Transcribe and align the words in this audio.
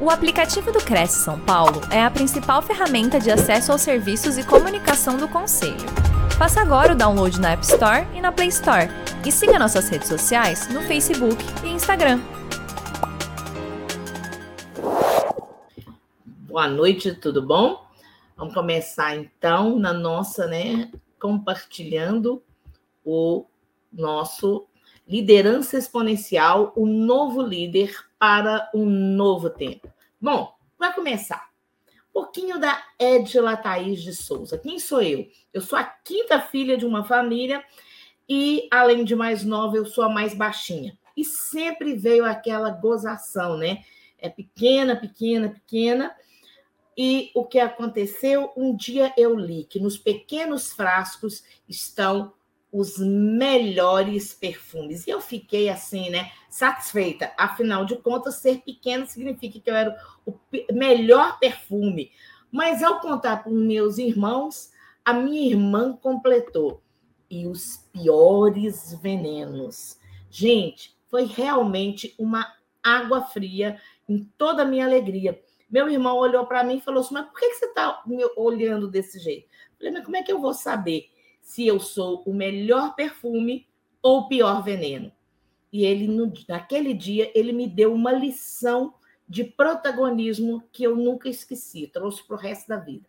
O 0.00 0.10
aplicativo 0.10 0.70
do 0.70 0.78
Cresce 0.78 1.24
São 1.24 1.40
Paulo 1.40 1.80
é 1.90 2.00
a 2.00 2.08
principal 2.08 2.62
ferramenta 2.62 3.18
de 3.18 3.32
acesso 3.32 3.72
aos 3.72 3.80
serviços 3.80 4.38
e 4.38 4.46
comunicação 4.46 5.16
do 5.16 5.26
Conselho. 5.26 5.74
Faça 6.38 6.60
agora 6.60 6.92
o 6.92 6.96
download 6.96 7.40
na 7.40 7.50
App 7.50 7.64
Store 7.64 8.06
e 8.14 8.20
na 8.20 8.30
Play 8.30 8.46
Store. 8.46 8.86
E 9.26 9.32
siga 9.32 9.58
nossas 9.58 9.88
redes 9.88 10.06
sociais 10.06 10.72
no 10.72 10.82
Facebook 10.82 11.36
e 11.64 11.70
Instagram. 11.70 12.20
Boa 16.46 16.68
noite, 16.68 17.12
tudo 17.16 17.42
bom? 17.44 17.84
Vamos 18.36 18.54
começar 18.54 19.16
então 19.16 19.80
na 19.80 19.92
nossa, 19.92 20.46
né, 20.46 20.92
compartilhando 21.18 22.40
o 23.04 23.46
nosso 23.92 24.64
liderança 25.08 25.76
exponencial, 25.76 26.72
o 26.76 26.86
novo 26.86 27.42
líder 27.42 28.07
para 28.18 28.70
um 28.74 28.84
novo 28.84 29.48
tempo. 29.50 29.92
Bom, 30.20 30.52
vai 30.78 30.92
começar. 30.94 31.48
Um 32.10 32.12
pouquinho 32.24 32.58
da 32.58 32.82
Edila 32.98 33.56
Thaís 33.56 34.02
de 34.02 34.14
Souza. 34.14 34.58
Quem 34.58 34.78
sou 34.78 35.00
eu? 35.00 35.28
Eu 35.52 35.60
sou 35.60 35.78
a 35.78 35.84
quinta 35.84 36.40
filha 36.40 36.76
de 36.76 36.84
uma 36.84 37.04
família 37.04 37.64
e, 38.28 38.68
além 38.70 39.04
de 39.04 39.14
mais 39.14 39.44
nova, 39.44 39.76
eu 39.76 39.86
sou 39.86 40.04
a 40.04 40.08
mais 40.08 40.34
baixinha. 40.34 40.98
E 41.16 41.24
sempre 41.24 41.94
veio 41.94 42.24
aquela 42.24 42.70
gozação, 42.70 43.56
né? 43.56 43.84
É 44.18 44.28
pequena, 44.28 44.96
pequena, 44.96 45.48
pequena. 45.48 46.14
E 46.96 47.30
o 47.34 47.44
que 47.44 47.60
aconteceu? 47.60 48.52
Um 48.56 48.74
dia 48.74 49.14
eu 49.16 49.38
li 49.38 49.64
que 49.64 49.78
nos 49.78 49.96
pequenos 49.96 50.72
frascos 50.72 51.44
estão 51.68 52.32
os 52.72 52.98
melhores 52.98 54.34
perfumes. 54.34 55.06
E 55.06 55.10
eu 55.10 55.20
fiquei 55.20 55.68
assim, 55.68 56.10
né, 56.10 56.30
satisfeita. 56.50 57.32
Afinal 57.36 57.84
de 57.84 57.96
contas, 57.96 58.36
ser 58.36 58.60
pequeno 58.60 59.06
significa 59.06 59.58
que 59.58 59.70
eu 59.70 59.74
era 59.74 59.96
o 60.26 60.34
melhor 60.72 61.38
perfume. 61.38 62.10
Mas 62.50 62.82
ao 62.82 63.00
contar 63.00 63.42
para 63.42 63.52
meus 63.52 63.98
irmãos, 63.98 64.70
a 65.04 65.12
minha 65.12 65.48
irmã 65.48 65.96
completou. 65.96 66.82
E 67.30 67.46
os 67.46 67.88
piores 67.92 68.98
venenos. 69.02 69.98
Gente, 70.30 70.96
foi 71.10 71.24
realmente 71.24 72.14
uma 72.18 72.46
água 72.82 73.22
fria 73.22 73.78
em 74.08 74.24
toda 74.38 74.62
a 74.62 74.66
minha 74.66 74.86
alegria. 74.86 75.38
Meu 75.70 75.90
irmão 75.90 76.16
olhou 76.16 76.46
para 76.46 76.64
mim 76.64 76.78
e 76.78 76.80
falou 76.80 77.02
assim: 77.02 77.14
Mas 77.14 77.26
por 77.26 77.38
que 77.38 77.54
você 77.54 77.66
está 77.66 78.02
olhando 78.36 78.88
desse 78.88 79.18
jeito? 79.18 79.46
Eu 79.46 79.76
falei, 79.78 79.92
mas 79.92 80.04
como 80.04 80.16
é 80.16 80.22
que 80.22 80.32
eu 80.32 80.40
vou 80.40 80.54
saber? 80.54 81.10
Se 81.48 81.66
eu 81.66 81.80
sou 81.80 82.22
o 82.26 82.34
melhor 82.34 82.94
perfume 82.94 83.66
ou 84.02 84.18
o 84.18 84.28
pior 84.28 84.62
veneno. 84.62 85.10
E 85.72 85.82
ele, 85.82 86.06
naquele 86.46 86.92
dia, 86.92 87.32
ele 87.34 87.54
me 87.54 87.66
deu 87.66 87.94
uma 87.94 88.12
lição 88.12 88.92
de 89.26 89.44
protagonismo 89.44 90.62
que 90.70 90.84
eu 90.84 90.94
nunca 90.94 91.26
esqueci, 91.26 91.86
trouxe 91.86 92.22
para 92.22 92.36
o 92.36 92.38
resto 92.38 92.68
da 92.68 92.76
vida. 92.76 93.08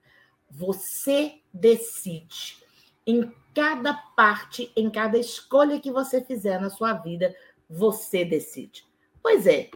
Você 0.49 1.41
decide. 1.53 2.57
Em 3.05 3.29
cada 3.53 3.93
parte, 3.93 4.71
em 4.73 4.89
cada 4.89 5.17
escolha 5.17 5.77
que 5.77 5.91
você 5.91 6.23
fizer 6.23 6.61
na 6.61 6.69
sua 6.69 6.93
vida, 6.93 7.35
você 7.69 8.23
decide. 8.23 8.85
Pois 9.21 9.45
é, 9.47 9.69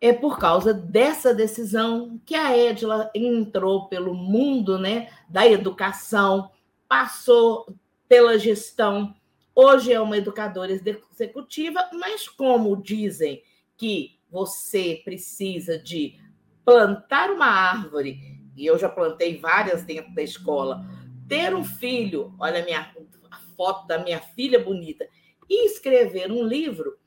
é 0.00 0.10
por 0.10 0.38
causa 0.38 0.72
dessa 0.72 1.34
decisão 1.34 2.18
que 2.24 2.34
a 2.34 2.56
Edila 2.56 3.10
entrou 3.14 3.88
pelo 3.88 4.14
mundo 4.14 4.78
né, 4.78 5.10
da 5.28 5.46
educação, 5.46 6.50
passou 6.88 7.66
pela 8.08 8.38
gestão, 8.38 9.14
hoje 9.54 9.92
é 9.92 10.00
uma 10.00 10.16
educadora 10.16 10.72
executiva, 10.72 11.88
mas 11.92 12.28
como 12.28 12.76
dizem 12.76 13.42
que 13.76 14.18
você 14.30 15.00
precisa 15.04 15.78
de 15.78 16.18
plantar 16.64 17.30
uma 17.30 17.46
árvore, 17.46 18.18
e 18.56 18.66
eu 18.66 18.78
já 18.78 18.88
plantei 18.88 19.38
várias 19.38 19.84
dentro 19.84 20.14
da 20.14 20.22
escola, 20.22 20.84
ter 21.28 21.54
um 21.54 21.64
filho, 21.64 22.34
olha 22.38 22.62
a, 22.62 22.64
minha, 22.64 22.94
a 23.30 23.38
foto 23.56 23.86
da 23.86 23.98
minha 23.98 24.20
filha 24.20 24.62
bonita, 24.62 25.08
e 25.48 25.66
escrever 25.66 26.30
um 26.30 26.42
livro, 26.42 26.98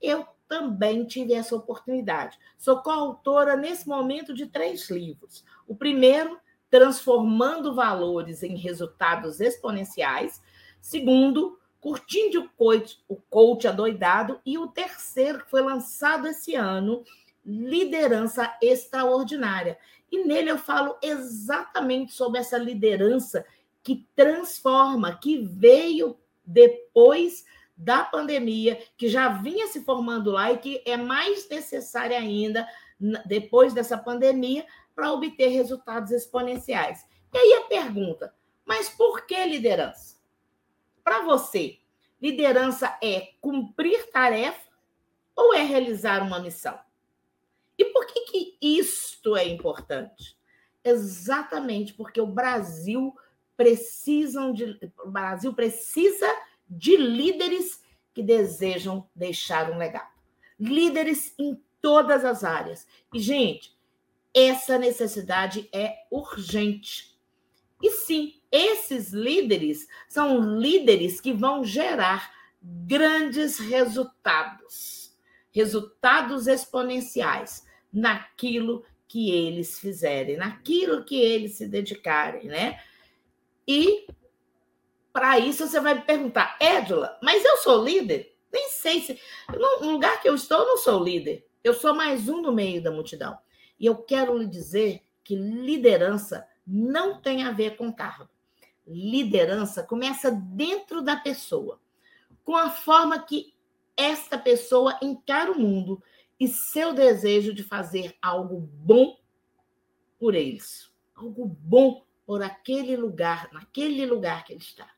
eu 0.00 0.26
também 0.48 1.04
tive 1.04 1.32
essa 1.32 1.56
oportunidade. 1.56 2.38
Sou 2.58 2.82
coautora, 2.82 3.56
nesse 3.56 3.88
momento, 3.88 4.34
de 4.34 4.46
três 4.46 4.90
livros. 4.90 5.44
O 5.66 5.74
primeiro 5.74 6.38
transformando 6.74 7.72
valores 7.72 8.42
em 8.42 8.56
resultados 8.56 9.40
exponenciais. 9.40 10.42
Segundo, 10.80 11.56
curtindo 11.80 12.40
o 12.40 12.48
coach, 12.48 12.98
o 13.08 13.14
coach 13.14 13.68
adoidado. 13.68 14.40
E 14.44 14.58
o 14.58 14.66
terceiro, 14.66 15.44
que 15.44 15.50
foi 15.52 15.62
lançado 15.62 16.26
esse 16.26 16.56
ano, 16.56 17.04
liderança 17.46 18.52
extraordinária. 18.60 19.78
E 20.10 20.24
nele 20.24 20.50
eu 20.50 20.58
falo 20.58 20.96
exatamente 21.00 22.12
sobre 22.12 22.40
essa 22.40 22.58
liderança 22.58 23.46
que 23.80 24.04
transforma, 24.16 25.16
que 25.16 25.38
veio 25.38 26.18
depois 26.44 27.44
da 27.76 28.02
pandemia, 28.02 28.82
que 28.96 29.06
já 29.06 29.28
vinha 29.28 29.68
se 29.68 29.84
formando 29.84 30.32
lá 30.32 30.50
e 30.50 30.58
que 30.58 30.82
é 30.84 30.96
mais 30.96 31.48
necessária 31.48 32.18
ainda 32.18 32.66
depois 33.26 33.72
dessa 33.72 33.96
pandemia 33.96 34.66
para 34.94 35.12
obter 35.12 35.48
resultados 35.48 36.10
exponenciais. 36.10 37.04
E 37.32 37.38
aí 37.38 37.52
a 37.54 37.66
pergunta: 37.66 38.34
mas 38.64 38.88
por 38.88 39.26
que 39.26 39.44
liderança? 39.44 40.16
Para 41.02 41.22
você, 41.22 41.78
liderança 42.20 42.98
é 43.02 43.32
cumprir 43.40 44.10
tarefa 44.10 44.70
ou 45.36 45.52
é 45.52 45.62
realizar 45.62 46.22
uma 46.22 46.38
missão? 46.38 46.78
E 47.76 47.84
por 47.86 48.06
que, 48.06 48.20
que 48.20 48.58
isto 48.60 49.36
é 49.36 49.46
importante? 49.46 50.38
Exatamente 50.82 51.92
porque 51.92 52.20
o 52.20 52.26
Brasil 52.26 53.14
precisam 53.56 54.52
de, 54.52 54.78
o 55.04 55.10
Brasil 55.10 55.52
precisa 55.52 56.26
de 56.68 56.96
líderes 56.96 57.82
que 58.12 58.22
desejam 58.22 59.08
deixar 59.14 59.70
um 59.70 59.76
legado. 59.76 60.12
Líderes 60.58 61.34
em 61.38 61.60
todas 61.80 62.24
as 62.24 62.44
áreas. 62.44 62.86
E, 63.12 63.18
gente, 63.18 63.73
essa 64.34 64.76
necessidade 64.76 65.68
é 65.72 65.94
urgente. 66.10 67.16
E 67.80 67.90
sim, 67.90 68.34
esses 68.50 69.12
líderes 69.12 69.86
são 70.08 70.58
líderes 70.58 71.20
que 71.20 71.32
vão 71.32 71.62
gerar 71.64 72.32
grandes 72.60 73.58
resultados, 73.58 75.14
resultados 75.52 76.46
exponenciais 76.46 77.64
naquilo 77.92 78.84
que 79.06 79.30
eles 79.30 79.78
fizerem, 79.78 80.36
naquilo 80.36 81.04
que 81.04 81.16
eles 81.16 81.52
se 81.52 81.68
dedicarem, 81.68 82.46
né? 82.46 82.80
E 83.68 84.06
para 85.12 85.38
isso 85.38 85.66
você 85.66 85.78
vai 85.78 85.94
me 85.94 86.02
perguntar, 86.02 86.56
Édula, 86.58 87.16
mas 87.22 87.44
eu 87.44 87.58
sou 87.58 87.84
líder? 87.84 88.34
Nem 88.52 88.68
sei 88.70 89.00
se. 89.00 89.20
No 89.48 89.92
lugar 89.92 90.20
que 90.20 90.28
eu 90.28 90.34
estou, 90.34 90.58
eu 90.60 90.66
não 90.66 90.78
sou 90.78 91.02
líder. 91.02 91.46
Eu 91.62 91.74
sou 91.74 91.94
mais 91.94 92.28
um 92.28 92.40
no 92.40 92.52
meio 92.52 92.82
da 92.82 92.90
multidão. 92.90 93.38
E 93.78 93.86
eu 93.86 93.96
quero 93.96 94.36
lhe 94.36 94.46
dizer 94.46 95.02
que 95.22 95.34
liderança 95.34 96.46
não 96.66 97.20
tem 97.20 97.42
a 97.42 97.50
ver 97.50 97.76
com 97.76 97.92
cargo. 97.92 98.28
Liderança 98.86 99.82
começa 99.82 100.30
dentro 100.30 101.02
da 101.02 101.16
pessoa, 101.16 101.80
com 102.44 102.54
a 102.54 102.70
forma 102.70 103.18
que 103.18 103.54
esta 103.96 104.36
pessoa 104.36 104.98
encara 105.00 105.52
o 105.52 105.58
mundo 105.58 106.02
e 106.38 106.48
seu 106.48 106.92
desejo 106.92 107.54
de 107.54 107.62
fazer 107.62 108.16
algo 108.20 108.60
bom 108.60 109.18
por 110.18 110.34
eles, 110.34 110.90
algo 111.14 111.46
bom 111.46 112.04
por 112.26 112.42
aquele 112.42 112.96
lugar, 112.96 113.48
naquele 113.52 114.04
lugar 114.06 114.44
que 114.44 114.52
ele 114.52 114.60
está. 114.60 114.90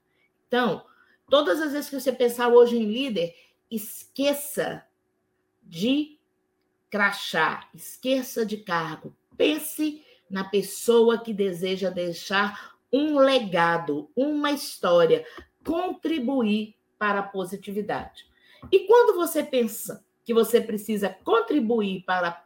Então, 0.46 0.84
todas 1.28 1.60
as 1.60 1.72
vezes 1.72 1.90
que 1.90 2.00
você 2.00 2.12
pensar 2.12 2.48
hoje 2.48 2.76
em 2.76 2.84
líder, 2.84 3.34
esqueça 3.70 4.84
de 5.62 6.15
crachá, 6.96 7.68
esqueça 7.74 8.46
de 8.46 8.56
cargo. 8.56 9.14
Pense 9.36 10.02
na 10.30 10.44
pessoa 10.44 11.18
que 11.18 11.34
deseja 11.34 11.90
deixar 11.90 12.74
um 12.90 13.18
legado, 13.18 14.10
uma 14.16 14.50
história, 14.50 15.22
contribuir 15.62 16.74
para 16.98 17.18
a 17.18 17.22
positividade. 17.22 18.24
E 18.72 18.86
quando 18.86 19.14
você 19.14 19.44
pensa 19.44 20.02
que 20.24 20.32
você 20.32 20.58
precisa 20.58 21.10
contribuir 21.22 22.02
para, 22.06 22.42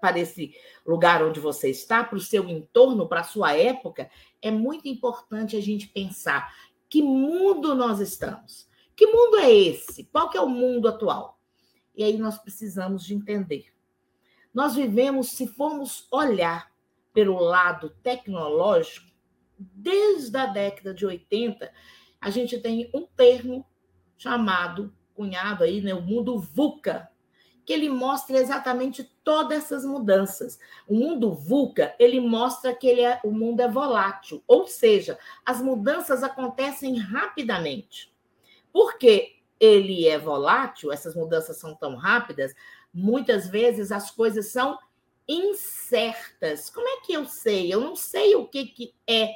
para 0.00 0.18
esse 0.18 0.56
lugar 0.84 1.22
onde 1.22 1.38
você 1.38 1.70
está, 1.70 2.02
para 2.02 2.18
o 2.18 2.20
seu 2.20 2.48
entorno, 2.48 3.08
para 3.08 3.20
a 3.20 3.24
sua 3.24 3.56
época, 3.56 4.10
é 4.42 4.50
muito 4.50 4.88
importante 4.88 5.56
a 5.56 5.62
gente 5.62 5.86
pensar 5.86 6.52
que 6.88 7.00
mundo 7.00 7.76
nós 7.76 8.00
estamos. 8.00 8.68
Que 8.96 9.06
mundo 9.06 9.36
é 9.36 9.52
esse? 9.52 10.02
Qual 10.06 10.28
que 10.28 10.36
é 10.36 10.40
o 10.40 10.48
mundo 10.48 10.88
atual? 10.88 11.38
E 11.94 12.02
aí 12.02 12.18
nós 12.18 12.38
precisamos 12.38 13.04
de 13.04 13.14
entender. 13.14 13.77
Nós 14.52 14.74
vivemos, 14.74 15.30
se 15.30 15.46
formos 15.46 16.06
olhar 16.10 16.70
pelo 17.12 17.38
lado 17.38 17.90
tecnológico, 18.02 19.06
desde 19.58 20.36
a 20.36 20.46
década 20.46 20.94
de 20.94 21.04
80, 21.04 21.70
a 22.20 22.30
gente 22.30 22.58
tem 22.58 22.90
um 22.94 23.06
termo 23.06 23.66
chamado, 24.16 24.94
cunhado 25.14 25.64
aí, 25.64 25.80
né, 25.80 25.94
o 25.94 26.02
mundo 26.02 26.38
VUCA, 26.38 27.08
que 27.64 27.72
ele 27.72 27.90
mostra 27.90 28.38
exatamente 28.38 29.04
todas 29.22 29.58
essas 29.58 29.84
mudanças. 29.84 30.58
O 30.86 30.94
mundo 30.94 31.34
VUCA, 31.34 31.94
ele 31.98 32.18
mostra 32.18 32.74
que 32.74 32.86
ele 32.86 33.02
é, 33.02 33.20
o 33.22 33.30
mundo 33.30 33.60
é 33.60 33.68
volátil, 33.68 34.42
ou 34.46 34.66
seja, 34.66 35.18
as 35.44 35.60
mudanças 35.60 36.22
acontecem 36.22 36.96
rapidamente. 36.96 38.10
Porque 38.72 39.36
ele 39.60 40.06
é 40.08 40.18
volátil, 40.18 40.92
essas 40.92 41.14
mudanças 41.14 41.58
são 41.58 41.74
tão 41.74 41.96
rápidas, 41.96 42.54
muitas 42.98 43.48
vezes 43.48 43.92
as 43.92 44.10
coisas 44.10 44.50
são 44.50 44.78
incertas. 45.28 46.70
Como 46.70 46.88
é 46.88 47.00
que 47.00 47.12
eu 47.12 47.24
sei? 47.26 47.72
Eu 47.72 47.80
não 47.80 47.94
sei 47.94 48.34
o 48.34 48.46
que, 48.46 48.66
que 48.66 48.94
é 49.06 49.32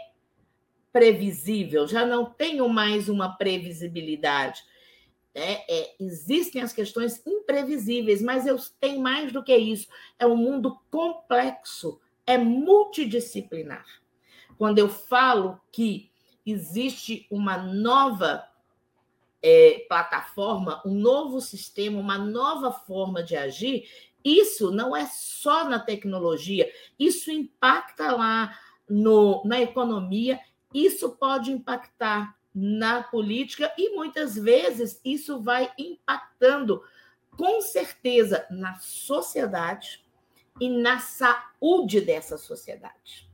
previsível, 0.92 1.86
já 1.86 2.04
não 2.04 2.26
tenho 2.26 2.68
mais 2.68 3.08
uma 3.08 3.36
previsibilidade. 3.36 4.62
É, 5.34 5.80
é, 5.80 5.94
existem 5.98 6.60
as 6.60 6.72
questões 6.72 7.22
imprevisíveis, 7.26 8.20
mas 8.20 8.46
eu 8.46 8.56
tenho 8.78 9.00
mais 9.00 9.32
do 9.32 9.42
que 9.42 9.56
isso. 9.56 9.88
É 10.18 10.26
um 10.26 10.36
mundo 10.36 10.78
complexo, 10.90 11.98
é 12.26 12.36
multidisciplinar. 12.36 13.86
Quando 14.58 14.78
eu 14.78 14.88
falo 14.88 15.58
que 15.72 16.10
existe 16.44 17.26
uma 17.30 17.56
nova 17.56 18.44
é, 19.42 19.84
plataforma, 19.88 20.80
um 20.86 20.94
novo 20.94 21.40
sistema, 21.40 21.98
uma 21.98 22.16
nova 22.16 22.72
forma 22.72 23.22
de 23.22 23.36
agir, 23.36 23.88
isso 24.24 24.70
não 24.70 24.94
é 24.96 25.06
só 25.06 25.68
na 25.68 25.78
tecnologia, 25.78 26.70
isso 26.98 27.30
impacta 27.30 28.12
lá 28.12 28.56
no, 28.88 29.42
na 29.44 29.60
economia, 29.60 30.38
isso 30.72 31.10
pode 31.16 31.50
impactar 31.50 32.36
na 32.54 33.02
política 33.02 33.72
e 33.76 33.90
muitas 33.96 34.34
vezes 34.36 35.00
isso 35.04 35.40
vai 35.40 35.72
impactando 35.78 36.82
com 37.36 37.60
certeza 37.62 38.46
na 38.50 38.78
sociedade 38.78 40.04
e 40.60 40.68
na 40.68 40.98
saúde 40.98 42.00
dessa 42.00 42.36
sociedade. 42.36 43.28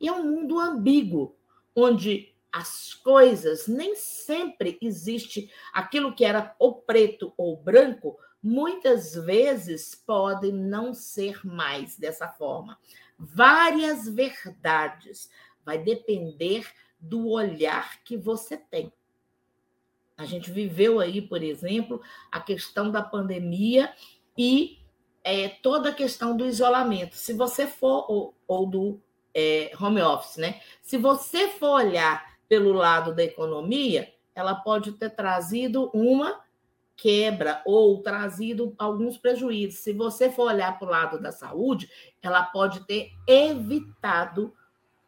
E 0.00 0.08
é 0.08 0.12
um 0.12 0.24
mundo 0.24 0.58
ambíguo, 0.58 1.36
onde 1.76 2.29
as 2.52 2.94
coisas 2.94 3.66
nem 3.66 3.94
sempre 3.94 4.78
existe 4.80 5.50
aquilo 5.72 6.14
que 6.14 6.24
era 6.24 6.54
ou 6.58 6.82
preto 6.82 7.32
ou 7.36 7.56
branco, 7.56 8.18
muitas 8.42 9.14
vezes 9.14 9.94
podem 9.94 10.52
não 10.52 10.92
ser 10.94 11.44
mais 11.46 11.96
dessa 11.96 12.28
forma. 12.28 12.78
Várias 13.18 14.08
verdades 14.08 15.30
vai 15.64 15.78
depender 15.78 16.66
do 16.98 17.28
olhar 17.28 18.02
que 18.02 18.16
você 18.16 18.56
tem. 18.56 18.92
A 20.16 20.24
gente 20.24 20.50
viveu 20.50 21.00
aí, 21.00 21.22
por 21.22 21.42
exemplo, 21.42 22.00
a 22.30 22.40
questão 22.40 22.90
da 22.90 23.02
pandemia 23.02 23.92
e 24.36 24.78
é, 25.22 25.48
toda 25.48 25.90
a 25.90 25.94
questão 25.94 26.36
do 26.36 26.46
isolamento. 26.46 27.14
Se 27.16 27.32
você 27.32 27.66
for, 27.66 28.10
ou, 28.10 28.34
ou 28.46 28.66
do 28.66 29.02
é, 29.34 29.72
home 29.80 30.00
office, 30.02 30.36
né? 30.36 30.60
Se 30.82 30.96
você 30.96 31.48
for 31.48 31.86
olhar 31.86 32.29
pelo 32.50 32.72
lado 32.72 33.14
da 33.14 33.22
economia, 33.22 34.12
ela 34.34 34.56
pode 34.56 34.90
ter 34.94 35.10
trazido 35.10 35.88
uma 35.94 36.40
quebra 36.96 37.62
ou 37.64 38.02
trazido 38.02 38.74
alguns 38.76 39.16
prejuízos. 39.16 39.78
Se 39.78 39.92
você 39.92 40.28
for 40.28 40.48
olhar 40.48 40.76
para 40.76 40.88
o 40.88 40.90
lado 40.90 41.22
da 41.22 41.30
saúde, 41.30 41.88
ela 42.20 42.42
pode 42.42 42.84
ter 42.88 43.12
evitado 43.24 44.52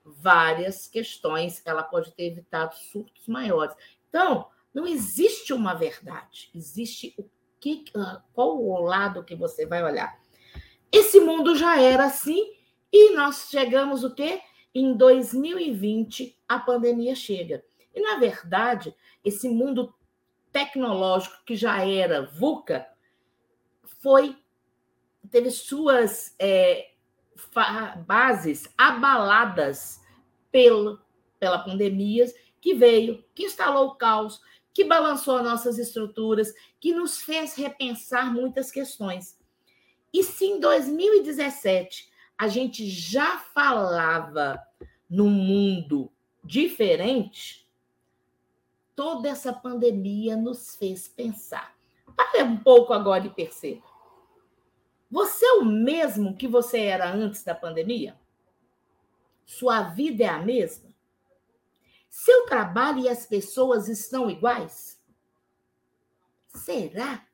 várias 0.05 0.87
questões, 0.87 1.61
ela 1.65 1.83
pode 1.83 2.13
ter 2.13 2.27
evitado 2.27 2.77
surtos 2.77 3.27
maiores. 3.27 3.75
Então, 4.09 4.47
não 4.73 4.87
existe 4.87 5.53
uma 5.53 5.75
verdade, 5.75 6.49
existe 6.55 7.13
o 7.19 7.29
que 7.59 7.87
ah, 7.97 8.23
qual 8.33 8.57
o 8.57 8.81
lado 8.83 9.25
que 9.25 9.35
você 9.35 9.67
vai 9.67 9.83
olhar. 9.83 10.17
Esse 10.93 11.19
mundo 11.19 11.57
já 11.57 11.81
era 11.81 12.05
assim 12.05 12.53
e 12.93 13.17
nós 13.17 13.49
chegamos 13.51 14.05
o 14.05 14.15
quê? 14.15 14.41
Em 14.75 14.95
2020 14.95 16.39
a 16.49 16.59
pandemia 16.59 17.15
chega. 17.15 17.65
E 17.95 18.01
na 18.01 18.17
verdade, 18.17 18.95
esse 19.25 19.49
mundo 19.49 19.95
tecnológico 20.51 21.45
que 21.45 21.55
já 21.57 21.85
era 21.87 22.27
VUCA 22.27 22.87
foi 24.01 24.37
teve 25.31 25.51
suas 25.51 26.35
é, 26.39 26.91
bases 28.07 28.69
abaladas 28.77 30.01
pelo, 30.51 31.01
pela 31.39 31.59
pandemia 31.59 32.27
que 32.61 32.75
veio, 32.75 33.25
que 33.35 33.45
instalou 33.45 33.89
o 33.89 33.95
caos, 33.95 34.41
que 34.75 34.85
balançou 34.85 35.43
nossas 35.43 35.79
estruturas, 35.79 36.55
que 36.79 36.93
nos 36.93 37.21
fez 37.21 37.55
repensar 37.55 38.33
muitas 38.33 38.71
questões. 38.71 39.39
E 40.13 40.23
se 40.23 40.45
em 40.45 40.61
2017 40.61 42.12
a 42.39 42.49
gente 42.49 42.89
já 42.89 43.39
falava 43.39 44.61
num 45.09 45.31
mundo 45.31 46.11
diferente, 46.43 47.69
toda 48.97 49.29
essa 49.29 49.53
pandemia 49.53 50.37
nos 50.37 50.75
fez 50.75 51.09
pensar. 51.09 51.75
Pare 52.17 52.43
um 52.43 52.57
pouco 52.57 52.93
agora 52.93 53.27
e 53.27 53.31
perceba. 53.31 53.83
Você 55.11 55.45
é 55.45 55.53
o 55.55 55.65
mesmo 55.65 56.37
que 56.37 56.49
você 56.49 56.81
era 56.81 57.13
antes 57.13 57.45
da 57.45 57.55
pandemia? 57.55 58.19
Sua 59.45 59.83
vida 59.83 60.25
é 60.25 60.29
a 60.29 60.39
mesma? 60.39 60.91
Seu 62.09 62.47
trabalho 62.47 63.01
e 63.01 63.09
as 63.09 63.27
pessoas 63.27 63.89
estão 63.89 64.31
iguais? 64.31 65.01
Será? 66.49 67.27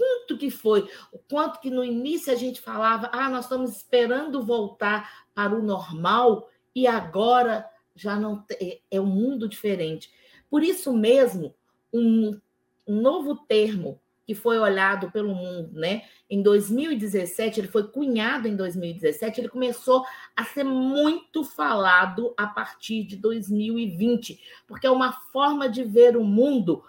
Quanto 0.00 0.38
que 0.38 0.50
foi? 0.50 0.88
O 1.12 1.18
quanto 1.18 1.60
que 1.60 1.68
no 1.68 1.84
início 1.84 2.32
a 2.32 2.34
gente 2.36 2.58
falava, 2.58 3.10
ah, 3.12 3.28
nós 3.28 3.44
estamos 3.44 3.76
esperando 3.76 4.42
voltar 4.42 5.26
para 5.34 5.54
o 5.54 5.62
normal 5.62 6.48
e 6.74 6.86
agora 6.86 7.68
já 7.94 8.16
não 8.16 8.42
é, 8.50 8.80
é 8.90 8.98
um 8.98 9.04
mundo 9.04 9.46
diferente. 9.46 10.10
Por 10.48 10.62
isso 10.62 10.90
mesmo, 10.90 11.54
um, 11.92 12.40
um 12.88 12.98
novo 13.02 13.36
termo 13.46 14.00
que 14.24 14.34
foi 14.34 14.58
olhado 14.58 15.10
pelo 15.10 15.34
mundo, 15.34 15.78
né? 15.78 16.04
Em 16.30 16.40
2017, 16.40 17.60
ele 17.60 17.68
foi 17.68 17.86
cunhado 17.86 18.48
em 18.48 18.56
2017, 18.56 19.38
ele 19.38 19.48
começou 19.50 20.06
a 20.34 20.44
ser 20.44 20.64
muito 20.64 21.44
falado 21.44 22.32
a 22.38 22.46
partir 22.46 23.04
de 23.04 23.16
2020, 23.16 24.40
porque 24.66 24.86
é 24.86 24.90
uma 24.90 25.12
forma 25.12 25.68
de 25.68 25.84
ver 25.84 26.16
o 26.16 26.24
mundo 26.24 26.82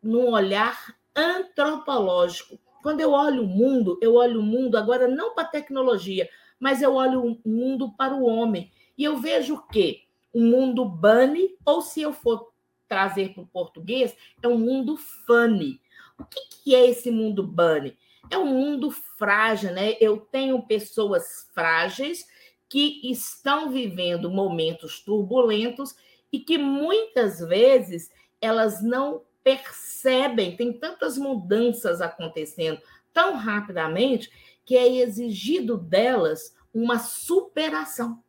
num 0.00 0.30
olhar 0.30 0.94
antropológico. 1.14 2.58
Quando 2.82 3.00
eu 3.00 3.12
olho 3.12 3.44
o 3.44 3.48
mundo, 3.48 3.98
eu 4.02 4.14
olho 4.14 4.40
o 4.40 4.42
mundo 4.42 4.76
agora 4.76 5.06
não 5.06 5.34
para 5.34 5.44
a 5.44 5.50
tecnologia, 5.50 6.28
mas 6.58 6.82
eu 6.82 6.94
olho 6.94 7.24
o 7.24 7.48
mundo 7.48 7.92
para 7.92 8.14
o 8.14 8.24
homem. 8.24 8.70
E 8.96 9.04
eu 9.04 9.16
vejo 9.16 9.54
o 9.54 9.66
quê? 9.68 10.02
Um 10.34 10.50
mundo 10.50 10.84
bunny, 10.84 11.56
ou 11.64 11.82
se 11.82 12.02
eu 12.02 12.12
for 12.12 12.52
trazer 12.88 13.32
para 13.32 13.42
o 13.42 13.46
português, 13.46 14.16
é 14.42 14.48
um 14.48 14.58
mundo 14.58 14.96
funny 14.96 15.80
o 16.22 16.24
que, 16.24 16.40
que 16.62 16.74
é 16.74 16.88
esse 16.88 17.10
mundo 17.10 17.42
bunny? 17.42 17.96
É 18.30 18.38
um 18.38 18.46
mundo 18.46 18.90
frágil, 18.90 19.72
né? 19.72 19.96
Eu 20.00 20.18
tenho 20.18 20.62
pessoas 20.62 21.48
frágeis 21.52 22.26
que 22.68 23.00
estão 23.10 23.70
vivendo 23.70 24.30
momentos 24.30 25.00
turbulentos 25.00 25.94
e 26.32 26.38
que 26.38 26.56
muitas 26.56 27.40
vezes 27.40 28.10
elas 28.40 28.82
não 28.82 29.22
percebem, 29.42 30.56
tem 30.56 30.72
tantas 30.72 31.18
mudanças 31.18 32.00
acontecendo 32.00 32.80
tão 33.12 33.36
rapidamente 33.36 34.30
que 34.64 34.76
é 34.76 34.96
exigido 34.96 35.76
delas 35.76 36.56
uma 36.72 36.98
superação. 36.98 38.22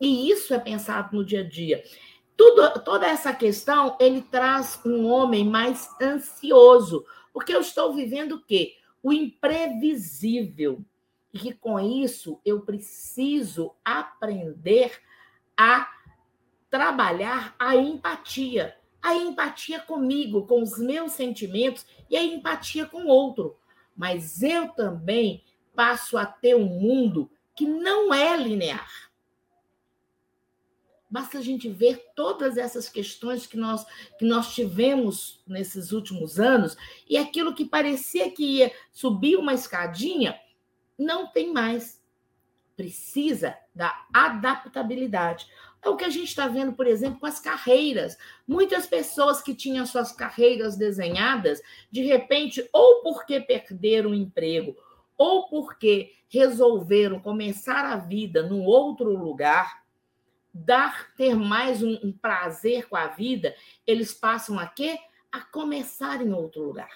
E 0.00 0.30
isso 0.30 0.54
é 0.54 0.58
pensado 0.58 1.16
no 1.16 1.24
dia 1.24 1.40
a 1.40 1.48
dia. 1.48 1.82
Tudo, 2.36 2.82
toda 2.82 3.06
essa 3.06 3.32
questão 3.32 3.96
ele 4.00 4.22
traz 4.22 4.80
um 4.84 5.06
homem 5.06 5.44
mais 5.44 5.88
ansioso, 6.00 7.04
porque 7.32 7.54
eu 7.54 7.60
estou 7.60 7.92
vivendo 7.92 8.32
o 8.32 8.44
quê? 8.44 8.74
O 9.02 9.12
imprevisível. 9.12 10.84
E 11.32 11.38
que 11.38 11.54
com 11.54 11.78
isso 11.78 12.40
eu 12.44 12.60
preciso 12.60 13.74
aprender 13.84 15.00
a 15.56 15.88
trabalhar 16.68 17.54
a 17.58 17.76
empatia. 17.76 18.76
A 19.02 19.14
empatia 19.14 19.80
comigo, 19.80 20.46
com 20.46 20.62
os 20.62 20.78
meus 20.78 21.12
sentimentos 21.12 21.84
e 22.08 22.16
a 22.16 22.22
empatia 22.22 22.86
com 22.86 23.04
o 23.04 23.08
outro. 23.08 23.58
Mas 23.96 24.42
eu 24.42 24.68
também 24.68 25.42
passo 25.74 26.16
a 26.16 26.24
ter 26.24 26.54
um 26.54 26.66
mundo 26.66 27.30
que 27.54 27.66
não 27.66 28.14
é 28.14 28.36
linear. 28.36 29.12
Basta 31.12 31.36
a 31.36 31.42
gente 31.42 31.68
ver 31.68 32.10
todas 32.16 32.56
essas 32.56 32.88
questões 32.88 33.46
que 33.46 33.56
nós, 33.56 33.84
que 34.18 34.24
nós 34.24 34.54
tivemos 34.54 35.42
nesses 35.46 35.92
últimos 35.92 36.40
anos 36.40 36.74
e 37.06 37.18
aquilo 37.18 37.54
que 37.54 37.66
parecia 37.66 38.30
que 38.30 38.42
ia 38.42 38.72
subir 38.90 39.36
uma 39.36 39.52
escadinha, 39.52 40.40
não 40.98 41.26
tem 41.26 41.52
mais. 41.52 42.02
Precisa 42.74 43.54
da 43.74 44.06
adaptabilidade. 44.10 45.46
É 45.84 45.88
o 45.88 45.96
que 45.96 46.04
a 46.04 46.10
gente 46.10 46.28
está 46.28 46.46
vendo, 46.46 46.72
por 46.72 46.86
exemplo, 46.86 47.18
com 47.18 47.26
as 47.26 47.40
carreiras. 47.40 48.16
Muitas 48.46 48.86
pessoas 48.86 49.42
que 49.42 49.54
tinham 49.54 49.84
suas 49.84 50.12
carreiras 50.12 50.76
desenhadas, 50.76 51.60
de 51.90 52.02
repente, 52.02 52.66
ou 52.72 53.02
porque 53.02 53.40
perderam 53.40 54.10
o 54.10 54.14
emprego, 54.14 54.76
ou 55.18 55.48
porque 55.48 56.12
resolveram 56.28 57.18
começar 57.18 57.84
a 57.84 57.96
vida 57.96 58.42
num 58.42 58.64
outro 58.64 59.10
lugar, 59.10 59.82
dar 60.54 61.12
ter 61.16 61.34
mais 61.34 61.82
um, 61.82 61.98
um 62.04 62.12
prazer 62.12 62.88
com 62.88 62.96
a 62.96 63.08
vida, 63.08 63.54
eles 63.86 64.14
passam 64.14 64.58
a 64.58 64.66
quê? 64.66 64.98
A 65.32 65.40
começar 65.40 66.22
em 66.22 66.32
outro 66.32 66.62
lugar. 66.62 66.90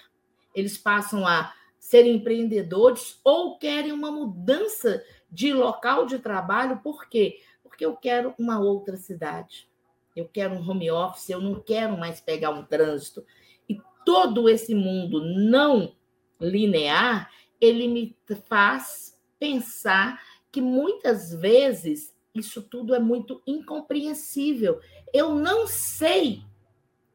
Eles 0.55 0.77
passam 0.77 1.27
a 1.27 1.53
ser 1.79 2.05
empreendedores 2.05 3.19
ou 3.23 3.57
querem 3.57 3.91
uma 3.91 4.11
mudança 4.11 5.03
de 5.29 5.53
local 5.53 6.05
de 6.05 6.19
trabalho, 6.19 6.79
por 6.83 7.07
quê? 7.07 7.39
Porque 7.77 7.85
eu 7.85 7.95
quero 7.95 8.33
uma 8.39 8.59
outra 8.59 8.97
cidade. 8.97 9.69
Eu 10.15 10.27
quero 10.27 10.55
um 10.55 10.67
home 10.67 10.89
office, 10.89 11.29
eu 11.29 11.39
não 11.39 11.61
quero 11.61 11.95
mais 11.95 12.19
pegar 12.19 12.49
um 12.49 12.63
trânsito. 12.63 13.23
E 13.69 13.79
todo 14.03 14.49
esse 14.49 14.73
mundo 14.73 15.23
não 15.23 15.95
linear, 16.41 17.31
ele 17.61 17.87
me 17.87 18.17
faz 18.47 19.15
pensar 19.37 20.19
que 20.51 20.59
muitas 20.59 21.31
vezes 21.31 22.17
isso 22.33 22.63
tudo 22.63 22.95
é 22.95 22.99
muito 22.99 23.43
incompreensível. 23.45 24.79
Eu 25.13 25.35
não 25.35 25.67
sei 25.67 26.41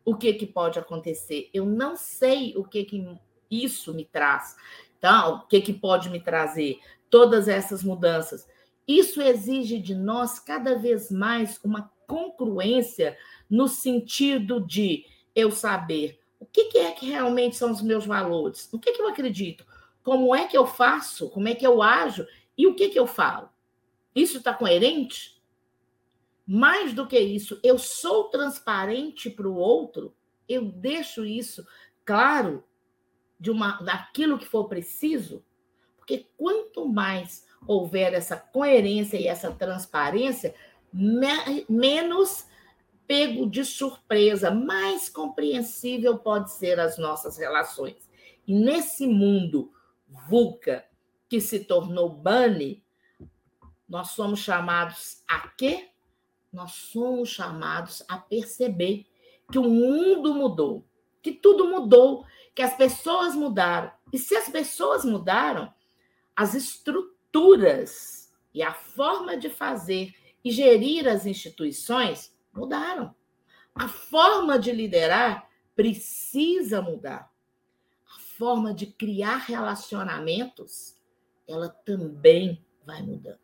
o 0.04 0.14
que, 0.14 0.33
que 0.33 0.47
pode 0.47 0.78
acontecer, 0.78 1.50
eu 1.52 1.66
não 1.66 1.97
sei 1.97 2.57
o 2.57 2.62
que, 2.62 2.85
que 2.85 3.04
isso 3.50 3.92
me 3.92 4.04
traz, 4.04 4.57
tá? 5.00 5.26
o 5.28 5.45
que, 5.49 5.61
que 5.61 5.73
pode 5.73 6.09
me 6.09 6.21
trazer 6.21 6.78
todas 7.11 7.49
essas 7.49 7.83
mudanças. 7.83 8.47
Isso 8.92 9.22
exige 9.22 9.78
de 9.78 9.94
nós 9.94 10.38
cada 10.38 10.75
vez 10.75 11.11
mais 11.11 11.58
uma 11.64 11.90
congruência 12.06 13.16
no 13.49 13.66
sentido 13.66 14.61
de 14.61 15.06
eu 15.34 15.50
saber 15.50 16.20
o 16.38 16.44
que, 16.44 16.76
é 16.76 16.90
que 16.90 17.06
realmente 17.06 17.56
são 17.56 17.70
os 17.70 17.80
meus 17.80 18.04
valores, 18.04 18.70
o 18.70 18.78
que, 18.78 18.92
que 18.92 19.00
eu 19.00 19.08
acredito, 19.08 19.64
como 20.02 20.37
é 20.37 20.46
que 20.46 20.54
eu 20.54 20.66
faço, 20.66 21.30
como 21.30 21.49
é 21.49 21.54
que 21.54 21.66
eu 21.66 21.80
ajo 21.80 22.26
e 22.54 22.66
o 22.66 22.75
que, 22.75 22.90
que 22.90 22.99
eu 22.99 23.06
falo. 23.06 23.49
Isso 24.14 24.37
está 24.37 24.52
coerente? 24.52 25.42
Mais 26.46 26.92
do 26.92 27.06
que 27.06 27.18
isso, 27.18 27.58
eu 27.62 27.78
sou 27.78 28.25
transparente 28.25 29.30
para 29.30 29.49
o 29.49 29.56
outro, 29.56 30.14
eu 30.46 30.66
deixo 30.66 31.25
isso 31.25 31.66
claro 32.04 32.62
de 33.40 33.50
uma 33.50 33.80
daquilo 33.80 34.38
que 34.38 34.44
for 34.44 34.68
preciso, 34.68 35.42
porque 35.96 36.26
quanto 36.37 36.87
mais 36.87 37.50
houver 37.66 38.14
essa 38.14 38.37
coerência 38.37 39.16
e 39.16 39.26
essa 39.26 39.50
transparência, 39.52 40.54
me, 40.92 41.64
menos 41.69 42.47
pego 43.07 43.49
de 43.49 43.64
surpresa, 43.64 44.50
mais 44.50 45.09
compreensível 45.09 46.19
pode 46.19 46.50
ser 46.52 46.78
as 46.81 46.99
nossas 46.99 47.37
relações. 47.37 48.09
E 48.47 48.54
nesse 48.54 49.07
mundo 49.07 49.73
VUCA 50.28 50.85
que 51.28 51.40
se 51.40 51.61
tornou 51.61 52.09
BANI, 52.09 52.83
nós 53.88 54.11
somos 54.11 54.40
chamados 54.40 55.23
a 55.28 55.49
quê? 55.49 55.90
Nós 56.52 56.73
somos 56.73 57.31
chamados 57.31 58.02
a 58.09 58.19
perceber 58.19 59.07
que 59.50 59.59
o 59.59 59.64
mundo 59.64 60.35
mudou, 60.35 60.85
que 61.23 61.33
tudo 61.33 61.69
mudou, 61.69 62.25
que 62.54 62.62
as 62.62 62.75
pessoas 62.76 63.35
mudaram. 63.35 63.90
E 64.12 64.19
se 64.19 64.37
as 64.37 64.49
pessoas 64.49 65.04
mudaram, 65.04 65.73
as 66.37 66.54
estruturas 66.54 67.12
e 68.54 68.62
a 68.62 68.72
forma 68.72 69.36
de 69.36 69.48
fazer 69.48 70.14
e 70.44 70.50
gerir 70.50 71.08
as 71.08 71.24
instituições 71.24 72.34
mudaram. 72.52 73.14
A 73.74 73.88
forma 73.88 74.58
de 74.58 74.72
liderar 74.72 75.48
precisa 75.74 76.82
mudar. 76.82 77.32
A 78.06 78.20
forma 78.20 78.74
de 78.74 78.86
criar 78.86 79.38
relacionamentos, 79.38 80.96
ela 81.48 81.68
também 81.68 82.64
vai 82.84 83.02
mudando. 83.02 83.40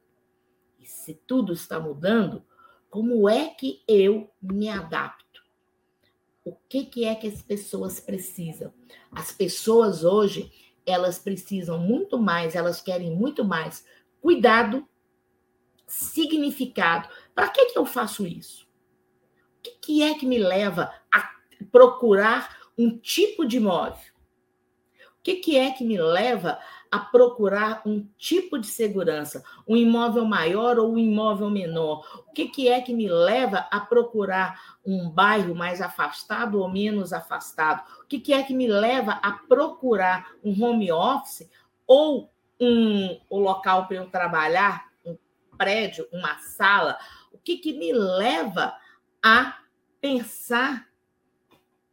E 0.78 0.86
se 0.86 1.14
tudo 1.14 1.52
está 1.52 1.80
mudando, 1.80 2.44
como 2.90 3.28
é 3.28 3.48
que 3.48 3.82
eu 3.86 4.30
me 4.42 4.68
adapto? 4.68 5.28
o 6.48 6.56
que, 6.66 6.86
que 6.86 7.04
é 7.04 7.14
que 7.14 7.26
as 7.26 7.42
pessoas 7.42 8.00
precisam. 8.00 8.72
As 9.12 9.30
pessoas 9.30 10.02
hoje, 10.02 10.50
elas 10.88 11.18
precisam 11.18 11.78
muito 11.78 12.18
mais, 12.18 12.54
elas 12.54 12.80
querem 12.80 13.14
muito 13.14 13.44
mais 13.44 13.84
cuidado, 14.20 14.86
significado. 15.86 17.08
Para 17.34 17.48
que, 17.48 17.66
que 17.66 17.78
eu 17.78 17.86
faço 17.86 18.26
isso? 18.26 18.66
O 19.58 19.62
que, 19.62 19.70
que 19.72 20.02
é 20.02 20.14
que 20.14 20.26
me 20.26 20.38
leva 20.38 20.92
a 21.12 21.30
procurar 21.70 22.56
um 22.76 22.96
tipo 22.98 23.44
de 23.44 23.56
imóvel? 23.56 24.12
O 25.18 25.22
que, 25.22 25.36
que 25.36 25.56
é 25.56 25.72
que 25.72 25.84
me 25.84 25.98
leva 26.00 26.58
a 26.90 26.98
procurar 26.98 27.82
um 27.84 28.06
tipo 28.16 28.58
de 28.58 28.66
segurança, 28.66 29.44
um 29.66 29.76
imóvel 29.76 30.24
maior 30.24 30.78
ou 30.78 30.92
um 30.92 30.98
imóvel 30.98 31.50
menor? 31.50 32.24
O 32.28 32.32
que, 32.32 32.48
que 32.48 32.68
é 32.68 32.80
que 32.80 32.94
me 32.94 33.08
leva 33.08 33.68
a 33.70 33.80
procurar 33.80 34.78
um 34.84 35.10
bairro 35.10 35.54
mais 35.54 35.80
afastado 35.80 36.60
ou 36.60 36.68
menos 36.68 37.12
afastado? 37.12 37.82
O 38.02 38.06
que, 38.06 38.18
que 38.18 38.32
é 38.32 38.42
que 38.42 38.54
me 38.54 38.66
leva 38.66 39.12
a 39.12 39.32
procurar 39.32 40.32
um 40.42 40.64
home 40.64 40.90
office 40.90 41.48
ou 41.86 42.30
um, 42.60 43.20
um 43.30 43.38
local 43.38 43.86
para 43.86 43.96
eu 43.96 44.10
trabalhar, 44.10 44.88
um 45.04 45.16
prédio, 45.56 46.08
uma 46.12 46.38
sala? 46.38 46.98
O 47.32 47.38
que, 47.38 47.58
que 47.58 47.72
me 47.72 47.92
leva 47.92 48.74
a 49.22 49.58
pensar 50.00 50.88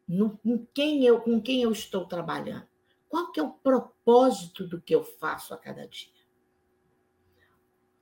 no, 0.08 0.40
em 0.46 0.68
quem 0.74 1.04
eu, 1.04 1.20
com 1.20 1.42
quem 1.42 1.64
eu 1.64 1.72
estou 1.72 2.06
trabalhando? 2.06 2.75
Qual 3.16 3.32
que 3.32 3.40
é 3.40 3.44
o 3.44 3.50
propósito 3.50 4.68
do 4.68 4.82
que 4.82 4.94
eu 4.94 5.02
faço 5.02 5.54
a 5.54 5.58
cada 5.58 5.88
dia? 5.88 6.12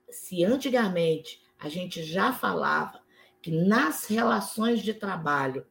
Se 0.10 0.44
antigamente 0.44 1.40
a 1.60 1.70
gente 1.70 2.02
já 2.02 2.34
falava 2.34 3.00
que 3.40 3.52
nas 3.52 4.08
relações 4.08 4.82
de 4.82 4.92
trabalho 4.92 5.68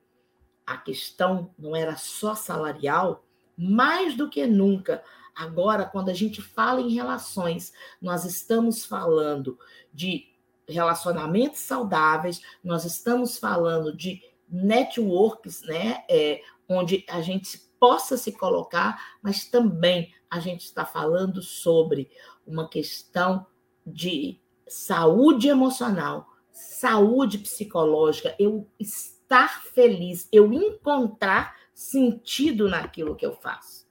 a 0.65 0.77
questão 0.77 1.53
não 1.59 1.75
era 1.75 1.97
só 1.97 2.37
salarial, 2.37 3.27
mais 3.59 4.17
do 4.17 4.31
que 4.31 4.47
nunca, 4.47 5.03
agora, 5.35 5.87
quando 5.87 6.11
a 6.11 6.15
gente 6.15 6.41
fala 6.41 6.81
em 6.81 6.95
relações, 6.95 7.73
nós 8.01 8.25
estamos 8.25 8.85
falando 8.85 9.59
de 9.93 10.33
relacionamentos 10.69 11.59
saudáveis, 11.59 12.41
nós 12.63 12.85
estamos 12.85 13.39
falando 13.39 13.93
de 13.93 14.23
networks, 14.49 15.63
né? 15.63 16.05
É, 16.09 16.41
onde 16.69 17.05
a 17.09 17.21
gente 17.21 17.72
possa 17.83 18.17
se 18.17 18.31
colocar, 18.31 19.19
mas 19.21 19.45
também 19.45 20.15
a 20.31 20.39
gente 20.39 20.61
está 20.61 20.87
falando 20.87 21.43
sobre 21.43 22.09
uma 22.47 22.69
questão 22.69 23.45
de 23.85 24.41
saúde 24.69 25.49
emocional, 25.49 26.29
saúde 26.53 27.39
psicológica, 27.39 28.37
eu 28.39 28.69
estar 28.79 29.65
feliz, 29.65 30.29
eu 30.31 30.53
encontrar 30.53 31.57
sentido 31.75 32.69
naquilo 32.69 33.17
que 33.17 33.27
eu 33.27 33.35
faço. 33.35 33.85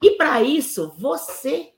E 0.00 0.12
para 0.12 0.40
isso, 0.40 0.94
você 0.96 1.72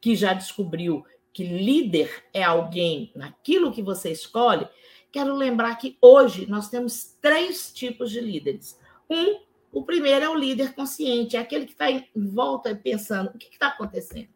que 0.00 0.16
já 0.16 0.34
descobriu 0.34 1.04
que 1.32 1.44
líder 1.44 2.24
é 2.32 2.42
alguém 2.42 3.12
naquilo 3.14 3.70
que 3.70 3.80
você 3.80 4.10
escolhe, 4.10 4.66
quero 5.12 5.36
lembrar 5.36 5.76
que 5.76 5.96
hoje 6.02 6.46
nós 6.46 6.68
temos 6.68 7.16
três 7.20 7.72
tipos 7.72 8.10
de 8.10 8.20
líderes. 8.20 8.76
Um 9.08 9.53
o 9.74 9.84
primeiro 9.84 10.24
é 10.24 10.28
o 10.28 10.36
líder 10.36 10.72
consciente, 10.72 11.36
é 11.36 11.40
aquele 11.40 11.66
que 11.66 11.72
está 11.72 11.90
em 11.90 12.06
volta 12.14 12.74
pensando 12.74 13.30
o 13.34 13.38
que 13.38 13.48
está 13.52 13.68
acontecendo. 13.68 14.28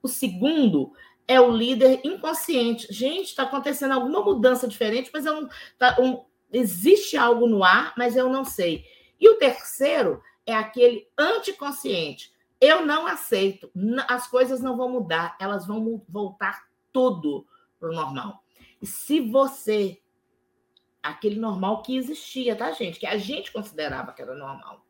O 0.00 0.06
segundo 0.06 0.92
é 1.26 1.40
o 1.40 1.50
líder 1.50 2.00
inconsciente. 2.04 2.86
Gente, 2.90 3.26
está 3.26 3.42
acontecendo 3.42 3.92
alguma 3.92 4.22
mudança 4.22 4.68
diferente, 4.68 5.10
mas 5.12 5.26
eu 5.26 5.42
não, 5.42 5.48
tá, 5.76 5.96
um, 6.00 6.24
existe 6.52 7.16
algo 7.16 7.48
no 7.48 7.64
ar, 7.64 7.94
mas 7.98 8.16
eu 8.16 8.28
não 8.28 8.44
sei. 8.44 8.84
E 9.18 9.28
o 9.28 9.38
terceiro 9.38 10.22
é 10.46 10.54
aquele 10.54 11.08
anticonsciente. 11.18 12.32
Eu 12.60 12.86
não 12.86 13.06
aceito, 13.06 13.70
as 14.08 14.28
coisas 14.28 14.60
não 14.60 14.76
vão 14.76 14.88
mudar, 14.88 15.36
elas 15.40 15.66
vão 15.66 16.00
voltar 16.08 16.68
tudo 16.92 17.44
para 17.78 17.90
o 17.90 17.94
normal. 17.94 18.42
E 18.80 18.86
se 18.86 19.20
você 19.20 20.00
aquele 21.08 21.38
normal 21.38 21.82
que 21.82 21.96
existia, 21.96 22.56
tá, 22.56 22.72
gente? 22.72 22.98
Que 22.98 23.06
a 23.06 23.18
gente 23.18 23.52
considerava 23.52 24.12
que 24.12 24.22
era 24.22 24.34
normal. 24.34 24.84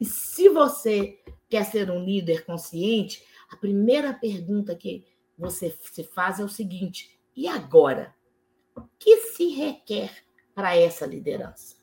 E 0.00 0.04
se 0.04 0.48
você 0.48 1.20
quer 1.48 1.64
ser 1.64 1.90
um 1.90 2.04
líder 2.04 2.44
consciente, 2.44 3.24
a 3.50 3.56
primeira 3.56 4.12
pergunta 4.12 4.74
que 4.74 5.06
você 5.38 5.70
se 5.70 6.04
faz 6.04 6.40
é 6.40 6.44
o 6.44 6.48
seguinte: 6.48 7.18
e 7.36 7.46
agora? 7.48 8.14
O 8.76 8.82
que 8.98 9.18
se 9.18 9.48
requer 9.50 10.24
para 10.54 10.76
essa 10.76 11.06
liderança? 11.06 11.76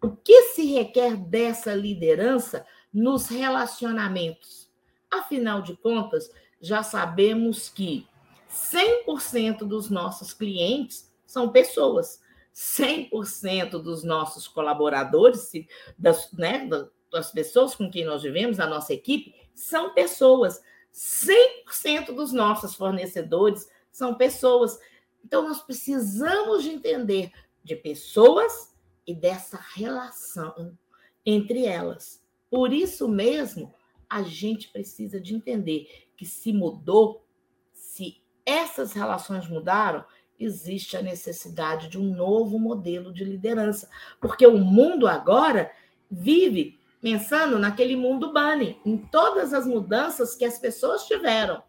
O 0.00 0.10
que 0.10 0.42
se 0.52 0.72
requer 0.72 1.16
dessa 1.16 1.74
liderança 1.74 2.64
nos 2.92 3.26
relacionamentos? 3.28 4.70
Afinal 5.10 5.62
de 5.62 5.76
contas, 5.76 6.30
já 6.60 6.82
sabemos 6.82 7.68
que 7.68 8.06
100% 8.50 9.64
dos 9.64 9.90
nossos 9.90 10.32
clientes 10.32 11.12
são 11.26 11.48
pessoas. 11.48 12.20
100% 12.54 13.70
dos 13.82 14.04
nossos 14.04 14.46
colaboradores, 14.46 15.50
das, 15.98 16.30
né, 16.32 16.68
das 17.10 17.32
pessoas 17.32 17.74
com 17.74 17.90
quem 17.90 18.04
nós 18.04 18.22
vivemos, 18.22 18.60
a 18.60 18.66
nossa 18.66 18.94
equipe, 18.94 19.34
são 19.54 19.92
pessoas. 19.92 20.62
100% 20.92 22.14
dos 22.14 22.32
nossos 22.32 22.74
fornecedores 22.74 23.68
são 23.90 24.14
pessoas. 24.14 24.78
Então, 25.24 25.48
nós 25.48 25.60
precisamos 25.60 26.62
de 26.62 26.70
entender 26.70 27.32
de 27.62 27.74
pessoas 27.74 28.72
e 29.06 29.14
dessa 29.14 29.58
relação 29.74 30.78
entre 31.26 31.66
elas. 31.66 32.22
Por 32.50 32.72
isso 32.72 33.08
mesmo, 33.08 33.74
a 34.08 34.22
gente 34.22 34.68
precisa 34.68 35.20
de 35.20 35.34
entender 35.34 36.08
que 36.16 36.24
se 36.24 36.52
mudou, 36.52 37.26
se 37.72 38.22
essas 38.46 38.92
relações 38.92 39.48
mudaram, 39.48 40.04
existe 40.38 40.96
a 40.96 41.02
necessidade 41.02 41.88
de 41.88 41.98
um 41.98 42.14
novo 42.14 42.58
modelo 42.58 43.12
de 43.12 43.24
liderança, 43.24 43.88
porque 44.20 44.46
o 44.46 44.58
mundo 44.58 45.06
agora 45.06 45.70
vive 46.10 46.78
pensando 47.00 47.58
naquele 47.58 47.96
mundo 47.96 48.32
bunny, 48.32 48.80
em 48.84 48.96
todas 48.96 49.52
as 49.52 49.66
mudanças 49.66 50.34
que 50.34 50.44
as 50.44 50.58
pessoas 50.58 51.06
tiveram. 51.06 51.62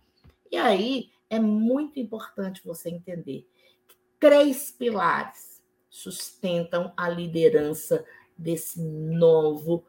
E 0.51 0.57
aí 0.57 1.09
é 1.29 1.39
muito 1.39 1.99
importante 1.99 2.61
você 2.63 2.89
entender 2.89 3.47
que 3.87 3.95
três 4.19 4.71
pilares 4.71 5.61
sustentam 5.89 6.93
a 6.95 7.09
liderança 7.09 8.05
desse 8.37 8.81
novo 8.81 9.85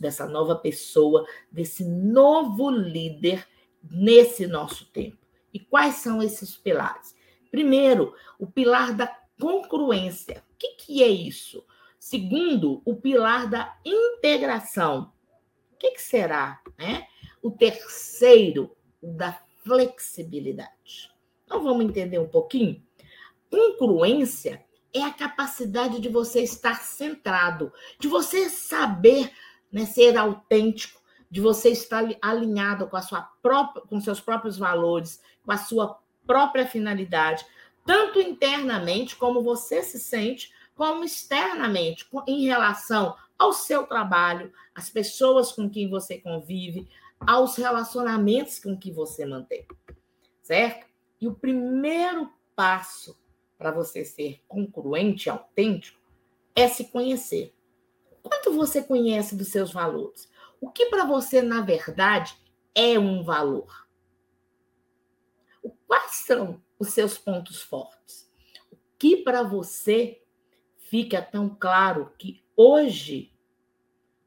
dessa 0.00 0.26
nova 0.26 0.56
pessoa, 0.56 1.26
desse 1.50 1.84
novo 1.84 2.70
líder 2.70 3.46
nesse 3.90 4.46
nosso 4.46 4.86
tempo. 4.86 5.18
E 5.52 5.60
quais 5.60 5.96
são 5.96 6.22
esses 6.22 6.56
pilares? 6.56 7.14
Primeiro, 7.52 8.14
o 8.38 8.46
pilar 8.46 8.94
da 8.94 9.06
congruência. 9.38 10.42
O 10.52 10.56
que, 10.58 10.68
que 10.68 11.02
é 11.02 11.08
isso? 11.08 11.62
Segundo, 11.98 12.80
o 12.82 12.96
pilar 12.96 13.46
da 13.46 13.76
integração. 13.84 15.12
O 15.74 15.76
que, 15.76 15.90
que 15.90 16.00
será? 16.00 16.62
Né? 16.78 17.06
O 17.42 17.50
terceiro, 17.50 18.74
o 19.02 19.08
da 19.08 19.38
flexibilidade. 19.62 21.12
Então, 21.44 21.62
vamos 21.62 21.84
entender 21.84 22.18
um 22.18 22.26
pouquinho? 22.26 22.82
Congruência 23.50 24.64
é 24.94 25.02
a 25.02 25.12
capacidade 25.12 26.00
de 26.00 26.08
você 26.08 26.42
estar 26.42 26.80
centrado, 26.80 27.70
de 27.98 28.08
você 28.08 28.48
saber 28.48 29.30
né, 29.70 29.84
ser 29.84 30.16
autêntico, 30.16 31.02
de 31.30 31.40
você 31.40 31.68
estar 31.68 32.04
alinhado 32.22 32.86
com 32.86 32.96
a 32.96 33.02
sua 33.02 33.22
própria, 33.42 33.82
com 33.86 34.00
seus 34.00 34.20
próprios 34.20 34.56
valores, 34.56 35.20
com 35.44 35.52
a 35.52 35.58
sua 35.58 36.01
própria 36.26 36.66
finalidade, 36.66 37.44
tanto 37.84 38.20
internamente, 38.20 39.16
como 39.16 39.42
você 39.42 39.82
se 39.82 39.98
sente, 39.98 40.52
como 40.74 41.04
externamente, 41.04 42.06
em 42.26 42.44
relação 42.46 43.16
ao 43.38 43.52
seu 43.52 43.86
trabalho, 43.86 44.52
às 44.74 44.88
pessoas 44.88 45.52
com 45.52 45.68
quem 45.68 45.90
você 45.90 46.18
convive, 46.18 46.88
aos 47.20 47.56
relacionamentos 47.56 48.58
com 48.58 48.76
que 48.76 48.90
você 48.90 49.26
mantém. 49.26 49.66
Certo? 50.42 50.86
E 51.20 51.28
o 51.28 51.34
primeiro 51.34 52.32
passo 52.54 53.20
para 53.56 53.70
você 53.70 54.04
ser 54.04 54.40
congruente, 54.48 55.30
autêntico, 55.30 56.00
é 56.54 56.68
se 56.68 56.86
conhecer. 56.86 57.54
Quanto 58.22 58.52
você 58.52 58.82
conhece 58.82 59.36
dos 59.36 59.48
seus 59.48 59.72
valores? 59.72 60.30
O 60.60 60.70
que 60.70 60.86
para 60.86 61.04
você, 61.04 61.42
na 61.42 61.60
verdade, 61.60 62.36
é 62.74 62.98
um 62.98 63.22
valor? 63.22 63.86
Quais 65.92 66.24
são 66.24 66.58
os 66.78 66.88
seus 66.88 67.18
pontos 67.18 67.60
fortes? 67.60 68.26
O 68.72 68.78
que 68.98 69.18
para 69.18 69.42
você 69.42 70.22
fica 70.78 71.20
tão 71.20 71.50
claro 71.54 72.10
que 72.16 72.42
hoje 72.56 73.30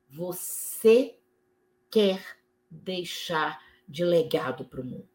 você 0.07 1.17
quer 1.89 2.23
deixar 2.69 3.59
de 3.89 4.05
legado 4.05 4.63
para 4.63 4.79
o 4.79 4.85
mundo? 4.85 5.09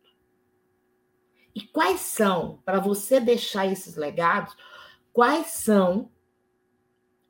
E 1.55 1.61
quais 1.61 2.01
são, 2.01 2.61
para 2.65 2.81
você 2.81 3.21
deixar 3.21 3.67
esses 3.67 3.95
legados, 3.95 4.57
quais 5.13 5.53
são 5.53 6.11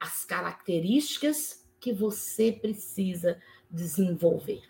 as 0.00 0.24
características 0.24 1.70
que 1.78 1.92
você 1.92 2.52
precisa 2.52 3.38
desenvolver? 3.70 4.62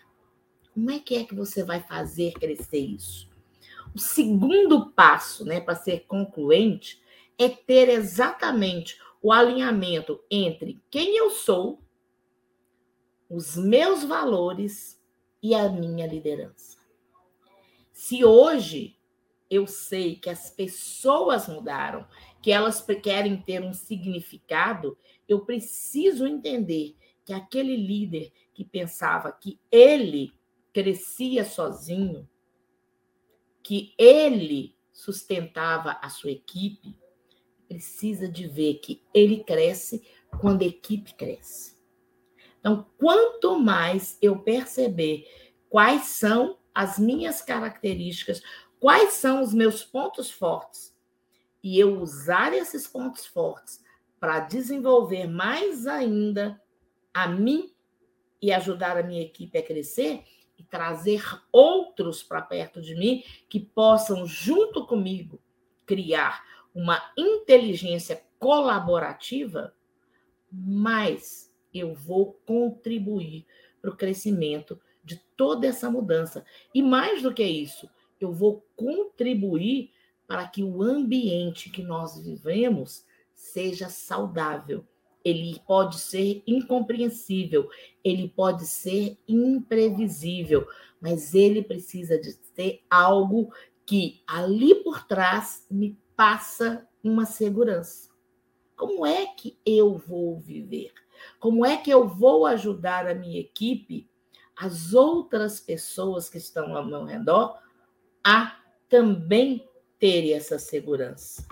Como 0.73 0.91
é 0.91 0.99
que 0.99 1.15
é 1.15 1.23
que 1.23 1.33
você 1.33 1.63
vai 1.63 1.79
fazer 1.81 2.33
crescer 2.33 2.79
isso? 2.79 3.30
O 3.93 3.99
segundo 3.99 4.91
passo, 4.91 5.43
né, 5.45 5.59
para 5.59 5.75
ser 5.75 6.05
concluente, 6.05 7.01
é 7.37 7.49
ter 7.49 7.89
exatamente 7.89 8.99
o 9.21 9.31
alinhamento 9.31 10.19
entre 10.29 10.81
quem 10.89 11.17
eu 11.17 11.29
sou, 11.29 11.81
os 13.29 13.55
meus 13.55 14.03
valores 14.03 15.01
e 15.41 15.53
a 15.53 15.69
minha 15.69 16.05
liderança. 16.07 16.77
Se 17.91 18.25
hoje 18.25 18.97
eu 19.49 19.67
sei 19.67 20.15
que 20.15 20.29
as 20.29 20.49
pessoas 20.49 21.47
mudaram, 21.47 22.07
que 22.41 22.51
elas 22.51 22.85
querem 23.03 23.37
ter 23.37 23.61
um 23.61 23.73
significado, 23.73 24.97
eu 25.27 25.41
preciso 25.41 26.25
entender 26.25 26.95
que 27.25 27.33
aquele 27.33 27.75
líder 27.75 28.31
que 28.53 28.63
pensava 28.63 29.31
que 29.31 29.59
ele 29.71 30.33
crescia 30.73 31.43
sozinho, 31.43 32.27
que 33.63 33.93
ele 33.97 34.75
sustentava 34.91 35.97
a 36.01 36.09
sua 36.09 36.31
equipe, 36.31 36.97
precisa 37.67 38.27
de 38.27 38.47
ver 38.47 38.75
que 38.75 39.03
ele 39.13 39.43
cresce 39.43 40.05
quando 40.39 40.61
a 40.61 40.65
equipe 40.65 41.13
cresce. 41.13 41.79
Então, 42.59 42.85
quanto 42.97 43.57
mais 43.59 44.17
eu 44.21 44.39
perceber 44.39 45.25
quais 45.69 46.03
são 46.03 46.59
as 46.73 46.99
minhas 46.99 47.41
características, 47.41 48.41
quais 48.79 49.13
são 49.13 49.41
os 49.41 49.53
meus 49.53 49.83
pontos 49.83 50.29
fortes, 50.29 50.95
e 51.63 51.79
eu 51.79 51.99
usar 52.01 52.53
esses 52.53 52.87
pontos 52.87 53.25
fortes 53.25 53.83
para 54.19 54.39
desenvolver 54.39 55.27
mais 55.27 55.87
ainda 55.87 56.61
a 57.13 57.27
mim 57.27 57.73
e 58.41 58.51
ajudar 58.51 58.97
a 58.97 59.03
minha 59.03 59.21
equipe 59.21 59.57
a 59.57 59.63
crescer, 59.63 60.23
e 60.61 60.63
trazer 60.69 61.23
outros 61.51 62.21
para 62.21 62.39
perto 62.39 62.79
de 62.79 62.93
mim 62.93 63.23
que 63.49 63.59
possam, 63.59 64.27
junto 64.27 64.85
comigo, 64.85 65.41
criar 65.87 66.45
uma 66.73 67.01
inteligência 67.17 68.21
colaborativa, 68.37 69.73
mais 70.51 71.51
eu 71.73 71.95
vou 71.95 72.33
contribuir 72.45 73.47
para 73.81 73.89
o 73.89 73.97
crescimento 73.97 74.79
de 75.03 75.17
toda 75.35 75.65
essa 75.65 75.89
mudança. 75.89 76.45
E 76.75 76.83
mais 76.83 77.23
do 77.23 77.33
que 77.33 77.43
isso, 77.43 77.89
eu 78.19 78.31
vou 78.31 78.63
contribuir 78.75 79.91
para 80.27 80.47
que 80.47 80.63
o 80.63 80.83
ambiente 80.83 81.71
que 81.71 81.81
nós 81.81 82.23
vivemos 82.23 83.03
seja 83.33 83.89
saudável, 83.89 84.85
ele 85.23 85.61
pode 85.65 85.99
ser 85.99 86.43
incompreensível, 86.45 87.69
ele 88.03 88.27
pode 88.29 88.65
ser 88.65 89.17
imprevisível, 89.27 90.67
mas 90.99 91.33
ele 91.33 91.61
precisa 91.61 92.19
de 92.19 92.33
ter 92.55 92.83
algo 92.89 93.53
que 93.85 94.21
ali 94.27 94.75
por 94.75 95.05
trás 95.05 95.65
me 95.69 95.97
passa 96.15 96.87
uma 97.03 97.25
segurança. 97.25 98.09
Como 98.75 99.05
é 99.05 99.25
que 99.27 99.59
eu 99.65 99.97
vou 99.97 100.39
viver? 100.39 100.91
Como 101.39 101.65
é 101.65 101.77
que 101.77 101.91
eu 101.91 102.07
vou 102.07 102.45
ajudar 102.45 103.07
a 103.07 103.13
minha 103.13 103.39
equipe, 103.39 104.09
as 104.55 104.93
outras 104.93 105.59
pessoas 105.59 106.29
que 106.29 106.37
estão 106.37 106.75
ao 106.75 106.85
meu 106.85 107.03
redor, 107.03 107.59
a 108.23 108.57
também 108.89 109.67
ter 109.99 110.31
essa 110.31 110.57
segurança? 110.57 111.45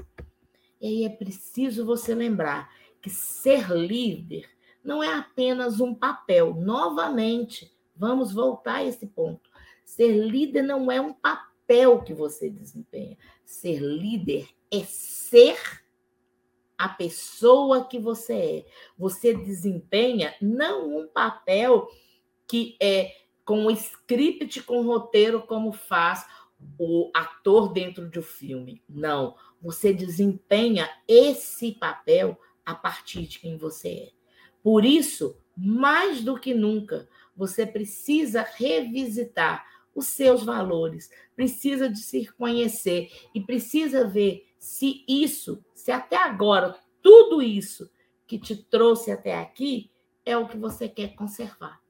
E 0.81 0.87
aí 0.87 1.05
é 1.05 1.09
preciso 1.09 1.85
você 1.85 2.15
lembrar 2.15 2.69
que 3.01 3.09
ser 3.09 3.69
líder 3.71 4.49
não 4.83 5.03
é 5.03 5.13
apenas 5.13 5.79
um 5.79 5.93
papel. 5.93 6.53
Novamente, 6.53 7.71
vamos 7.95 8.31
voltar 8.31 8.75
a 8.75 8.85
esse 8.85 9.07
ponto. 9.07 9.49
Ser 9.83 10.11
líder 10.11 10.61
não 10.61 10.91
é 10.91 10.99
um 11.01 11.13
papel 11.13 12.01
que 12.01 12.13
você 12.13 12.49
desempenha. 12.49 13.17
Ser 13.45 13.79
líder 13.79 14.47
é 14.71 14.79
ser 14.83 15.57
a 16.77 16.87
pessoa 16.87 17.85
que 17.85 17.99
você 17.99 18.33
é. 18.33 18.65
Você 18.97 19.33
desempenha 19.33 20.33
não 20.41 20.97
um 20.97 21.07
papel 21.07 21.89
que 22.47 22.77
é 22.79 23.13
com 23.43 23.65
o 23.65 23.71
script, 23.71 24.61
com 24.63 24.79
o 24.79 24.87
roteiro, 24.87 25.41
como 25.41 25.71
faz 25.71 26.25
o 26.77 27.09
ator 27.13 27.73
dentro 27.73 28.09
de 28.09 28.19
um 28.19 28.23
filme. 28.23 28.81
Não. 28.87 29.35
Você 29.61 29.93
desempenha 29.93 30.89
esse 31.07 31.73
papel 31.73 32.39
a 32.69 32.75
partir 32.75 33.23
de 33.23 33.39
quem 33.39 33.57
você 33.57 33.89
é. 33.89 34.11
Por 34.61 34.85
isso, 34.85 35.37
mais 35.55 36.21
do 36.21 36.39
que 36.39 36.53
nunca, 36.53 37.07
você 37.35 37.65
precisa 37.65 38.41
revisitar 38.41 39.65
os 39.95 40.07
seus 40.07 40.43
valores, 40.43 41.09
precisa 41.35 41.89
de 41.89 41.99
se 41.99 42.27
conhecer 42.33 43.09
e 43.33 43.41
precisa 43.41 44.07
ver 44.07 44.45
se 44.57 45.03
isso, 45.07 45.63
se 45.73 45.91
até 45.91 46.17
agora 46.17 46.77
tudo 47.01 47.41
isso 47.41 47.89
que 48.27 48.37
te 48.37 48.55
trouxe 48.55 49.11
até 49.11 49.37
aqui 49.39 49.91
é 50.25 50.37
o 50.37 50.47
que 50.47 50.57
você 50.57 50.87
quer 50.87 51.15
conservar. 51.15 51.81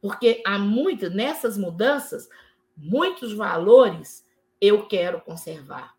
Porque 0.00 0.42
há 0.46 0.58
muito, 0.58 1.10
nessas 1.10 1.56
mudanças, 1.58 2.28
muitos 2.76 3.34
valores 3.34 4.26
eu 4.60 4.86
quero 4.86 5.20
conservar. 5.20 5.94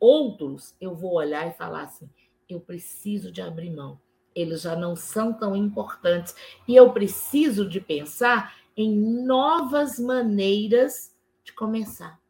Outros 0.00 0.74
eu 0.80 0.94
vou 0.94 1.14
olhar 1.14 1.46
e 1.46 1.52
falar 1.52 1.82
assim: 1.84 2.10
eu 2.48 2.60
preciso 2.60 3.30
de 3.32 3.40
abrir 3.40 3.70
mão. 3.70 4.00
Eles 4.34 4.62
já 4.62 4.76
não 4.76 4.94
são 4.94 5.32
tão 5.32 5.56
importantes. 5.56 6.34
E 6.68 6.76
eu 6.76 6.92
preciso 6.92 7.68
de 7.68 7.80
pensar 7.80 8.56
em 8.76 8.94
novas 9.24 9.98
maneiras 9.98 11.14
de 11.42 11.52
começar. 11.52 12.20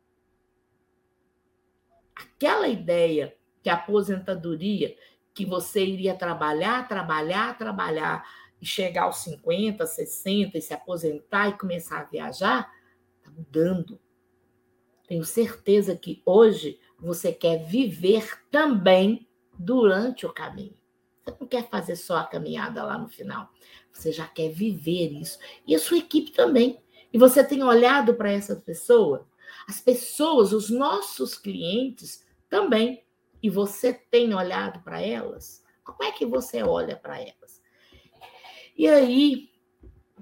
Aquela 2.15 2.69
ideia 2.69 3.37
que 3.63 3.69
a 3.69 3.75
aposentadoria, 3.75 4.97
que 5.35 5.45
você 5.45 5.85
iria 5.85 6.15
trabalhar, 6.15 6.87
trabalhar, 6.87 7.59
trabalhar 7.59 8.25
e 8.61 8.65
chegar 8.65 9.03
aos 9.03 9.19
50, 9.19 9.85
60 9.85 10.57
e 10.57 10.63
se 10.63 10.73
aposentar 10.73 11.49
e 11.49 11.59
começar 11.59 12.01
a 12.01 12.05
viajar, 12.05 12.73
está 13.19 13.31
mudando. 13.31 14.01
Tenho 15.07 15.25
certeza 15.25 15.97
que 15.97 16.23
hoje 16.25 16.81
você 16.99 17.33
quer 17.33 17.65
viver 17.67 18.41
também 18.51 19.27
durante 19.59 20.27
o 20.27 20.33
caminho. 20.33 20.77
Você 21.25 21.37
não 21.41 21.47
quer 21.47 21.69
fazer 21.69 21.97
só 21.97 22.19
a 22.19 22.25
caminhada 22.25 22.83
lá 22.85 22.97
no 22.97 23.09
final. 23.09 23.51
Você 23.93 24.13
já 24.13 24.27
quer 24.27 24.51
viver 24.51 25.13
isso. 25.13 25.39
E 25.67 25.75
a 25.75 25.79
sua 25.79 25.99
equipe 25.99 26.31
também. 26.31 26.81
E 27.13 27.19
você 27.19 27.43
tem 27.43 27.63
olhado 27.63 28.15
para 28.15 28.31
essas 28.31 28.63
pessoas? 28.63 29.23
As 29.69 29.81
pessoas, 29.81 30.53
os 30.53 30.71
nossos 30.71 31.37
clientes 31.37 32.25
também. 32.49 33.05
E 33.43 33.51
você 33.51 33.93
tem 33.93 34.35
olhado 34.35 34.81
para 34.85 35.01
elas? 35.01 35.65
Como 35.83 36.05
é 36.05 36.13
que 36.13 36.27
você 36.27 36.63
olha 36.63 36.97
para 36.97 37.21
elas? 37.21 37.63
E 38.77 38.87
aí, 38.89 39.51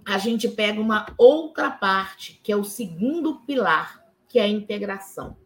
a 0.06 0.18
gente 0.18 0.48
pega 0.48 0.80
uma 0.80 1.06
outra 1.18 1.70
parte, 1.70 2.40
que 2.42 2.52
é 2.52 2.56
o 2.56 2.64
segundo 2.64 3.40
pilar, 3.40 4.04
que 4.28 4.38
é 4.38 4.42
a 4.42 4.48
integração. 4.48 5.36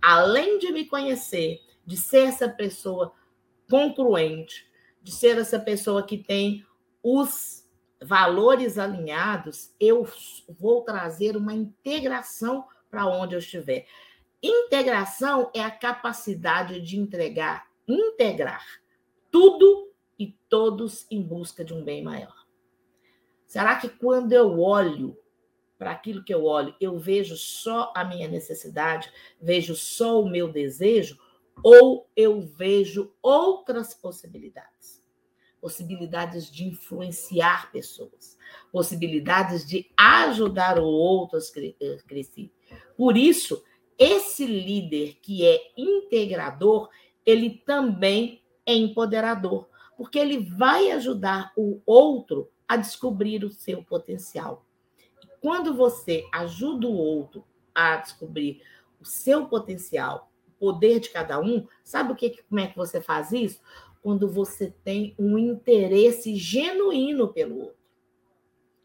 Além 0.00 0.58
de 0.58 0.72
me 0.72 0.84
conhecer, 0.84 1.60
de 1.84 1.96
ser 1.96 2.28
essa 2.28 2.48
pessoa 2.48 3.12
congruente, 3.68 4.66
de 5.02 5.12
ser 5.12 5.38
essa 5.38 5.58
pessoa 5.58 6.02
que 6.02 6.18
tem 6.18 6.64
os 7.02 7.64
valores 8.02 8.78
alinhados, 8.78 9.74
eu 9.78 10.06
vou 10.48 10.82
trazer 10.82 11.36
uma 11.36 11.54
integração 11.54 12.64
para 12.90 13.06
onde 13.06 13.34
eu 13.34 13.38
estiver. 13.38 13.86
Integração 14.42 15.50
é 15.54 15.62
a 15.62 15.70
capacidade 15.70 16.80
de 16.80 16.98
entregar, 16.98 17.66
integrar 17.86 18.64
tudo 19.30 19.92
e 20.18 20.36
todos 20.48 21.06
em 21.10 21.22
busca 21.22 21.64
de 21.64 21.74
um 21.74 21.82
bem 21.82 22.02
maior. 22.02 22.46
Será 23.46 23.76
que 23.76 23.88
quando 23.88 24.32
eu 24.32 24.60
olho 24.60 25.16
para 25.78 25.90
aquilo 25.90 26.24
que 26.24 26.32
eu 26.32 26.44
olho, 26.44 26.74
eu 26.80 26.98
vejo 26.98 27.36
só 27.36 27.92
a 27.94 28.04
minha 28.04 28.28
necessidade, 28.28 29.12
vejo 29.40 29.74
só 29.74 30.20
o 30.20 30.28
meu 30.28 30.50
desejo, 30.50 31.18
ou 31.62 32.08
eu 32.16 32.40
vejo 32.40 33.12
outras 33.22 33.94
possibilidades? 33.94 35.04
Possibilidades 35.60 36.50
de 36.50 36.64
influenciar 36.64 37.72
pessoas, 37.72 38.36
possibilidades 38.70 39.66
de 39.66 39.90
ajudar 39.96 40.78
o 40.78 40.84
outro 40.84 41.38
a 41.38 42.02
crescer. 42.06 42.52
Por 42.96 43.16
isso, 43.16 43.64
esse 43.98 44.46
líder 44.46 45.16
que 45.22 45.44
é 45.44 45.72
integrador, 45.76 46.90
ele 47.24 47.62
também 47.64 48.42
é 48.64 48.74
empoderador, 48.74 49.68
porque 49.96 50.18
ele 50.18 50.38
vai 50.38 50.90
ajudar 50.90 51.52
o 51.56 51.80
outro 51.86 52.50
a 52.68 52.76
descobrir 52.76 53.44
o 53.44 53.50
seu 53.50 53.82
potencial. 53.82 54.66
Quando 55.40 55.74
você 55.74 56.24
ajuda 56.32 56.86
o 56.86 56.94
outro 56.96 57.44
a 57.74 57.96
descobrir 57.96 58.62
o 59.00 59.04
seu 59.04 59.46
potencial, 59.46 60.30
poder 60.66 60.98
de 60.98 61.10
cada 61.10 61.38
um, 61.38 61.64
sabe 61.84 62.10
o 62.10 62.16
que, 62.16 62.42
como 62.48 62.60
é 62.60 62.66
que 62.66 62.76
você 62.76 63.00
faz 63.00 63.30
isso? 63.30 63.60
Quando 64.02 64.28
você 64.28 64.74
tem 64.82 65.14
um 65.16 65.38
interesse 65.38 66.34
genuíno 66.34 67.28
pelo 67.28 67.60
outro. 67.60 67.76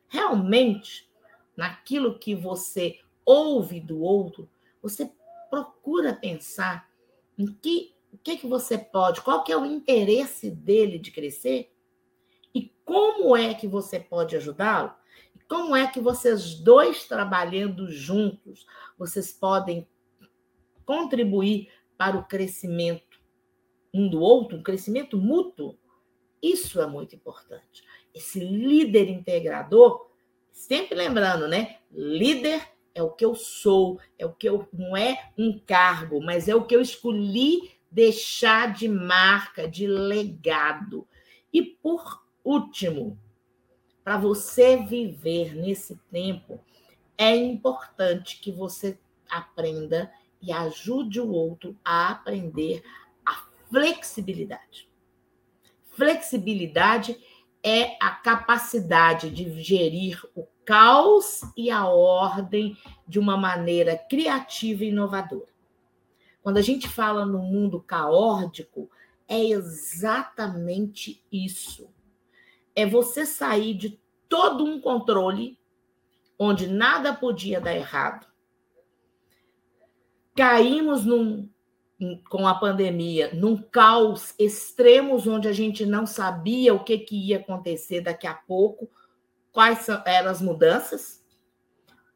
Realmente, 0.08 1.10
naquilo 1.58 2.20
que 2.20 2.36
você 2.36 3.00
ouve 3.26 3.80
do 3.80 4.00
outro, 4.00 4.48
você 4.80 5.12
procura 5.50 6.14
pensar 6.14 6.88
em 7.36 7.48
que 7.48 7.96
o 8.14 8.18
que, 8.20 8.38
que 8.38 8.46
você 8.46 8.78
pode, 8.78 9.22
qual 9.22 9.44
que 9.44 9.52
é 9.52 9.58
o 9.58 9.66
interesse 9.66 10.52
dele 10.52 11.00
de 11.00 11.10
crescer 11.10 11.74
e 12.54 12.72
como 12.86 13.36
é 13.36 13.56
que 13.56 13.68
você 13.68 14.00
pode 14.00 14.36
ajudá-lo. 14.36 14.94
Como 15.48 15.76
é 15.76 15.88
que 15.88 16.00
vocês 16.00 16.56
dois 16.56 17.06
trabalhando 17.08 17.90
juntos, 17.90 18.68
vocês 19.00 19.32
podem 19.32 19.88
contribuir 20.86 21.70
para 21.98 22.18
o 22.18 22.26
crescimento 22.26 23.20
um 23.94 24.10
do 24.10 24.22
outro, 24.22 24.58
um 24.58 24.64
crescimento 24.64 25.18
mútuo. 25.18 25.78
Isso 26.42 26.82
é 26.82 26.88
muito 26.88 27.16
importante. 27.16 27.84
Esse 28.14 28.40
líder 28.40 29.10
integrador, 29.10 30.10
sempre 30.52 30.96
lembrando, 30.96 31.48
né? 31.48 31.78
Líder 31.92 32.62
é 32.96 33.04
o 33.04 33.12
que 33.12 33.24
eu 33.24 33.36
sou, 33.36 34.00
é 34.18 34.26
o 34.26 34.34
que 34.34 34.48
eu 34.48 34.68
não 34.74 34.96
é 34.96 35.32
um 35.38 35.60
cargo, 35.60 36.22
mas 36.22 36.48
é 36.48 36.56
o 36.56 36.66
que 36.66 36.76
eu 36.76 36.82
escolhi 36.82 37.72
deixar 37.92 38.74
de 38.74 38.88
marca, 38.88 39.68
de 39.68 39.86
legado. 39.86 41.08
E 41.54 41.62
por 41.62 42.24
último, 42.44 43.20
para 44.04 44.18
você 44.18 44.78
viver 44.78 45.54
nesse 45.56 45.98
tempo, 46.12 46.60
é 47.18 47.36
importante 47.36 48.40
que 48.40 48.52
você 48.52 48.98
aprenda 49.30 50.12
e 50.42 50.52
ajude 50.52 51.20
o 51.20 51.30
outro 51.30 51.78
a 51.84 52.10
aprender 52.10 52.84
a 53.26 53.46
flexibilidade. 53.70 54.90
Flexibilidade 55.92 57.18
é 57.64 57.96
a 58.02 58.12
capacidade 58.12 59.30
de 59.30 59.62
gerir 59.62 60.24
o 60.36 60.48
caos 60.66 61.42
e 61.56 61.70
a 61.70 61.86
ordem 61.86 62.78
de 63.08 63.20
uma 63.20 63.38
maneira 63.38 63.98
criativa 63.98 64.84
e 64.84 64.90
inovadora. 64.90 65.52
Quando 66.42 66.58
a 66.58 66.62
gente 66.62 66.88
fala 66.88 67.26
no 67.26 67.40
mundo 67.40 67.80
caótico, 67.82 68.90
é 69.28 69.44
exatamente 69.46 71.24
isso. 71.32 71.90
É 72.76 72.86
você 72.86 73.26
sair 73.26 73.76
de 73.76 74.00
todo 74.28 74.64
um 74.64 74.80
controle 74.82 75.60
onde 76.40 76.68
nada 76.68 77.14
podia 77.14 77.62
dar 77.62 77.76
errado. 77.76 78.31
Caímos 80.42 81.06
num, 81.06 81.48
com 82.28 82.48
a 82.48 82.56
pandemia 82.56 83.30
num 83.32 83.56
caos 83.56 84.34
extremos 84.40 85.28
onde 85.28 85.48
a 85.48 85.54
gente 85.54 85.86
não 85.86 86.08
sabia 86.08 86.74
o 86.74 86.84
que, 86.84 86.98
que 86.98 87.28
ia 87.28 87.38
acontecer 87.38 88.02
daqui 88.02 88.26
a 88.26 88.34
pouco, 88.34 88.90
quais 89.52 89.88
eram 90.04 90.32
as 90.32 90.42
mudanças, 90.42 91.24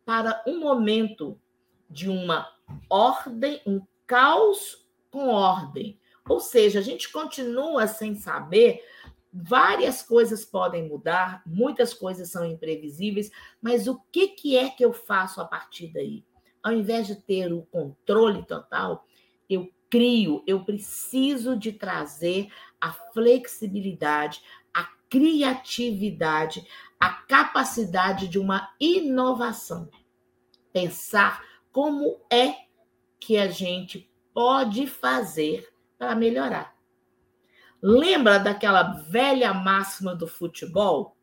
para 0.04 0.44
um 0.48 0.60
momento 0.60 1.40
de 1.88 2.10
uma 2.10 2.52
ordem, 2.90 3.62
um 3.64 3.80
caos 4.08 4.90
com 5.12 5.28
ordem. 5.28 6.00
Ou 6.28 6.40
seja, 6.40 6.80
a 6.80 6.82
gente 6.82 7.12
continua 7.12 7.86
sem 7.86 8.16
saber, 8.16 8.84
várias 9.32 10.02
coisas 10.02 10.44
podem 10.44 10.90
mudar, 10.90 11.44
muitas 11.46 11.94
coisas 11.94 12.32
são 12.32 12.44
imprevisíveis, 12.44 13.30
mas 13.62 13.88
o 13.88 14.02
que, 14.12 14.30
que 14.30 14.58
é 14.58 14.72
que 14.72 14.84
eu 14.84 14.94
faço 14.94 15.40
a 15.40 15.46
partir 15.46 15.94
daí? 15.94 16.26
Ao 16.66 16.74
invés 16.74 17.06
de 17.06 17.16
ter 17.16 17.54
o 17.54 17.62
controle 17.62 18.42
total, 18.44 19.06
eu 19.48 19.72
crio, 19.88 20.44
eu 20.48 20.66
preciso 20.66 21.56
de 21.56 21.72
trazer 21.72 22.52
a 22.82 22.92
flexibilidade, 22.92 24.42
a 24.74 24.84
criatividade, 25.08 26.68
a 27.00 27.12
capacidade 27.12 28.28
de 28.28 28.40
uma 28.40 28.74
inovação. 28.80 29.88
Pensar 30.74 31.46
como 31.72 32.20
é 32.32 32.56
que 33.20 33.38
a 33.38 33.48
gente 33.48 34.10
pode 34.34 34.88
fazer 34.88 35.72
para 36.00 36.16
melhorar. 36.16 36.76
Lembra 37.80 38.40
daquela 38.40 38.82
velha 39.08 39.54
máxima 39.54 40.16
do 40.16 40.28
futebol? 40.28 41.16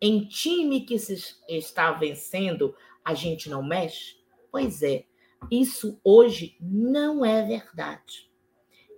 Em 0.00 0.26
time 0.26 0.80
que 0.80 0.98
se 0.98 1.36
está 1.48 1.92
vencendo, 1.92 2.74
a 3.04 3.14
gente 3.14 3.48
não 3.48 3.62
mexe? 3.62 4.18
Pois 4.50 4.82
é, 4.82 5.04
isso 5.50 6.00
hoje 6.02 6.56
não 6.60 7.24
é 7.24 7.44
verdade. 7.46 8.30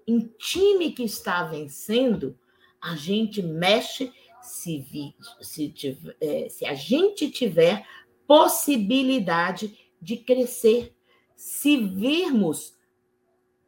Em 0.07 0.21
time 0.39 0.93
que 0.93 1.05
está 1.05 1.45
vencendo, 1.45 2.39
a 2.81 2.97
gente 2.97 3.43
mexe 3.43 4.13
se, 4.43 4.79
vi, 4.79 5.15
se, 5.41 5.69
tiver, 5.69 6.17
é, 6.21 6.49
se 6.49 6.65
a 6.65 6.75
gente 6.75 7.31
tiver 7.31 7.87
possibilidade 8.27 9.79
de 10.01 10.17
crescer. 10.17 10.95
Se 11.37 11.77
virmos 11.77 12.79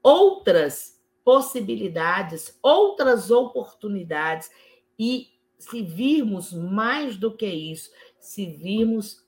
outras 0.02 1.00
possibilidades, 1.24 2.58
outras 2.62 3.30
oportunidades 3.30 4.50
e 4.98 5.28
se 5.58 5.82
virmos 5.82 6.52
mais 6.52 7.16
do 7.16 7.34
que 7.34 7.46
isso, 7.46 7.90
se 8.18 8.46
virmos 8.46 9.24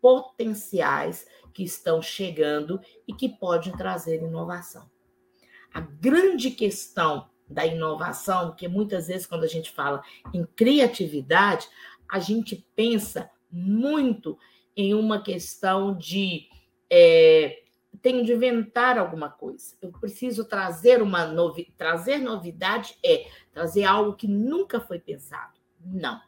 potenciais 0.00 1.26
que 1.56 1.64
estão 1.64 2.02
chegando 2.02 2.78
e 3.08 3.14
que 3.14 3.30
podem 3.30 3.74
trazer 3.74 4.22
inovação. 4.22 4.90
A 5.72 5.80
grande 5.80 6.50
questão 6.50 7.30
da 7.48 7.64
inovação, 7.64 8.54
que 8.54 8.68
muitas 8.68 9.06
vezes 9.06 9.26
quando 9.26 9.44
a 9.44 9.48
gente 9.48 9.70
fala 9.70 10.02
em 10.34 10.44
criatividade, 10.44 11.66
a 12.06 12.18
gente 12.18 12.68
pensa 12.76 13.30
muito 13.50 14.38
em 14.76 14.92
uma 14.92 15.22
questão 15.22 15.96
de 15.96 16.46
é, 16.90 17.62
tenho 18.02 18.22
de 18.22 18.34
inventar 18.34 18.98
alguma 18.98 19.30
coisa. 19.30 19.74
Eu 19.80 19.90
preciso 19.92 20.44
trazer 20.44 21.00
uma 21.00 21.24
novi 21.24 21.72
trazer 21.78 22.18
novidade 22.18 22.98
é 23.02 23.30
trazer 23.50 23.84
algo 23.84 24.12
que 24.12 24.28
nunca 24.28 24.78
foi 24.78 24.98
pensado. 24.98 25.58
Não. 25.80 26.20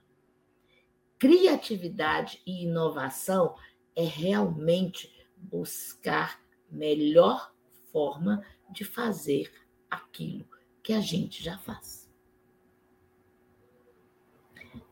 Criatividade 1.18 2.40
e 2.46 2.64
inovação 2.64 3.54
é 3.94 4.04
realmente 4.04 5.17
buscar 5.40 6.40
melhor 6.70 7.52
forma 7.92 8.44
de 8.70 8.84
fazer 8.84 9.52
aquilo 9.90 10.46
que 10.82 10.92
a 10.92 11.00
gente 11.00 11.42
já 11.42 11.58
faz. 11.58 12.08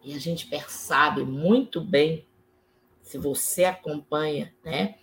E 0.03 0.15
a 0.15 0.19
gente 0.19 0.47
percebe 0.47 1.25
muito 1.25 1.81
bem, 1.81 2.27
se 3.03 3.19
você 3.19 3.65
acompanha 3.65 4.55
né, 4.65 4.99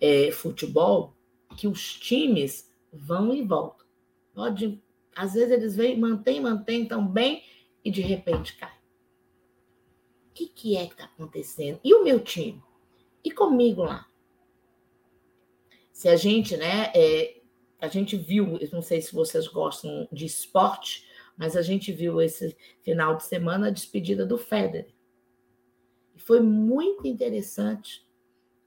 é, 0.00 0.30
futebol, 0.30 1.14
que 1.56 1.66
os 1.66 1.94
times 1.94 2.70
vão 2.92 3.34
e 3.34 3.42
voltam. 3.42 3.86
Pode, 4.34 4.82
às 5.14 5.34
vezes 5.34 5.50
eles 5.50 5.76
vêm, 5.76 5.98
mantêm, 5.98 6.40
mantêm 6.40 6.86
tão 6.86 7.06
bem 7.06 7.42
e 7.84 7.90
de 7.90 8.00
repente 8.00 8.56
cai. 8.56 8.74
O 10.30 10.34
que, 10.34 10.46
que 10.46 10.76
é 10.76 10.86
que 10.86 10.92
está 10.92 11.04
acontecendo? 11.04 11.78
E 11.84 11.94
o 11.94 12.04
meu 12.04 12.20
time? 12.20 12.62
E 13.22 13.30
comigo 13.30 13.82
lá? 13.82 14.06
Se 16.02 16.08
a 16.08 16.16
gente, 16.16 16.56
né, 16.56 16.90
é, 16.96 17.42
a 17.80 17.86
gente 17.86 18.16
viu, 18.16 18.58
eu 18.58 18.68
não 18.72 18.82
sei 18.82 19.00
se 19.00 19.14
vocês 19.14 19.46
gostam 19.46 20.08
de 20.10 20.26
esporte, 20.26 21.06
mas 21.36 21.56
a 21.56 21.62
gente 21.62 21.92
viu 21.92 22.20
esse 22.20 22.56
final 22.82 23.14
de 23.14 23.22
semana 23.22 23.68
a 23.68 23.70
despedida 23.70 24.26
do 24.26 24.36
Federer. 24.36 24.92
E 26.16 26.18
foi 26.18 26.40
muito 26.40 27.06
interessante 27.06 28.04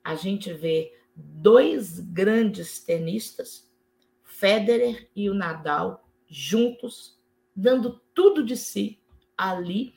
a 0.02 0.16
gente 0.16 0.54
ver 0.54 0.98
dois 1.14 2.00
grandes 2.00 2.80
tenistas, 2.80 3.70
Federer 4.24 5.10
e 5.14 5.30
o 5.30 5.34
Nadal, 5.34 6.08
juntos, 6.30 7.20
dando 7.54 8.00
tudo 8.14 8.46
de 8.46 8.56
si 8.56 8.98
ali, 9.38 9.94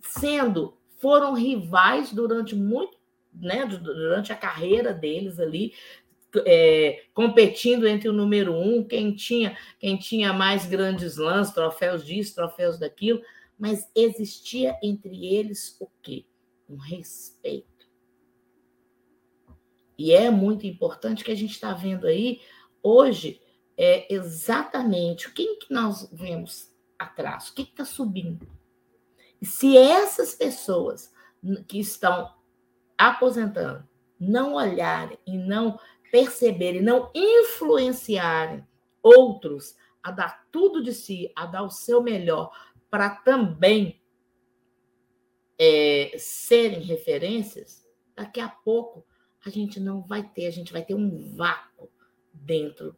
sendo 0.00 0.76
foram 0.98 1.32
rivais 1.32 2.12
durante 2.12 2.56
muito, 2.56 3.00
né, 3.32 3.64
durante 3.66 4.32
a 4.32 4.36
carreira 4.36 4.92
deles 4.92 5.38
ali, 5.38 5.74
é, 6.46 7.04
competindo 7.12 7.86
entre 7.86 8.08
o 8.08 8.12
número 8.12 8.54
um, 8.54 8.82
quem 8.82 9.14
tinha, 9.14 9.56
quem 9.78 9.96
tinha 9.96 10.32
mais 10.32 10.66
grandes 10.66 11.16
lãs, 11.16 11.52
troféus 11.52 12.04
disso, 12.04 12.34
troféus 12.34 12.78
daquilo, 12.78 13.22
mas 13.58 13.90
existia 13.94 14.76
entre 14.82 15.34
eles 15.34 15.76
o 15.80 15.88
quê? 16.02 16.24
Um 16.68 16.76
respeito. 16.76 17.86
E 19.98 20.12
é 20.12 20.30
muito 20.30 20.66
importante 20.66 21.22
que 21.22 21.30
a 21.30 21.36
gente 21.36 21.52
está 21.52 21.72
vendo 21.72 22.06
aí 22.06 22.40
hoje 22.82 23.40
é 23.76 24.12
exatamente 24.12 25.30
quem 25.32 25.58
que 25.58 25.72
nós 25.72 26.08
vemos 26.12 26.74
atrás, 26.98 27.48
o 27.48 27.54
que 27.54 27.62
está 27.62 27.84
subindo. 27.84 28.46
E 29.40 29.46
se 29.46 29.76
essas 29.76 30.34
pessoas 30.34 31.12
que 31.66 31.78
estão 31.78 32.32
aposentando 32.96 33.88
não 34.18 34.54
olharem 34.54 35.18
e 35.26 35.36
não 35.36 35.78
perceberem, 36.12 36.82
não 36.82 37.10
influenciarem 37.14 38.62
outros 39.02 39.74
a 40.02 40.10
dar 40.10 40.46
tudo 40.52 40.82
de 40.82 40.92
si, 40.92 41.32
a 41.34 41.46
dar 41.46 41.62
o 41.62 41.70
seu 41.70 42.02
melhor, 42.02 42.52
para 42.90 43.08
também 43.08 43.98
é, 45.58 46.14
serem 46.18 46.82
referências, 46.82 47.88
daqui 48.14 48.40
a 48.40 48.48
pouco 48.48 49.06
a 49.44 49.48
gente 49.48 49.80
não 49.80 50.02
vai 50.02 50.22
ter, 50.22 50.46
a 50.46 50.50
gente 50.50 50.70
vai 50.70 50.84
ter 50.84 50.94
um 50.94 51.34
vácuo 51.34 51.88
dentro 52.32 52.94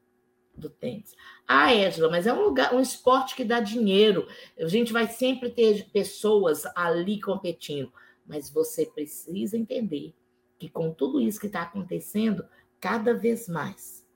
do 0.56 0.68
tênis. 0.68 1.14
Ah, 1.46 1.70
Ângela, 1.70 2.10
mas 2.10 2.26
é 2.26 2.32
um 2.32 2.42
lugar, 2.42 2.74
um 2.74 2.80
esporte 2.80 3.36
que 3.36 3.44
dá 3.44 3.60
dinheiro. 3.60 4.26
A 4.58 4.66
gente 4.66 4.92
vai 4.92 5.06
sempre 5.06 5.50
ter 5.50 5.88
pessoas 5.90 6.64
ali 6.74 7.20
competindo, 7.20 7.92
mas 8.26 8.50
você 8.50 8.86
precisa 8.86 9.56
entender 9.56 10.14
que 10.58 10.68
com 10.68 10.92
tudo 10.92 11.20
isso 11.20 11.40
que 11.40 11.46
está 11.46 11.62
acontecendo, 11.62 12.44
cada 12.84 13.14
vez 13.14 13.48
mais. 13.48 14.06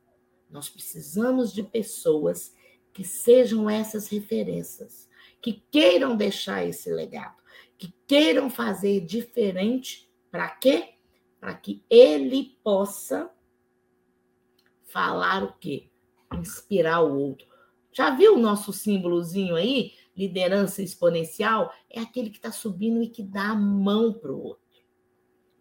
Nós 0.50 0.68
precisamos 0.68 1.54
de 1.54 1.62
pessoas 1.62 2.54
que 2.92 3.02
sejam 3.02 3.70
essas 3.70 4.08
referências, 4.08 5.08
que 5.40 5.64
queiram 5.70 6.14
deixar 6.14 6.66
esse 6.66 6.92
legado, 6.92 7.42
que 7.78 7.94
queiram 8.06 8.50
fazer 8.50 9.00
diferente. 9.00 10.12
Para 10.30 10.50
quê? 10.50 10.96
Para 11.40 11.54
que 11.54 11.82
ele 11.88 12.58
possa 12.62 13.30
falar 14.84 15.42
o 15.42 15.54
quê? 15.54 15.88
Inspirar 16.34 17.00
o 17.00 17.18
outro. 17.18 17.48
Já 17.90 18.14
viu 18.14 18.34
o 18.34 18.38
nosso 18.38 18.70
símbolozinho 18.70 19.56
aí? 19.56 19.94
Liderança 20.14 20.82
exponencial 20.82 21.72
é 21.88 22.00
aquele 22.00 22.28
que 22.28 22.36
está 22.36 22.52
subindo 22.52 23.02
e 23.02 23.08
que 23.08 23.22
dá 23.22 23.52
a 23.52 23.54
mão 23.54 24.12
para 24.12 24.30
o 24.30 24.42
outro. 24.42 24.62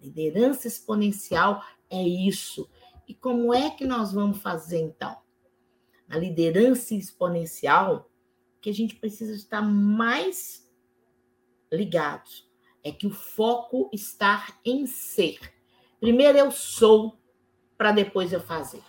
Liderança 0.02 0.68
exponencial 0.68 1.64
é 1.90 2.04
isso. 2.04 2.70
E 3.08 3.14
como 3.14 3.54
é 3.54 3.70
que 3.70 3.86
nós 3.86 4.12
vamos 4.12 4.40
fazer 4.40 4.80
então? 4.80 5.18
A 6.10 6.18
liderança 6.18 6.94
exponencial, 6.94 8.12
que 8.60 8.70
a 8.70 8.74
gente 8.74 8.96
precisa 8.96 9.34
estar 9.34 9.62
mais 9.62 10.70
ligados, 11.72 12.50
é 12.84 12.92
que 12.92 13.08
o 13.08 13.12
foco 13.12 13.90
está 13.94 14.60
em 14.64 14.86
ser. 14.86 15.40
Primeiro 16.00 16.38
eu 16.38 16.52
sou, 16.52 17.18
para 17.78 17.92
depois 17.92 18.34
eu 18.34 18.42
fazer. 18.42 18.84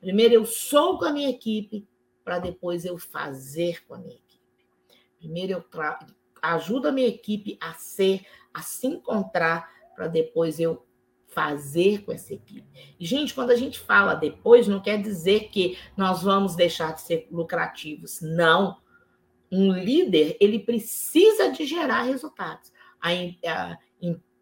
Primeiro 0.00 0.34
eu 0.34 0.44
sou 0.44 0.98
com 0.98 1.06
a 1.06 1.12
minha 1.12 1.30
equipe, 1.30 1.88
para 2.22 2.38
depois 2.38 2.84
eu 2.84 2.98
fazer 2.98 3.84
com 3.86 3.94
a 3.94 3.98
minha 3.98 4.14
equipe. 4.14 4.42
Primeiro 5.18 5.52
eu 5.52 5.64
ajudo 6.42 6.88
a 6.88 6.92
minha 6.92 7.08
equipe 7.08 7.56
a 7.60 7.72
ser, 7.74 8.26
a 8.52 8.60
se 8.60 8.86
encontrar, 8.86 9.70
para 9.94 10.08
depois 10.08 10.60
eu 10.60 10.86
fazer 11.34 12.04
com 12.04 12.12
essa 12.12 12.32
equipe. 12.32 12.64
Gente, 12.98 13.34
quando 13.34 13.50
a 13.50 13.56
gente 13.56 13.78
fala 13.78 14.14
depois, 14.14 14.68
não 14.68 14.80
quer 14.80 15.02
dizer 15.02 15.48
que 15.48 15.76
nós 15.96 16.22
vamos 16.22 16.54
deixar 16.54 16.94
de 16.94 17.02
ser 17.02 17.28
lucrativos. 17.30 18.20
Não. 18.22 18.78
Um 19.50 19.72
líder, 19.72 20.36
ele 20.40 20.60
precisa 20.60 21.50
de 21.50 21.66
gerar 21.66 22.02
resultados. 22.02 22.72
A, 23.00 23.10
a, 23.10 23.72
a 23.72 23.78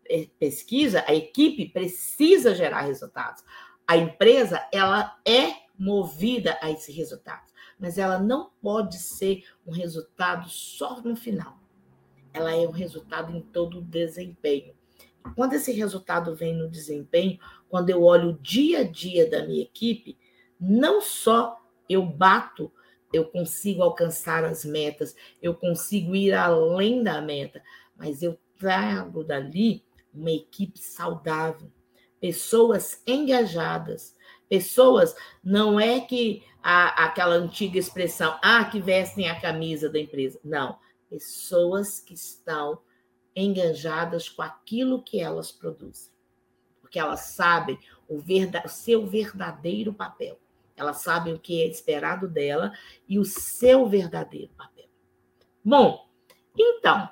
é, 0.09 0.28
pesquisa, 0.38 1.05
a 1.09 1.14
equipe 1.14 1.68
precisa 1.68 2.55
gerar 2.55 2.83
resultados. 2.83 3.42
A 3.87 3.96
empresa, 3.96 4.66
ela 4.72 5.18
é 5.26 5.62
movida 5.78 6.59
a 6.61 6.70
esse 6.70 6.92
resultado, 6.92 7.50
mas 7.78 7.98
ela 7.98 8.18
não 8.18 8.50
pode 8.62 8.98
ser 8.98 9.44
um 9.66 9.72
resultado 9.72 10.48
só 10.48 11.00
no 11.00 11.16
final. 11.16 11.59
Ela 12.33 12.55
é 12.55 12.68
um 12.68 12.70
resultado 12.70 13.35
em 13.37 13.40
todo 13.40 13.78
o 13.78 13.83
desempenho. 13.83 14.74
Quando 15.35 15.54
esse 15.54 15.72
resultado 15.72 16.35
vem 16.35 16.54
no 16.54 16.68
desempenho, 16.68 17.38
quando 17.68 17.90
eu 17.90 18.02
olho 18.02 18.30
o 18.30 18.38
dia 18.38 18.80
a 18.80 18.85
dia 18.85 19.28
da 19.28 19.46
minha 19.46 19.62
equipe, 19.62 20.18
não 20.61 21.00
só 21.00 21.58
eu 21.88 22.04
bato, 22.04 22.72
eu 23.12 23.26
consigo 23.26 23.82
alcançar 23.82 24.44
as 24.44 24.64
metas, 24.64 25.14
eu 25.40 25.54
consigo 25.54 26.14
ir 26.14 26.32
além 26.32 27.02
da 27.02 27.20
meta, 27.20 27.62
mas 27.96 28.22
eu 28.22 28.38
trago 28.58 29.22
dali 29.22 29.85
uma 30.14 30.30
equipe 30.30 30.78
saudável, 30.78 31.70
pessoas 32.20 33.02
engajadas, 33.06 34.14
pessoas, 34.48 35.14
não 35.42 35.80
é 35.80 36.00
que 36.00 36.42
a, 36.62 37.06
aquela 37.06 37.35
antiga 37.35 37.78
expressão, 37.78 38.38
ah, 38.42 38.64
que 38.64 38.80
vestem 38.80 39.28
a 39.28 39.40
camisa 39.40 39.88
da 39.88 39.98
empresa. 39.98 40.38
Não, 40.44 40.78
pessoas 41.11 42.00
que 42.00 42.14
estão 42.14 42.78
enganjadas 43.35 44.29
com 44.29 44.42
aquilo 44.42 45.03
que 45.03 45.21
elas 45.21 45.51
produzem. 45.51 46.12
Porque 46.81 46.99
elas 46.99 47.21
sabem 47.21 47.79
o, 48.09 48.18
o 48.18 48.68
seu 48.68 49.07
verdadeiro 49.07 49.92
papel. 49.92 50.38
Elas 50.77 51.03
sabem 51.03 51.35
o 51.35 51.38
que 51.38 51.62
é 51.62 51.66
esperado 51.66 52.29
dela 52.29 52.73
e 53.09 53.18
o 53.18 53.25
seu 53.25 53.87
verdadeiro 53.87 54.53
papel. 54.55 54.88
Bom, 55.64 56.09
então, 56.59 57.09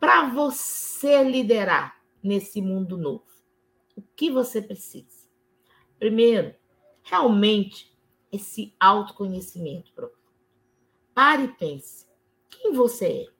para 0.00 0.28
você 0.28 1.22
liderar 1.22 2.02
nesse 2.22 2.60
mundo 2.60 2.98
novo, 2.98 3.24
o 3.96 4.02
que 4.02 4.30
você 4.30 4.60
precisa? 4.60 5.28
Primeiro, 5.98 6.54
realmente, 7.02 7.96
esse 8.32 8.74
autoconhecimento. 8.80 10.10
Pare 11.14 11.44
e 11.44 11.48
pense. 11.48 12.06
Quem 12.50 12.72
você 12.72 13.06
é? 13.06 13.33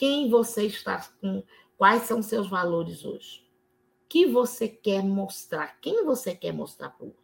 Quem 0.00 0.30
você 0.30 0.64
está 0.64 1.06
com? 1.20 1.42
Quais 1.76 2.04
são 2.04 2.22
seus 2.22 2.48
valores 2.48 3.04
hoje? 3.04 3.46
O 4.02 4.08
que 4.08 4.24
você 4.24 4.66
quer 4.66 5.04
mostrar? 5.04 5.78
Quem 5.78 6.06
você 6.06 6.34
quer 6.34 6.54
mostrar 6.54 6.88
para 6.88 7.04
o 7.04 7.08
outro? 7.08 7.22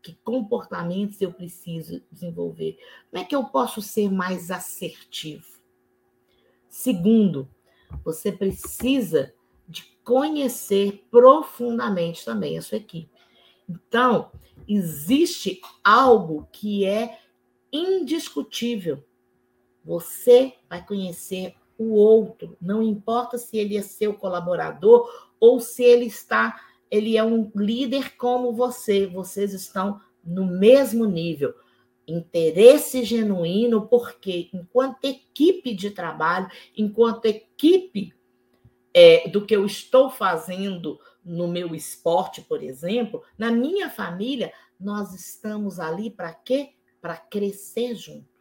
Que 0.00 0.14
comportamentos 0.24 1.20
eu 1.20 1.30
preciso 1.30 2.02
desenvolver? 2.10 2.78
Como 3.10 3.22
é 3.22 3.26
que 3.26 3.36
eu 3.36 3.44
posso 3.44 3.82
ser 3.82 4.10
mais 4.10 4.50
assertivo? 4.50 5.44
Segundo, 6.66 7.46
você 8.02 8.32
precisa 8.32 9.34
de 9.68 9.84
conhecer 10.02 11.06
profundamente 11.10 12.24
também 12.24 12.56
a 12.56 12.62
sua 12.62 12.78
equipe. 12.78 13.12
Então, 13.68 14.32
existe 14.66 15.60
algo 15.84 16.48
que 16.50 16.86
é 16.86 17.20
indiscutível. 17.70 19.04
Você 19.84 20.54
vai 20.70 20.82
conhecer 20.82 21.57
o 21.78 21.94
outro, 21.94 22.56
não 22.60 22.82
importa 22.82 23.38
se 23.38 23.56
ele 23.56 23.76
é 23.76 23.82
seu 23.82 24.12
colaborador 24.12 25.08
ou 25.38 25.60
se 25.60 25.84
ele 25.84 26.06
está, 26.06 26.60
ele 26.90 27.16
é 27.16 27.22
um 27.22 27.50
líder 27.54 28.16
como 28.16 28.52
você, 28.52 29.06
vocês 29.06 29.52
estão 29.52 30.00
no 30.24 30.44
mesmo 30.44 31.04
nível. 31.04 31.54
Interesse 32.06 33.04
genuíno, 33.04 33.86
porque 33.86 34.48
enquanto 34.52 35.04
equipe 35.04 35.74
de 35.74 35.90
trabalho, 35.90 36.50
enquanto 36.76 37.26
equipe 37.26 38.12
é, 38.92 39.28
do 39.28 39.44
que 39.44 39.54
eu 39.54 39.64
estou 39.64 40.10
fazendo 40.10 40.98
no 41.24 41.46
meu 41.46 41.74
esporte, 41.74 42.40
por 42.40 42.62
exemplo, 42.62 43.22
na 43.36 43.52
minha 43.52 43.90
família, 43.90 44.52
nós 44.80 45.14
estamos 45.14 45.78
ali 45.78 46.10
para 46.10 46.32
quê? 46.32 46.70
Para 47.00 47.16
crescer 47.16 47.94
junto. 47.94 48.37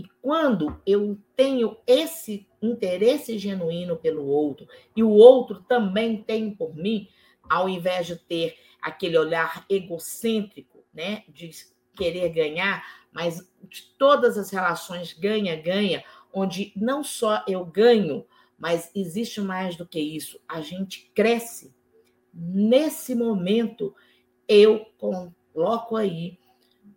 E 0.00 0.04
quando 0.22 0.80
eu 0.86 1.18
tenho 1.36 1.76
esse 1.86 2.48
interesse 2.62 3.36
genuíno 3.36 3.98
pelo 3.98 4.24
outro 4.24 4.66
e 4.96 5.02
o 5.02 5.10
outro 5.10 5.62
também 5.68 6.22
tem 6.22 6.54
por 6.54 6.74
mim, 6.74 7.06
ao 7.46 7.68
invés 7.68 8.06
de 8.06 8.16
ter 8.16 8.56
aquele 8.80 9.18
olhar 9.18 9.66
egocêntrico, 9.68 10.82
né, 10.90 11.22
de 11.28 11.50
querer 11.94 12.30
ganhar, 12.30 12.82
mas 13.12 13.46
de 13.68 13.82
todas 13.98 14.38
as 14.38 14.48
relações 14.48 15.12
ganha-ganha, 15.12 16.02
onde 16.32 16.72
não 16.74 17.04
só 17.04 17.44
eu 17.46 17.62
ganho, 17.62 18.24
mas 18.58 18.90
existe 18.94 19.38
mais 19.38 19.76
do 19.76 19.86
que 19.86 20.00
isso, 20.00 20.40
a 20.48 20.62
gente 20.62 21.10
cresce. 21.14 21.74
Nesse 22.32 23.14
momento, 23.14 23.94
eu 24.48 24.86
coloco 24.96 25.94
aí, 25.94 26.38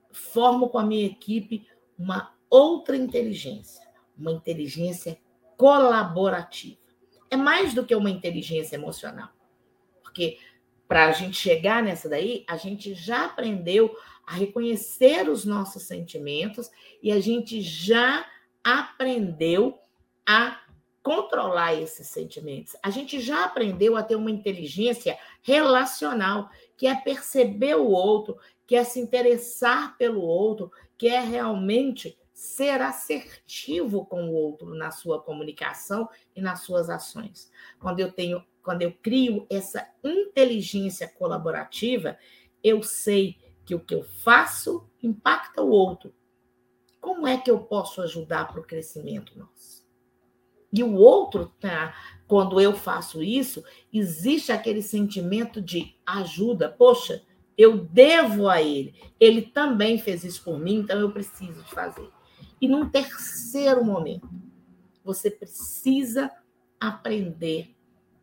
formo 0.10 0.70
com 0.70 0.78
a 0.78 0.86
minha 0.86 1.06
equipe 1.06 1.68
uma 2.00 2.33
outra 2.54 2.96
inteligência, 2.96 3.84
uma 4.16 4.32
inteligência 4.32 5.18
colaborativa. 5.58 6.78
É 7.32 7.36
mais 7.36 7.74
do 7.74 7.84
que 7.84 7.96
uma 7.96 8.12
inteligência 8.12 8.76
emocional. 8.76 9.30
Porque 10.04 10.38
para 10.88 11.08
a 11.08 11.12
gente 11.12 11.36
chegar 11.36 11.82
nessa 11.82 12.08
daí, 12.08 12.46
a 12.48 12.56
gente 12.56 12.94
já 12.94 13.26
aprendeu 13.26 13.98
a 14.28 14.34
reconhecer 14.34 15.28
os 15.28 15.46
nossos 15.46 15.82
sentimentos 15.84 16.70
e 17.02 17.12
a 17.12 17.20
gente 17.20 17.60
já 17.60 18.24
aprendeu 18.64 19.80
a 20.24 20.62
controlar 21.02 21.74
esses 21.74 22.06
sentimentos. 22.06 22.76
A 22.84 22.92
gente 22.92 23.20
já 23.20 23.46
aprendeu 23.46 23.98
a 23.98 24.04
ter 24.04 24.16
uma 24.16 24.30
inteligência 24.30 25.18
relacional, 25.42 26.52
que 26.78 26.86
é 26.86 26.94
perceber 26.94 27.76
o 27.76 27.88
outro, 27.88 28.38
que 28.68 28.76
é 28.76 28.84
se 28.84 29.00
interessar 29.00 29.98
pelo 29.98 30.22
outro, 30.22 30.72
que 31.00 31.08
é 31.08 31.20
realmente 31.20 32.16
ser 32.34 32.82
assertivo 32.82 34.06
com 34.06 34.28
o 34.28 34.34
outro 34.34 34.74
na 34.74 34.92
sua 34.92 35.22
comunicação 35.22 36.10
e 36.36 36.42
nas 36.42 36.62
suas 36.62 36.90
ações. 36.90 37.52
Quando 37.80 38.00
eu 38.00 38.12
tenho, 38.12 38.44
quando 38.62 38.82
eu 38.82 38.92
crio 38.92 39.46
essa 39.50 39.88
inteligência 40.04 41.08
colaborativa, 41.08 42.18
eu 42.64 42.82
sei 42.82 43.38
que 43.66 43.76
o 43.76 43.80
que 43.80 43.94
eu 43.94 44.04
faço 44.04 44.90
impacta 45.02 45.62
o 45.62 45.70
outro. 45.70 46.14
Como 47.00 47.28
é 47.28 47.38
que 47.38 47.52
eu 47.52 47.60
posso 47.60 48.02
ajudar 48.02 48.48
para 48.48 48.62
o 48.62 48.66
crescimento 48.66 49.38
nosso? 49.38 49.84
E 50.72 50.82
o 50.82 50.96
outro, 50.96 51.54
tá, 51.60 51.94
quando 52.28 52.60
eu 52.60 52.74
faço 52.74 53.22
isso, 53.22 53.64
existe 53.94 54.52
aquele 54.52 54.82
sentimento 54.82 55.62
de 55.62 55.96
ajuda. 56.04 56.68
Poxa, 56.68 57.22
eu 57.56 57.78
devo 57.78 58.50
a 58.50 58.62
ele. 58.62 58.96
Ele 59.20 59.44
também 59.44 60.00
fez 60.00 60.24
isso 60.24 60.44
por 60.44 60.58
mim, 60.58 60.78
então 60.78 61.00
eu 61.00 61.12
preciso 61.12 61.62
de 61.62 61.70
fazer. 61.70 62.10
E 62.64 62.68
num 62.70 62.88
terceiro 62.88 63.84
momento, 63.84 64.30
você 65.04 65.30
precisa 65.30 66.32
aprender 66.80 67.76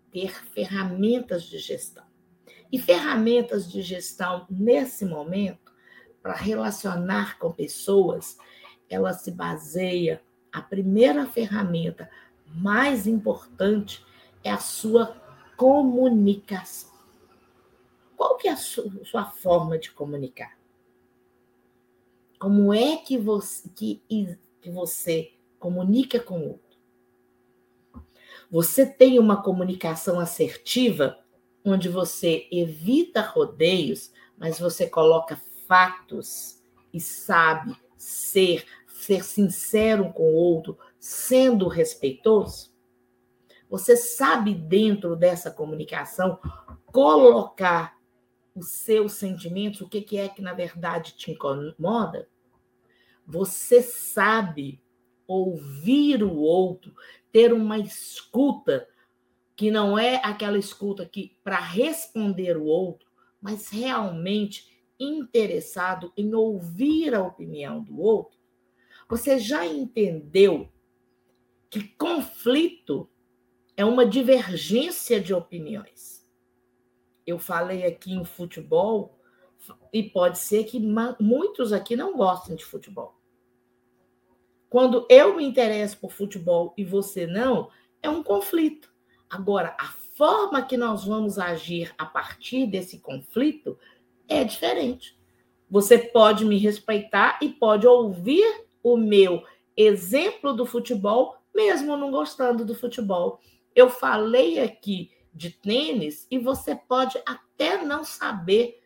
a 0.09 0.13
ter 0.13 0.33
ferramentas 0.47 1.43
de 1.43 1.59
gestão. 1.59 2.05
E 2.73 2.79
ferramentas 2.79 3.71
de 3.71 3.83
gestão, 3.83 4.47
nesse 4.49 5.05
momento, 5.05 5.71
para 6.23 6.33
relacionar 6.33 7.39
com 7.39 7.53
pessoas, 7.53 8.39
ela 8.89 9.13
se 9.13 9.31
baseia, 9.31 10.23
a 10.51 10.63
primeira 10.63 11.27
ferramenta 11.27 12.11
mais 12.47 13.07
importante 13.07 14.03
é 14.43 14.51
a 14.51 14.57
sua 14.57 15.21
comunicação. 15.55 16.89
Qual 18.17 18.39
que 18.39 18.49
é 18.49 18.53
a 18.53 18.57
sua 18.57 19.27
forma 19.27 19.79
de 19.79 19.91
comunicar? 19.91 20.60
Como 22.41 22.73
é 22.73 22.97
que 22.97 23.19
você, 23.19 23.69
que, 23.69 24.03
que 24.63 24.71
você 24.71 25.35
comunica 25.59 26.19
com 26.19 26.41
o 26.41 26.49
outro? 26.53 26.79
Você 28.51 28.87
tem 28.87 29.19
uma 29.19 29.43
comunicação 29.43 30.19
assertiva, 30.19 31.19
onde 31.63 31.91
você 31.91 32.49
evita 32.51 33.21
rodeios, 33.21 34.11
mas 34.39 34.59
você 34.59 34.89
coloca 34.89 35.39
fatos 35.69 36.63
e 36.95 36.99
sabe 36.99 37.77
ser, 37.99 38.65
ser 38.89 39.23
sincero 39.23 40.11
com 40.11 40.23
o 40.23 40.35
outro, 40.35 40.79
sendo 40.99 41.69
respeitoso? 41.69 42.71
Você 43.69 43.99
sabe, 43.99 44.55
dentro 44.55 45.15
dessa 45.15 45.51
comunicação, 45.51 46.41
colocar 46.87 48.00
os 48.61 48.73
seus 48.73 49.15
sentimentos, 49.15 49.81
o 49.81 49.89
que, 49.89 50.03
que 50.03 50.19
é 50.19 50.29
que 50.29 50.43
na 50.43 50.53
verdade 50.53 51.17
te 51.17 51.33
incomoda, 51.33 52.29
você 53.27 53.83
sabe 53.83 54.83
ouvir 55.27 56.23
o 56.23 56.37
outro, 56.37 56.95
ter 57.33 57.53
uma 57.53 57.79
escuta 57.79 58.87
que 59.57 59.71
não 59.71 59.99
é 59.99 60.17
aquela 60.17 60.59
escuta 60.59 61.07
que 61.07 61.37
para 61.43 61.59
responder 61.59 62.57
o 62.57 62.65
outro, 62.65 63.09
mas 63.41 63.69
realmente 63.69 64.85
interessado 64.99 66.13
em 66.17 66.35
ouvir 66.35 67.15
a 67.15 67.23
opinião 67.23 67.83
do 67.83 67.99
outro, 67.99 68.39
você 69.09 69.39
já 69.39 69.67
entendeu 69.67 70.69
que 71.71 71.83
conflito 71.97 73.09
é 73.77 73.85
uma 73.85 74.05
divergência 74.05 75.21
de 75.21 75.33
opiniões 75.33 76.20
eu 77.31 77.39
falei 77.39 77.85
aqui 77.85 78.13
em 78.13 78.25
futebol, 78.25 79.19
e 79.93 80.03
pode 80.03 80.39
ser 80.39 80.65
que 80.65 80.81
muitos 81.21 81.73
aqui 81.73 81.97
não 81.97 82.17
gostem 82.17 82.57
de 82.57 82.65
futebol. 82.65 83.15
Quando 84.69 85.07
eu 85.11 85.37
me 85.37 85.45
interesso 85.45 85.99
por 85.99 86.13
futebol 86.13 86.73
e 86.77 86.85
você 86.85 87.27
não, 87.27 87.71
é 88.03 88.09
um 88.09 88.23
conflito. 88.23 88.91
Agora, 89.29 89.77
a 89.79 89.89
forma 90.17 90.63
que 90.63 90.77
nós 90.77 91.05
vamos 91.05 91.39
agir 91.39 91.93
a 91.99 92.07
partir 92.07 92.67
desse 92.67 93.01
conflito 93.01 93.79
é 94.29 94.45
diferente. 94.45 95.19
Você 95.69 95.99
pode 95.99 96.45
me 96.45 96.57
respeitar 96.57 97.39
e 97.43 97.49
pode 97.49 97.87
ouvir 97.87 98.65
o 98.83 98.97
meu 98.97 99.43
exemplo 99.77 100.53
do 100.53 100.65
futebol, 100.65 101.37
mesmo 101.55 101.97
não 101.97 102.11
gostando 102.11 102.65
do 102.65 102.75
futebol. 102.75 103.41
Eu 103.75 103.91
falei 103.91 104.61
aqui 104.61 105.11
de 105.33 105.51
tênis 105.51 106.27
e 106.31 106.39
você 106.39 106.75
pode 106.75 107.21
até 107.27 107.83
não 107.85 108.05
saber 108.05 108.83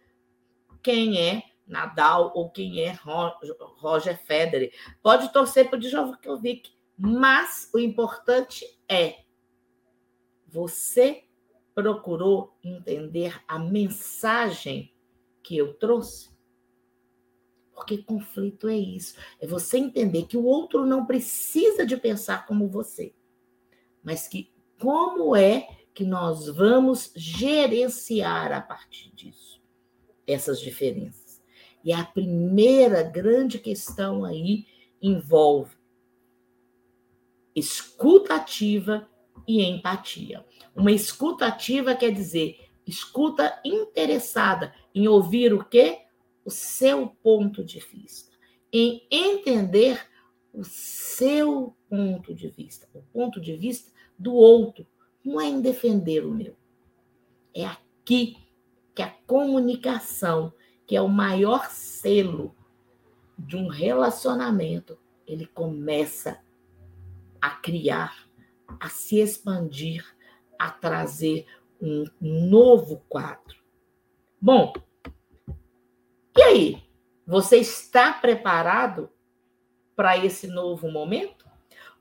quem 0.82 1.18
é 1.18 1.42
Nadal 1.66 2.32
ou 2.34 2.50
quem 2.50 2.80
é 2.80 2.92
Roger 2.92 4.22
Federer. 4.22 4.72
Pode 5.02 5.32
torcer 5.32 5.68
para 5.68 5.78
o 5.78 5.80
Djokovic, 5.80 6.72
mas 6.96 7.70
o 7.72 7.78
importante 7.78 8.66
é 8.88 9.24
você 10.46 11.24
procurou 11.74 12.56
entender 12.62 13.42
a 13.48 13.58
mensagem 13.58 14.94
que 15.42 15.56
eu 15.56 15.74
trouxe? 15.74 16.30
Porque 17.72 17.98
conflito 17.98 18.68
é 18.68 18.76
isso. 18.76 19.16
É 19.40 19.46
você 19.46 19.78
entender 19.78 20.26
que 20.26 20.36
o 20.36 20.44
outro 20.44 20.86
não 20.86 21.04
precisa 21.04 21.84
de 21.84 21.96
pensar 21.96 22.46
como 22.46 22.68
você, 22.68 23.12
mas 24.02 24.28
que 24.28 24.52
como 24.78 25.34
é 25.34 25.66
que 25.94 26.04
nós 26.04 26.48
vamos 26.48 27.12
gerenciar 27.14 28.52
a 28.52 28.60
partir 28.60 29.14
disso, 29.14 29.62
essas 30.26 30.60
diferenças. 30.60 31.42
E 31.84 31.92
a 31.92 32.04
primeira 32.04 33.02
grande 33.02 33.58
questão 33.58 34.24
aí 34.24 34.66
envolve 35.00 35.76
escuta 37.54 38.34
ativa 38.34 39.08
e 39.46 39.62
empatia. 39.62 40.44
Uma 40.74 40.90
escuta 40.90 41.46
ativa 41.46 41.94
quer 41.94 42.10
dizer 42.10 42.58
escuta 42.86 43.60
interessada 43.64 44.74
em 44.94 45.06
ouvir 45.08 45.52
o 45.54 45.64
quê? 45.64 46.00
O 46.44 46.50
seu 46.50 47.08
ponto 47.22 47.64
de 47.64 47.78
vista, 47.78 48.36
em 48.70 49.06
entender 49.10 50.06
o 50.52 50.62
seu 50.62 51.74
ponto 51.88 52.34
de 52.34 52.48
vista, 52.48 52.86
o 52.92 53.00
ponto 53.00 53.40
de 53.40 53.56
vista 53.56 53.90
do 54.18 54.34
outro, 54.34 54.86
não 55.24 55.40
é 55.40 55.46
em 55.46 55.60
defender 55.60 56.24
o 56.24 56.32
meu. 56.32 56.56
É 57.54 57.64
aqui 57.64 58.36
que 58.94 59.02
a 59.02 59.10
comunicação, 59.26 60.52
que 60.86 60.96
é 60.96 61.00
o 61.00 61.08
maior 61.08 61.70
selo 61.70 62.54
de 63.38 63.56
um 63.56 63.68
relacionamento, 63.68 64.98
ele 65.26 65.46
começa 65.46 66.40
a 67.40 67.50
criar, 67.50 68.28
a 68.78 68.88
se 68.88 69.18
expandir, 69.18 70.04
a 70.58 70.70
trazer 70.70 71.46
um 71.80 72.04
novo 72.20 73.02
quadro. 73.08 73.56
Bom, 74.40 74.72
e 76.36 76.42
aí? 76.42 76.84
Você 77.26 77.56
está 77.56 78.12
preparado 78.12 79.10
para 79.96 80.18
esse 80.18 80.46
novo 80.46 80.90
momento? 80.90 81.43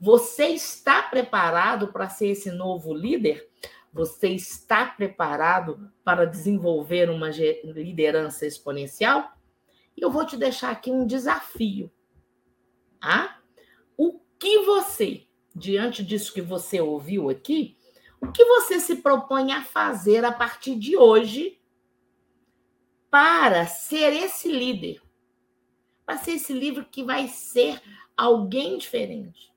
Você 0.03 0.47
está 0.47 1.01
preparado 1.01 1.87
para 1.87 2.09
ser 2.09 2.27
esse 2.27 2.51
novo 2.51 2.93
líder? 2.93 3.49
Você 3.93 4.27
está 4.27 4.85
preparado 4.85 5.89
para 6.03 6.25
desenvolver 6.25 7.09
uma 7.09 7.29
liderança 7.29 8.45
exponencial? 8.45 9.31
E 9.95 10.01
eu 10.01 10.11
vou 10.11 10.25
te 10.25 10.35
deixar 10.35 10.71
aqui 10.71 10.91
um 10.91 11.07
desafio. 11.07 11.89
Tá? 12.99 13.39
O 13.95 14.19
que 14.37 14.65
você, 14.65 15.25
diante 15.55 16.03
disso 16.03 16.33
que 16.33 16.41
você 16.41 16.81
ouviu 16.81 17.29
aqui, 17.29 17.77
o 18.19 18.29
que 18.29 18.43
você 18.43 18.81
se 18.81 18.97
propõe 18.97 19.53
a 19.53 19.63
fazer 19.63 20.25
a 20.25 20.33
partir 20.33 20.75
de 20.75 20.97
hoje 20.97 21.61
para 23.09 23.65
ser 23.67 24.11
esse 24.11 24.51
líder? 24.51 25.01
Para 26.05 26.17
ser 26.17 26.31
esse 26.31 26.51
livro 26.51 26.83
que 26.83 27.05
vai 27.05 27.29
ser 27.29 27.81
alguém 28.17 28.77
diferente, 28.77 29.52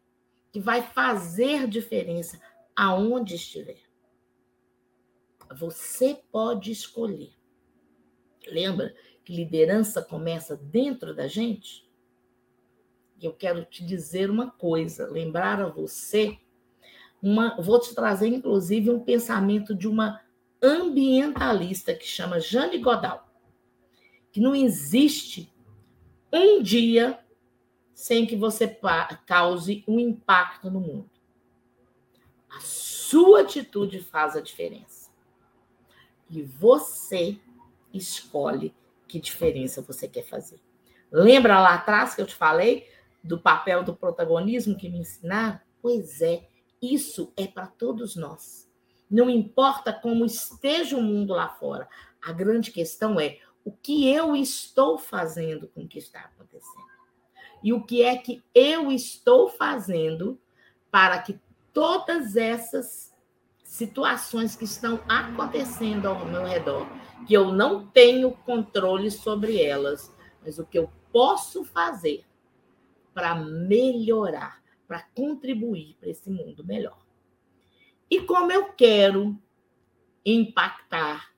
que 0.56 0.60
vai 0.60 0.80
fazer 0.80 1.68
diferença 1.68 2.40
aonde 2.74 3.34
estiver. 3.34 3.82
Você 5.54 6.18
pode 6.32 6.72
escolher. 6.72 7.34
Lembra 8.48 8.94
que 9.22 9.36
liderança 9.36 10.00
começa 10.00 10.56
dentro 10.56 11.14
da 11.14 11.26
gente? 11.28 11.86
Eu 13.20 13.34
quero 13.34 13.66
te 13.66 13.84
dizer 13.84 14.30
uma 14.30 14.50
coisa, 14.50 15.06
lembrar 15.10 15.60
a 15.60 15.68
você 15.68 16.38
uma, 17.22 17.60
vou 17.60 17.78
te 17.78 17.94
trazer, 17.94 18.28
inclusive, 18.28 18.90
um 18.90 19.00
pensamento 19.00 19.74
de 19.74 19.86
uma 19.86 20.22
ambientalista 20.62 21.94
que 21.94 22.06
chama 22.06 22.40
Jane 22.40 22.78
Godal, 22.78 23.30
que 24.32 24.40
não 24.40 24.54
existe 24.54 25.54
um 26.32 26.62
dia 26.62 27.22
sem 27.96 28.26
que 28.26 28.36
você 28.36 28.68
cause 29.26 29.82
um 29.88 29.98
impacto 29.98 30.70
no 30.70 30.80
mundo. 30.80 31.10
A 32.54 32.60
sua 32.60 33.40
atitude 33.40 34.00
faz 34.00 34.36
a 34.36 34.40
diferença. 34.42 35.10
E 36.28 36.42
você 36.42 37.40
escolhe 37.94 38.74
que 39.08 39.18
diferença 39.18 39.80
você 39.80 40.06
quer 40.06 40.24
fazer. 40.24 40.60
Lembra 41.10 41.58
lá 41.58 41.72
atrás 41.72 42.14
que 42.14 42.20
eu 42.20 42.26
te 42.26 42.34
falei 42.34 42.86
do 43.24 43.40
papel 43.40 43.82
do 43.82 43.96
protagonismo 43.96 44.76
que 44.76 44.90
me 44.90 44.98
ensinaram? 44.98 45.58
Pois 45.80 46.20
é, 46.20 46.46
isso 46.82 47.32
é 47.34 47.46
para 47.46 47.66
todos 47.66 48.14
nós. 48.14 48.70
Não 49.10 49.30
importa 49.30 49.90
como 49.90 50.26
esteja 50.26 50.98
o 50.98 51.02
mundo 51.02 51.32
lá 51.32 51.48
fora, 51.48 51.88
a 52.20 52.30
grande 52.30 52.70
questão 52.70 53.18
é 53.18 53.38
o 53.64 53.72
que 53.72 54.12
eu 54.12 54.36
estou 54.36 54.98
fazendo 54.98 55.66
com 55.68 55.84
o 55.84 55.88
que 55.88 55.98
está 55.98 56.20
acontecendo. 56.20 56.95
E 57.66 57.72
o 57.72 57.82
que 57.82 58.00
é 58.00 58.16
que 58.16 58.44
eu 58.54 58.92
estou 58.92 59.48
fazendo 59.48 60.40
para 60.88 61.20
que 61.20 61.36
todas 61.72 62.36
essas 62.36 63.12
situações 63.64 64.54
que 64.54 64.64
estão 64.64 65.02
acontecendo 65.08 66.06
ao 66.06 66.24
meu 66.26 66.44
redor, 66.44 66.86
que 67.26 67.34
eu 67.34 67.50
não 67.50 67.84
tenho 67.84 68.30
controle 68.30 69.10
sobre 69.10 69.60
elas, 69.60 70.14
mas 70.44 70.60
o 70.60 70.64
que 70.64 70.78
eu 70.78 70.88
posso 71.10 71.64
fazer 71.64 72.24
para 73.12 73.34
melhorar 73.34 74.62
para 74.86 75.02
contribuir 75.12 75.96
para 75.98 76.08
esse 76.08 76.30
mundo 76.30 76.64
melhor. 76.64 77.04
E 78.08 78.20
como 78.20 78.52
eu 78.52 78.72
quero 78.74 79.36
impactar 80.24 81.32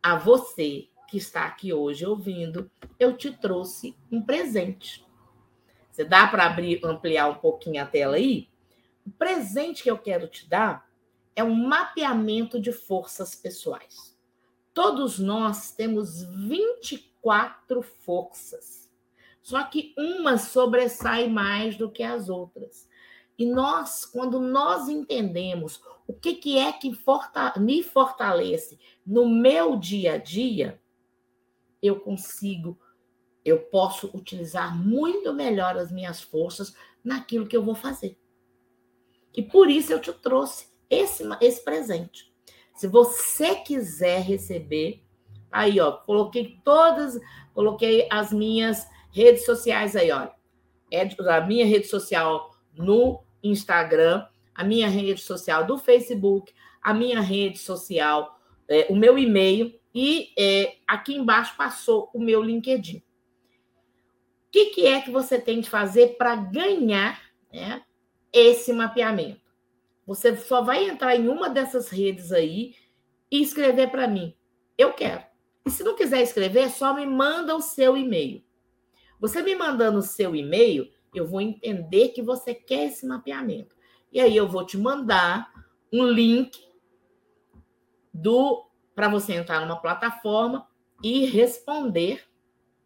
a 0.00 0.14
você 0.14 0.86
que 1.08 1.16
está 1.16 1.44
aqui 1.44 1.72
hoje 1.72 2.06
ouvindo, 2.06 2.70
eu 3.00 3.16
te 3.16 3.32
trouxe 3.32 3.96
um 4.12 4.22
presente. 4.22 5.05
Você 5.96 6.04
dá 6.04 6.26
para 6.26 6.44
abrir, 6.44 6.84
ampliar 6.84 7.26
um 7.26 7.36
pouquinho 7.36 7.82
a 7.82 7.86
tela 7.86 8.16
aí? 8.16 8.50
O 9.06 9.10
presente 9.12 9.82
que 9.82 9.90
eu 9.90 9.96
quero 9.96 10.28
te 10.28 10.46
dar 10.46 10.86
é 11.34 11.42
um 11.42 11.54
mapeamento 11.54 12.60
de 12.60 12.70
forças 12.70 13.34
pessoais. 13.34 14.14
Todos 14.74 15.18
nós 15.18 15.70
temos 15.70 16.22
24 16.22 17.80
forças. 17.80 18.90
Só 19.40 19.62
que 19.64 19.94
uma 19.96 20.36
sobressai 20.36 21.30
mais 21.30 21.78
do 21.78 21.90
que 21.90 22.02
as 22.02 22.28
outras. 22.28 22.86
E 23.38 23.46
nós, 23.46 24.04
quando 24.04 24.38
nós 24.38 24.90
entendemos 24.90 25.80
o 26.06 26.12
que, 26.12 26.34
que 26.34 26.58
é 26.58 26.72
que 26.72 26.92
me 27.58 27.82
fortalece 27.82 28.78
no 29.06 29.26
meu 29.26 29.78
dia 29.78 30.12
a 30.12 30.18
dia, 30.18 30.78
eu 31.82 31.98
consigo, 31.98 32.78
eu 33.46 33.60
posso 33.60 34.10
utilizar 34.12 34.76
muito 34.76 35.32
melhor 35.32 35.76
as 35.76 35.92
minhas 35.92 36.20
forças 36.20 36.74
naquilo 37.04 37.46
que 37.46 37.56
eu 37.56 37.62
vou 37.62 37.76
fazer. 37.76 38.18
E 39.32 39.40
por 39.40 39.70
isso 39.70 39.92
eu 39.92 40.00
te 40.00 40.12
trouxe 40.12 40.66
esse, 40.90 41.22
esse 41.40 41.64
presente. 41.64 42.34
Se 42.74 42.88
você 42.88 43.54
quiser 43.54 44.20
receber, 44.20 45.04
aí 45.52 45.78
ó, 45.78 45.92
coloquei 45.92 46.58
todas, 46.64 47.16
coloquei 47.54 48.08
as 48.10 48.32
minhas 48.32 48.84
redes 49.12 49.46
sociais 49.46 49.94
aí, 49.94 50.10
olha. 50.10 50.34
É 50.90 51.02
a 51.30 51.40
minha 51.40 51.66
rede 51.66 51.86
social 51.86 52.50
no 52.74 53.22
Instagram, 53.42 54.26
a 54.54 54.64
minha 54.64 54.88
rede 54.88 55.20
social 55.20 55.64
do 55.64 55.78
Facebook, 55.78 56.52
a 56.82 56.92
minha 56.92 57.20
rede 57.20 57.58
social, 57.58 58.38
é, 58.68 58.86
o 58.90 58.96
meu 58.96 59.18
e-mail 59.18 59.78
e 59.94 60.32
é, 60.38 60.76
aqui 60.86 61.14
embaixo 61.14 61.56
passou 61.56 62.10
o 62.12 62.20
meu 62.20 62.42
LinkedIn. 62.42 63.05
Que, 64.56 64.70
que 64.70 64.86
é 64.86 65.02
que 65.02 65.10
você 65.10 65.38
tem 65.38 65.60
de 65.60 65.68
fazer 65.68 66.16
para 66.16 66.34
ganhar 66.34 67.20
né, 67.52 67.82
esse 68.32 68.72
mapeamento? 68.72 69.42
Você 70.06 70.34
só 70.34 70.62
vai 70.62 70.88
entrar 70.88 71.14
em 71.14 71.28
uma 71.28 71.50
dessas 71.50 71.90
redes 71.90 72.32
aí 72.32 72.74
e 73.30 73.42
escrever 73.42 73.90
para 73.90 74.08
mim. 74.08 74.34
Eu 74.78 74.94
quero. 74.94 75.22
E 75.66 75.70
se 75.70 75.84
não 75.84 75.94
quiser 75.94 76.22
escrever, 76.22 76.70
só 76.70 76.94
me 76.94 77.04
manda 77.04 77.54
o 77.54 77.60
seu 77.60 77.98
e-mail. 77.98 78.42
Você 79.20 79.42
me 79.42 79.54
mandando 79.54 79.98
o 79.98 80.02
seu 80.02 80.34
e-mail, 80.34 80.90
eu 81.14 81.26
vou 81.26 81.42
entender 81.42 82.08
que 82.14 82.22
você 82.22 82.54
quer 82.54 82.86
esse 82.86 83.06
mapeamento. 83.06 83.76
E 84.10 84.18
aí 84.18 84.34
eu 84.34 84.48
vou 84.48 84.64
te 84.64 84.78
mandar 84.78 85.52
um 85.92 86.02
link 86.08 86.58
do 88.10 88.66
para 88.94 89.10
você 89.10 89.34
entrar 89.34 89.60
numa 89.60 89.82
plataforma 89.82 90.66
e 91.04 91.26
responder 91.26 92.24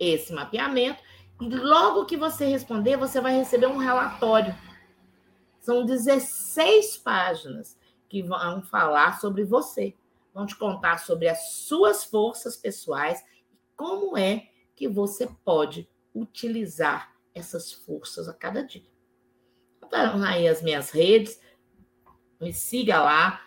esse 0.00 0.32
mapeamento. 0.32 1.00
E 1.41 1.49
logo 1.49 2.05
que 2.05 2.16
você 2.16 2.47
responder, 2.47 2.97
você 2.97 3.20
vai 3.20 3.34
receber 3.34 3.66
um 3.66 3.78
relatório. 3.78 4.55
São 5.61 5.84
16 5.84 6.99
páginas 6.99 7.78
que 8.09 8.22
vão 8.22 8.62
falar 8.62 9.20
sobre 9.20 9.45
você, 9.45 9.95
vão 10.34 10.45
te 10.45 10.57
contar 10.57 10.99
sobre 10.99 11.28
as 11.28 11.53
suas 11.53 12.05
forças 12.05 12.57
pessoais 12.57 13.24
e 13.43 13.64
como 13.76 14.18
é 14.18 14.49
que 14.76 14.86
você 14.86 15.28
pode 15.45 15.88
utilizar 16.14 17.14
essas 17.34 17.72
forças 17.72 18.28
a 18.28 18.34
cada 18.34 18.62
dia. 18.62 18.88
Então, 19.82 20.22
aí 20.22 20.47
as 20.47 20.62
minhas 20.62 20.91
redes, 20.91 21.41
me 22.41 22.53
siga 22.53 23.01
lá. 23.01 23.43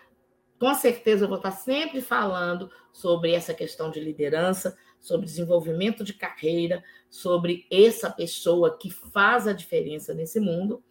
Com 0.58 0.74
certeza 0.74 1.24
eu 1.24 1.28
vou 1.28 1.36
estar 1.36 1.50
sempre 1.50 2.00
falando 2.00 2.70
sobre 2.92 3.32
essa 3.32 3.52
questão 3.52 3.90
de 3.90 4.00
liderança, 4.00 4.76
sobre 5.04 5.26
desenvolvimento 5.26 6.02
de 6.02 6.14
carreira, 6.14 6.82
sobre 7.10 7.66
essa 7.70 8.10
pessoa 8.10 8.78
que 8.78 8.88
faz 8.88 9.46
a 9.46 9.52
diferença 9.52 10.14
nesse 10.14 10.40
mundo. 10.40 10.82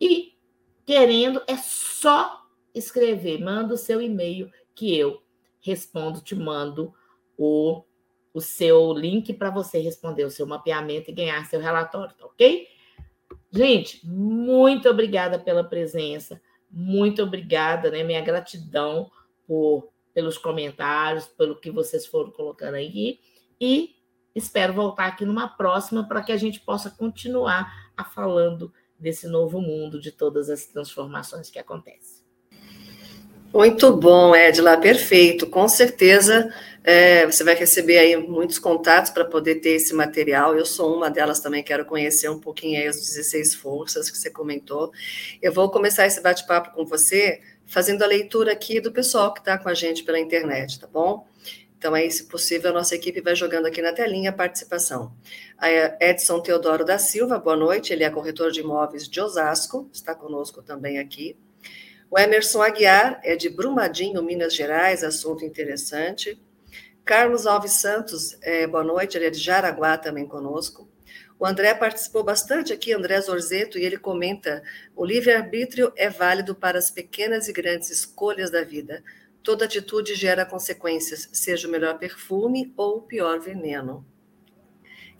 E 0.00 0.38
querendo 0.86 1.42
é 1.48 1.56
só 1.56 2.46
escrever, 2.72 3.40
manda 3.40 3.74
o 3.74 3.78
seu 3.78 4.00
e-mail 4.00 4.48
que 4.76 4.96
eu 4.96 5.20
respondo, 5.60 6.20
te 6.20 6.36
mando 6.36 6.94
o 7.36 7.82
o 8.32 8.40
seu 8.40 8.92
link 8.92 9.32
para 9.32 9.50
você 9.50 9.80
responder 9.80 10.24
o 10.24 10.30
seu 10.30 10.46
mapeamento 10.46 11.10
e 11.10 11.14
ganhar 11.14 11.44
seu 11.46 11.58
relatório, 11.58 12.14
tá 12.14 12.26
ok? 12.26 12.68
Gente, 13.50 14.06
muito 14.06 14.88
obrigada 14.88 15.40
pela 15.40 15.64
presença, 15.64 16.40
muito 16.70 17.22
obrigada, 17.22 17.90
né? 17.90 18.04
Minha 18.04 18.20
gratidão 18.20 19.10
por, 19.44 19.88
pelos 20.14 20.38
comentários, 20.38 21.26
pelo 21.26 21.56
que 21.56 21.70
vocês 21.70 22.06
foram 22.06 22.30
colocando 22.30 22.74
aí. 22.74 23.18
E 23.60 23.96
espero 24.34 24.72
voltar 24.72 25.06
aqui 25.06 25.24
numa 25.24 25.48
próxima 25.48 26.06
para 26.06 26.22
que 26.22 26.32
a 26.32 26.36
gente 26.36 26.60
possa 26.60 26.90
continuar 26.90 27.90
a 27.96 28.04
falando 28.04 28.72
desse 28.98 29.28
novo 29.28 29.60
mundo, 29.60 30.00
de 30.00 30.10
todas 30.10 30.50
as 30.50 30.66
transformações 30.66 31.50
que 31.50 31.58
acontecem. 31.58 32.26
Muito 33.52 33.96
bom, 33.96 34.36
Edila, 34.36 34.76
perfeito. 34.76 35.46
Com 35.46 35.68
certeza 35.68 36.52
é, 36.84 37.24
você 37.24 37.42
vai 37.42 37.54
receber 37.54 37.98
aí 37.98 38.16
muitos 38.16 38.58
contatos 38.58 39.10
para 39.10 39.24
poder 39.24 39.56
ter 39.56 39.70
esse 39.70 39.94
material. 39.94 40.54
Eu 40.54 40.66
sou 40.66 40.94
uma 40.94 41.10
delas 41.10 41.40
também, 41.40 41.62
quero 41.62 41.84
conhecer 41.86 42.28
um 42.28 42.38
pouquinho 42.38 42.78
aí 42.78 42.86
as 42.86 42.96
16 42.96 43.54
forças 43.54 44.10
que 44.10 44.18
você 44.18 44.30
comentou. 44.30 44.92
Eu 45.40 45.52
vou 45.52 45.70
começar 45.70 46.06
esse 46.06 46.20
bate-papo 46.20 46.74
com 46.74 46.84
você 46.84 47.40
fazendo 47.66 48.02
a 48.02 48.06
leitura 48.06 48.52
aqui 48.52 48.80
do 48.80 48.92
pessoal 48.92 49.32
que 49.32 49.40
está 49.40 49.56
com 49.56 49.68
a 49.68 49.74
gente 49.74 50.04
pela 50.04 50.20
internet, 50.20 50.78
tá 50.78 50.86
bom? 50.86 51.26
Então, 51.78 51.94
aí, 51.94 52.10
se 52.10 52.24
possível, 52.24 52.70
a 52.70 52.74
nossa 52.74 52.96
equipe 52.96 53.20
vai 53.20 53.36
jogando 53.36 53.66
aqui 53.66 53.80
na 53.80 53.92
telinha 53.92 54.30
a 54.30 54.32
participação. 54.32 55.12
A 55.56 55.70
Edson 56.04 56.40
Teodoro 56.40 56.84
da 56.84 56.98
Silva, 56.98 57.38
boa 57.38 57.54
noite, 57.54 57.92
ele 57.92 58.02
é 58.02 58.10
corretor 58.10 58.50
de 58.50 58.60
imóveis 58.60 59.08
de 59.08 59.20
Osasco, 59.20 59.88
está 59.92 60.12
conosco 60.12 60.60
também 60.60 60.98
aqui. 60.98 61.38
O 62.10 62.18
Emerson 62.18 62.62
Aguiar 62.62 63.20
é 63.22 63.36
de 63.36 63.48
Brumadinho, 63.48 64.20
Minas 64.24 64.56
Gerais, 64.56 65.04
assunto 65.04 65.44
interessante. 65.44 66.36
Carlos 67.04 67.46
Alves 67.46 67.74
Santos, 67.74 68.36
é, 68.42 68.66
boa 68.66 68.82
noite, 68.82 69.16
ele 69.16 69.26
é 69.26 69.30
de 69.30 69.38
Jaraguá 69.38 69.96
também 69.96 70.26
conosco. 70.26 70.88
O 71.38 71.46
André 71.46 71.72
participou 71.74 72.24
bastante 72.24 72.72
aqui, 72.72 72.92
André 72.92 73.20
Zorzeto, 73.20 73.78
e 73.78 73.84
ele 73.84 73.96
comenta: 73.96 74.64
o 74.96 75.04
livre-arbítrio 75.04 75.92
é 75.94 76.10
válido 76.10 76.56
para 76.56 76.76
as 76.76 76.90
pequenas 76.90 77.46
e 77.46 77.52
grandes 77.52 77.88
escolhas 77.88 78.50
da 78.50 78.64
vida. 78.64 79.04
Toda 79.42 79.64
atitude 79.64 80.14
gera 80.14 80.44
consequências, 80.44 81.28
seja 81.32 81.66
o 81.66 81.70
melhor 81.70 81.98
perfume 81.98 82.72
ou 82.76 82.98
o 82.98 83.02
pior 83.02 83.40
veneno. 83.40 84.04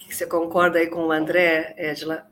Você 0.08 0.26
concorda 0.26 0.78
aí 0.78 0.86
com 0.86 1.06
o 1.06 1.12
André, 1.12 1.74
Edila? 1.76 2.30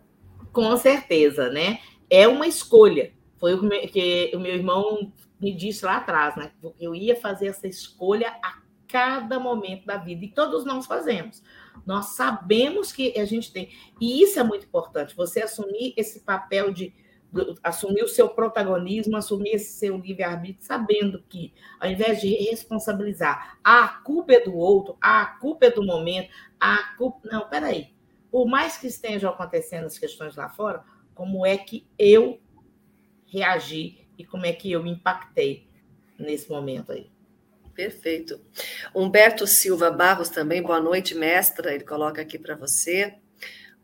Com 0.52 0.76
certeza, 0.76 1.50
né? 1.50 1.80
É 2.08 2.26
uma 2.26 2.46
escolha. 2.46 3.12
Foi 3.38 3.54
o 3.54 3.68
que 3.88 4.32
o 4.34 4.40
meu 4.40 4.54
irmão 4.54 5.12
me 5.40 5.54
disse 5.54 5.84
lá 5.84 5.98
atrás, 5.98 6.36
né? 6.36 6.52
Eu 6.80 6.94
ia 6.94 7.14
fazer 7.14 7.48
essa 7.48 7.66
escolha 7.66 8.30
a 8.42 8.62
cada 8.88 9.38
momento 9.38 9.84
da 9.84 9.98
vida 9.98 10.24
e 10.24 10.30
todos 10.30 10.64
nós 10.64 10.86
fazemos. 10.86 11.42
Nós 11.84 12.16
sabemos 12.16 12.92
que 12.92 13.18
a 13.18 13.24
gente 13.24 13.52
tem, 13.52 13.70
e 14.00 14.22
isso 14.22 14.40
é 14.40 14.42
muito 14.42 14.66
importante, 14.66 15.14
você 15.14 15.42
assumir 15.42 15.92
esse 15.96 16.20
papel 16.20 16.72
de 16.72 16.94
assumir 17.62 18.02
o 18.02 18.08
seu 18.08 18.28
protagonismo, 18.28 19.16
assumir 19.16 19.50
esse 19.50 19.78
seu 19.78 19.98
livre-arbítrio, 19.98 20.64
sabendo 20.64 21.22
que, 21.28 21.52
ao 21.78 21.90
invés 21.90 22.20
de 22.20 22.28
responsabilizar, 22.28 23.58
ah, 23.62 23.84
a 23.84 23.88
culpa 23.88 24.34
é 24.34 24.40
do 24.40 24.56
outro, 24.56 24.96
a 25.00 25.26
culpa 25.26 25.66
é 25.66 25.70
do 25.70 25.84
momento, 25.84 26.30
a 26.58 26.94
culpa. 26.96 27.28
Não, 27.30 27.48
peraí. 27.48 27.94
Por 28.30 28.46
mais 28.46 28.76
que 28.76 28.86
estejam 28.86 29.30
acontecendo 29.30 29.86
as 29.86 29.98
questões 29.98 30.36
lá 30.36 30.48
fora, 30.48 30.84
como 31.14 31.46
é 31.46 31.56
que 31.56 31.86
eu 31.98 32.40
reagi 33.26 34.06
e 34.18 34.24
como 34.24 34.46
é 34.46 34.52
que 34.52 34.70
eu 34.70 34.82
me 34.82 34.90
impactei 34.90 35.68
nesse 36.18 36.48
momento 36.48 36.92
aí. 36.92 37.10
Perfeito. 37.74 38.40
Humberto 38.94 39.46
Silva 39.46 39.90
Barros 39.90 40.30
também, 40.30 40.62
boa 40.62 40.80
noite, 40.80 41.14
mestra. 41.14 41.74
Ele 41.74 41.84
coloca 41.84 42.22
aqui 42.22 42.38
para 42.38 42.56
você. 42.56 43.18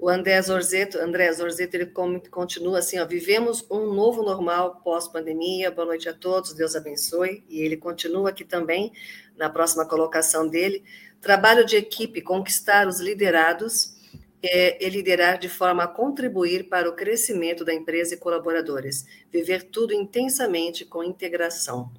O 0.03 0.09
André 0.09 0.43
Zorzeto, 0.43 0.99
André 0.99 1.33
Zorzeto, 1.33 1.77
ele 1.77 1.87
continua 2.29 2.81
assim, 2.81 2.99
ó, 2.99 3.07
vivemos 3.07 3.65
um 3.71 3.95
novo 3.95 4.25
normal 4.25 4.81
pós-pandemia, 4.83 5.71
boa 5.71 5.87
noite 5.87 6.09
a 6.09 6.13
todos, 6.13 6.53
Deus 6.53 6.75
abençoe, 6.75 7.45
e 7.49 7.61
ele 7.61 7.77
continua 7.77 8.31
aqui 8.31 8.45
também, 8.45 8.91
na 9.37 9.49
próxima 9.49 9.87
colocação 9.87 10.49
dele, 10.49 10.83
trabalho 11.21 11.65
de 11.65 11.77
equipe, 11.77 12.21
conquistar 12.21 12.89
os 12.89 12.99
liderados, 12.99 13.95
é, 14.43 14.85
é 14.85 14.89
liderar 14.89 15.39
de 15.39 15.49
forma 15.49 15.85
a 15.85 15.87
contribuir 15.87 16.69
para 16.69 16.91
o 16.91 16.97
crescimento 16.97 17.65
da 17.65 17.73
empresa 17.73 18.15
e 18.15 18.19
colaboradores, 18.19 19.07
viver 19.31 19.63
tudo 19.71 19.95
intensamente 19.95 20.85
com 20.85 21.05
integração. 21.05 21.93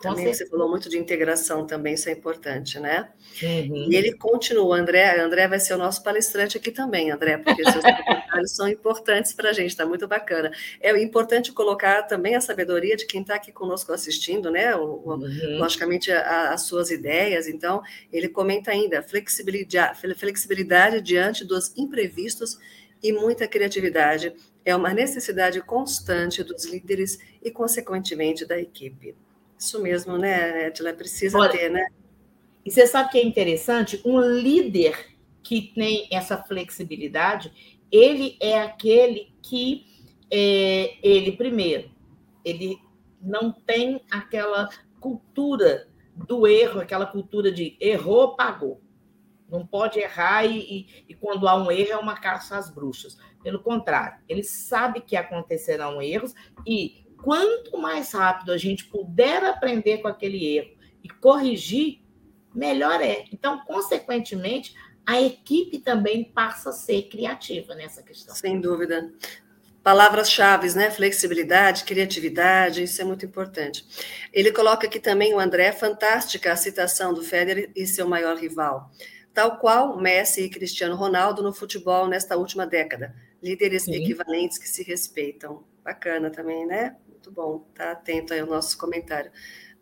Também 0.00 0.32
você 0.32 0.46
falou 0.46 0.68
muito 0.68 0.90
de 0.90 0.98
integração 0.98 1.66
também, 1.66 1.94
isso 1.94 2.08
é 2.08 2.12
importante, 2.12 2.78
né? 2.78 3.08
Uhum. 3.42 3.90
E 3.90 3.96
ele 3.96 4.12
continua, 4.12 4.78
André, 4.78 5.18
André 5.20 5.48
vai 5.48 5.58
ser 5.58 5.74
o 5.74 5.78
nosso 5.78 6.02
palestrante 6.02 6.58
aqui 6.58 6.70
também, 6.70 7.10
André, 7.10 7.38
porque 7.38 7.64
seus 7.64 7.82
comentários 8.04 8.54
são 8.54 8.68
importantes 8.68 9.32
para 9.32 9.50
a 9.50 9.52
gente, 9.54 9.70
está 9.70 9.86
muito 9.86 10.06
bacana. 10.06 10.52
É 10.80 10.90
importante 11.02 11.50
colocar 11.50 12.02
também 12.02 12.34
a 12.34 12.40
sabedoria 12.42 12.94
de 12.94 13.06
quem 13.06 13.22
está 13.22 13.36
aqui 13.36 13.50
conosco 13.50 13.90
assistindo, 13.90 14.50
né? 14.50 14.76
O, 14.76 15.02
uhum. 15.06 15.58
Logicamente, 15.58 16.12
a, 16.12 16.50
as 16.52 16.62
suas 16.62 16.90
ideias. 16.90 17.48
Então, 17.48 17.82
ele 18.12 18.28
comenta 18.28 18.70
ainda 18.70 19.02
flexibilidade, 19.02 19.98
flexibilidade 20.14 21.00
diante 21.00 21.42
dos 21.42 21.72
imprevistos 21.76 22.58
e 23.02 23.12
muita 23.12 23.48
criatividade 23.48 24.34
é 24.64 24.74
uma 24.74 24.92
necessidade 24.92 25.62
constante 25.62 26.42
dos 26.42 26.64
líderes 26.64 27.18
e, 27.42 27.50
consequentemente, 27.50 28.44
da 28.44 28.58
equipe. 28.58 29.14
Isso 29.58 29.82
mesmo, 29.82 30.18
né, 30.18 30.68
Edila? 30.68 30.92
Precisa 30.92 31.38
Olha, 31.38 31.50
ter, 31.50 31.70
né? 31.70 31.86
E 32.64 32.70
você 32.70 32.86
sabe 32.86 33.10
que 33.10 33.18
é 33.18 33.24
interessante? 33.24 34.00
Um 34.04 34.20
líder 34.20 35.16
que 35.42 35.72
tem 35.74 36.08
essa 36.10 36.36
flexibilidade, 36.36 37.52
ele 37.90 38.36
é 38.40 38.60
aquele 38.60 39.32
que 39.40 39.86
é, 40.30 40.96
ele, 41.02 41.32
primeiro, 41.32 41.90
ele 42.44 42.78
não 43.20 43.52
tem 43.52 44.00
aquela 44.10 44.68
cultura 45.00 45.88
do 46.16 46.46
erro, 46.46 46.80
aquela 46.80 47.06
cultura 47.06 47.52
de 47.52 47.76
errou, 47.80 48.34
pagou. 48.34 48.80
Não 49.48 49.64
pode 49.64 50.00
errar 50.00 50.44
e, 50.44 50.58
e, 50.58 51.04
e, 51.08 51.14
quando 51.14 51.46
há 51.46 51.54
um 51.54 51.70
erro 51.70 51.92
é 51.92 51.96
uma 51.96 52.16
caça 52.16 52.58
às 52.58 52.68
bruxas. 52.68 53.16
Pelo 53.44 53.60
contrário, 53.60 54.18
ele 54.28 54.42
sabe 54.42 55.00
que 55.00 55.14
acontecerão 55.14 56.02
erros 56.02 56.34
e 56.66 57.05
quanto 57.22 57.78
mais 57.78 58.12
rápido 58.12 58.52
a 58.52 58.58
gente 58.58 58.84
puder 58.84 59.44
aprender 59.44 59.98
com 59.98 60.08
aquele 60.08 60.44
erro 60.56 60.76
e 61.02 61.08
corrigir, 61.08 62.00
melhor 62.54 63.00
é. 63.00 63.24
Então, 63.32 63.60
consequentemente, 63.64 64.74
a 65.06 65.20
equipe 65.20 65.78
também 65.78 66.24
passa 66.24 66.70
a 66.70 66.72
ser 66.72 67.02
criativa 67.02 67.74
nessa 67.74 68.02
questão. 68.02 68.34
Sem 68.34 68.60
dúvida. 68.60 69.12
Palavras-chave, 69.82 70.74
né? 70.74 70.90
Flexibilidade, 70.90 71.84
criatividade, 71.84 72.82
isso 72.82 73.00
é 73.00 73.04
muito 73.04 73.24
importante. 73.24 73.86
Ele 74.32 74.50
coloca 74.50 74.88
aqui 74.88 74.98
também 74.98 75.32
o 75.32 75.38
André, 75.38 75.70
fantástica 75.70 76.52
a 76.52 76.56
citação 76.56 77.14
do 77.14 77.22
Federer 77.22 77.70
e 77.76 77.86
seu 77.86 78.08
maior 78.08 78.36
rival. 78.36 78.90
Tal 79.32 79.58
qual 79.58 79.96
Messi 80.00 80.42
e 80.42 80.50
Cristiano 80.50 80.96
Ronaldo 80.96 81.40
no 81.40 81.52
futebol 81.52 82.08
nesta 82.08 82.36
última 82.36 82.66
década. 82.66 83.14
Líderes 83.40 83.84
Sim. 83.84 83.94
equivalentes 83.94 84.58
que 84.58 84.68
se 84.68 84.82
respeitam. 84.82 85.62
Bacana 85.84 86.30
também, 86.30 86.66
né? 86.66 86.96
Muito 87.26 87.34
bom, 87.34 87.66
tá 87.74 87.90
atento 87.90 88.32
aí 88.32 88.38
ao 88.38 88.46
nosso 88.46 88.78
comentário. 88.78 89.32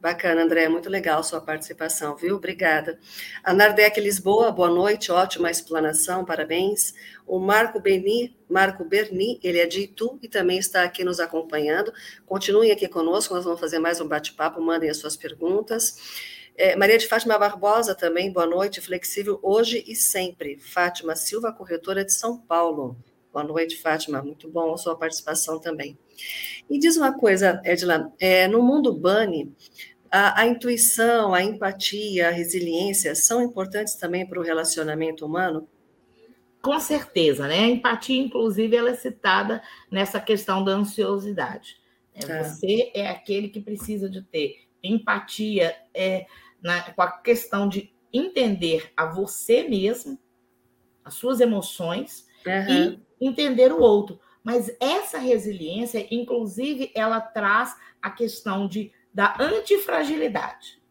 Bacana, 0.00 0.42
André, 0.42 0.66
muito 0.66 0.88
legal 0.88 1.22
sua 1.22 1.42
participação, 1.42 2.16
viu? 2.16 2.36
Obrigada. 2.36 2.98
A 3.42 3.52
Nardec 3.52 4.00
Lisboa, 4.00 4.50
boa 4.50 4.70
noite, 4.70 5.12
ótima 5.12 5.50
explanação, 5.50 6.24
parabéns. 6.24 6.94
O 7.26 7.38
Marco 7.38 7.78
Beni, 7.78 8.34
Marco 8.48 8.82
Berni, 8.82 9.38
ele 9.42 9.58
é 9.58 9.66
de 9.66 9.82
Itu 9.82 10.18
e 10.22 10.28
também 10.28 10.56
está 10.58 10.84
aqui 10.84 11.04
nos 11.04 11.20
acompanhando. 11.20 11.92
Continuem 12.24 12.72
aqui 12.72 12.88
conosco, 12.88 13.34
nós 13.34 13.44
vamos 13.44 13.60
fazer 13.60 13.78
mais 13.78 14.00
um 14.00 14.08
bate-papo, 14.08 14.58
mandem 14.62 14.88
as 14.88 14.96
suas 14.96 15.14
perguntas. 15.14 15.98
É, 16.56 16.74
Maria 16.76 16.96
de 16.96 17.06
Fátima 17.06 17.38
Barbosa 17.38 17.94
também, 17.94 18.32
boa 18.32 18.46
noite, 18.46 18.80
flexível 18.80 19.38
hoje 19.42 19.84
e 19.86 19.94
sempre. 19.94 20.56
Fátima 20.56 21.14
Silva, 21.14 21.52
corretora 21.52 22.06
de 22.06 22.14
São 22.14 22.38
Paulo. 22.38 22.96
Boa 23.30 23.44
noite, 23.44 23.76
Fátima, 23.76 24.22
muito 24.22 24.48
bom 24.48 24.72
a 24.72 24.78
sua 24.78 24.96
participação 24.96 25.60
também. 25.60 25.98
E 26.68 26.78
diz 26.78 26.96
uma 26.96 27.12
coisa, 27.12 27.60
Edila, 27.64 28.12
é, 28.18 28.48
no 28.48 28.62
mundo 28.62 28.92
Bunny, 28.92 29.52
a, 30.10 30.42
a, 30.42 30.46
intuição, 30.46 31.34
a 31.34 31.42
empatia, 31.42 32.28
a 32.28 32.30
resiliência 32.30 33.14
são 33.14 33.42
importantes 33.42 33.94
também 33.96 34.26
para 34.26 34.38
o 34.38 34.42
relacionamento 34.42 35.26
humano? 35.26 35.68
Com 36.62 36.78
certeza, 36.80 37.46
né? 37.46 37.58
A 37.58 37.68
empatia, 37.68 38.22
inclusive, 38.22 38.76
ela 38.76 38.90
é 38.90 38.94
citada 38.94 39.62
nessa 39.90 40.20
questão 40.20 40.64
da 40.64 40.72
ansiosidade. 40.72 41.76
É, 42.14 42.42
Você 42.42 42.92
é 42.94 43.08
aquele 43.08 43.48
que 43.48 43.60
precisa 43.60 44.08
de 44.08 44.22
ter 44.22 44.64
empatia 44.82 45.74
é, 45.92 46.26
na, 46.62 46.80
com 46.92 47.02
a 47.02 47.10
questão 47.10 47.68
de 47.68 47.92
entender 48.12 48.92
a 48.96 49.06
você 49.06 49.64
mesmo, 49.68 50.18
as 51.04 51.14
suas 51.14 51.40
emoções 51.40 52.26
uhum. 52.46 53.00
e 53.20 53.26
entender 53.26 53.72
o 53.72 53.80
outro. 53.80 54.20
Mas 54.44 54.70
essa 54.78 55.18
resiliência, 55.18 56.06
inclusive, 56.10 56.92
ela 56.94 57.18
traz 57.20 57.74
a 58.00 58.10
questão 58.10 58.68
de, 58.68 58.92
da 59.12 59.34
antifragilidade. 59.40 60.82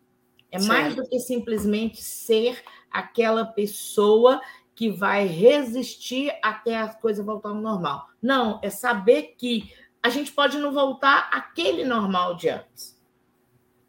É 0.51 0.57
certo. 0.59 0.67
mais 0.67 0.95
do 0.95 1.07
que 1.07 1.19
simplesmente 1.19 2.01
ser 2.01 2.63
aquela 2.91 3.45
pessoa 3.45 4.41
que 4.75 4.89
vai 4.89 5.27
resistir 5.27 6.33
até 6.43 6.77
a 6.77 6.87
coisa 6.87 7.23
voltar 7.23 7.49
ao 7.49 7.55
normal. 7.55 8.07
Não, 8.21 8.59
é 8.63 8.69
saber 8.69 9.35
que 9.37 9.71
a 10.01 10.09
gente 10.09 10.31
pode 10.31 10.57
não 10.57 10.73
voltar 10.73 11.29
àquele 11.31 11.85
normal 11.85 12.35
de 12.35 12.49
antes. 12.49 12.99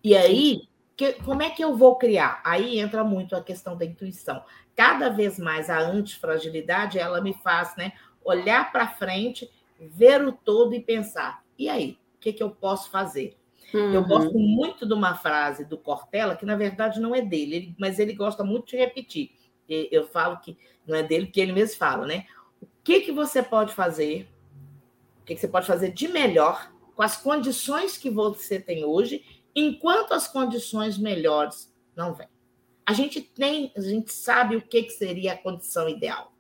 E 0.03 0.15
aí, 0.15 0.69
que, 0.97 1.15
como 1.25 1.43
é 1.43 1.51
que 1.51 1.65
eu 1.65 1.77
vou 1.77 1.97
criar? 1.97 2.41
Aí 2.45 2.79
entra 2.79 3.03
muito 3.03 3.35
a 3.35 3.43
questão 3.43 3.77
da 3.77 3.85
intuição. 3.85 4.43
Cada 4.77 5.09
vez 5.09 5.39
mais 5.39 5.69
a 5.71 5.79
antifragilidade, 5.79 6.99
ela 6.99 7.21
me 7.21 7.33
faz 7.33 7.75
né, 7.77 7.93
olhar 8.25 8.73
para 8.73 8.89
frente, 8.89 9.51
ver 9.79 10.25
o 10.25 10.33
todo 10.33 10.75
e 10.75 10.81
pensar: 10.81 11.45
e 11.59 11.69
aí, 11.69 11.99
o 12.17 12.21
que, 12.21 12.33
que 12.33 12.43
eu 12.43 12.51
posso 12.51 12.91
fazer? 12.91 13.37
Uhum. 13.73 13.93
Eu 13.93 14.05
gosto 14.05 14.39
muito 14.39 14.87
de 14.87 14.95
uma 14.95 15.15
frase 15.15 15.65
do 15.65 15.77
Cortella, 15.77 16.37
que 16.37 16.47
na 16.47 16.57
verdade 16.57 17.01
não 17.01 17.15
é 17.15 17.21
dele, 17.21 17.57
ele, 17.57 17.75
mas 17.79 17.99
ele 17.99 18.13
gosta 18.13 18.45
muito 18.45 18.69
de 18.69 18.77
repetir. 18.77 19.33
Eu 19.69 20.07
falo 20.07 20.39
que 20.39 20.57
não 20.87 20.97
é 20.97 21.03
dele, 21.03 21.27
porque 21.27 21.41
ele 21.41 21.53
mesmo 21.53 21.77
fala, 21.77 22.07
né? 22.07 22.27
O 22.61 22.67
que, 22.85 23.01
que 23.01 23.13
você 23.13 23.43
pode 23.43 23.73
fazer? 23.73 24.29
O 25.23 25.25
que, 25.25 25.35
que 25.35 25.41
você 25.41 25.49
pode 25.49 25.67
fazer 25.67 25.91
de 25.91 26.07
melhor 26.07 26.71
com 26.95 27.03
as 27.03 27.17
condições 27.17 27.97
que 27.97 28.11
você 28.11 28.61
tem 28.61 28.85
hoje, 28.85 29.25
enquanto 29.57 30.13
as 30.13 30.29
condições 30.29 30.99
melhores 30.99 31.73
não 31.97 32.15
vêm? 32.15 32.29
A 32.87 32.93
gente 32.93 33.23
tem, 33.23 33.73
a 33.75 33.81
gente 33.81 34.13
sabe 34.13 34.57
o 34.57 34.63
que, 34.63 34.83
que 34.83 34.91
seria 34.91 35.33
a 35.33 35.39
condição 35.39 35.89
ideal. 35.89 36.34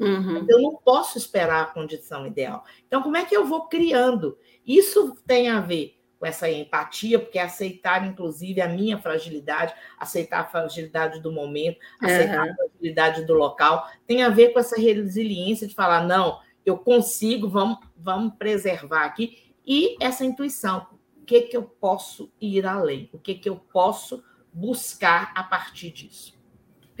Uhum. 0.00 0.46
Eu 0.48 0.62
não 0.62 0.76
posso 0.76 1.18
esperar 1.18 1.62
a 1.62 1.66
condição 1.66 2.26
ideal. 2.26 2.64
Então, 2.86 3.02
como 3.02 3.16
é 3.16 3.24
que 3.24 3.36
eu 3.36 3.44
vou 3.44 3.68
criando? 3.68 4.38
Isso 4.66 5.14
tem 5.26 5.48
a 5.48 5.60
ver 5.60 6.00
com 6.18 6.26
essa 6.26 6.50
empatia, 6.50 7.18
porque 7.18 7.38
é 7.38 7.42
aceitar, 7.42 8.06
inclusive, 8.06 8.60
a 8.60 8.68
minha 8.68 8.98
fragilidade, 8.98 9.74
aceitar 9.98 10.40
a 10.40 10.44
fragilidade 10.44 11.20
do 11.20 11.32
momento, 11.32 11.78
aceitar 11.98 12.44
uhum. 12.44 12.52
a 12.52 12.54
fragilidade 12.54 13.24
do 13.24 13.34
local, 13.34 13.88
tem 14.06 14.22
a 14.22 14.28
ver 14.28 14.52
com 14.52 14.58
essa 14.58 14.78
resiliência 14.78 15.66
de 15.66 15.74
falar, 15.74 16.06
não, 16.06 16.38
eu 16.64 16.76
consigo, 16.76 17.48
vamos, 17.48 17.78
vamos 17.96 18.34
preservar 18.34 19.04
aqui, 19.04 19.54
e 19.66 19.96
essa 19.98 20.24
intuição, 20.24 20.86
o 21.20 21.24
que, 21.24 21.42
que 21.42 21.56
eu 21.56 21.62
posso 21.62 22.30
ir 22.40 22.66
além, 22.66 23.08
o 23.12 23.18
que, 23.18 23.34
que 23.34 23.48
eu 23.48 23.56
posso 23.56 24.22
buscar 24.52 25.32
a 25.34 25.42
partir 25.42 25.90
disso. 25.90 26.39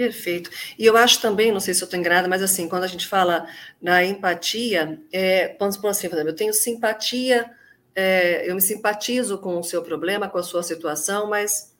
Perfeito. 0.00 0.48
E 0.78 0.86
eu 0.86 0.96
acho 0.96 1.20
também, 1.20 1.52
não 1.52 1.60
sei 1.60 1.74
se 1.74 1.82
eu 1.82 1.84
estou 1.84 2.00
enganada, 2.00 2.26
mas 2.26 2.42
assim, 2.42 2.66
quando 2.66 2.84
a 2.84 2.86
gente 2.86 3.06
fala 3.06 3.46
na 3.82 4.02
empatia, 4.02 4.98
é, 5.12 5.54
vamos 5.58 5.76
por 5.76 5.88
assim, 5.88 6.08
eu 6.10 6.34
tenho 6.34 6.54
simpatia 6.54 7.50
é, 7.94 8.48
eu 8.48 8.54
me 8.54 8.62
simpatizo 8.62 9.36
com 9.36 9.58
o 9.58 9.62
seu 9.62 9.82
problema, 9.82 10.26
com 10.26 10.38
a 10.38 10.42
sua 10.42 10.62
situação, 10.62 11.28
mas 11.28 11.76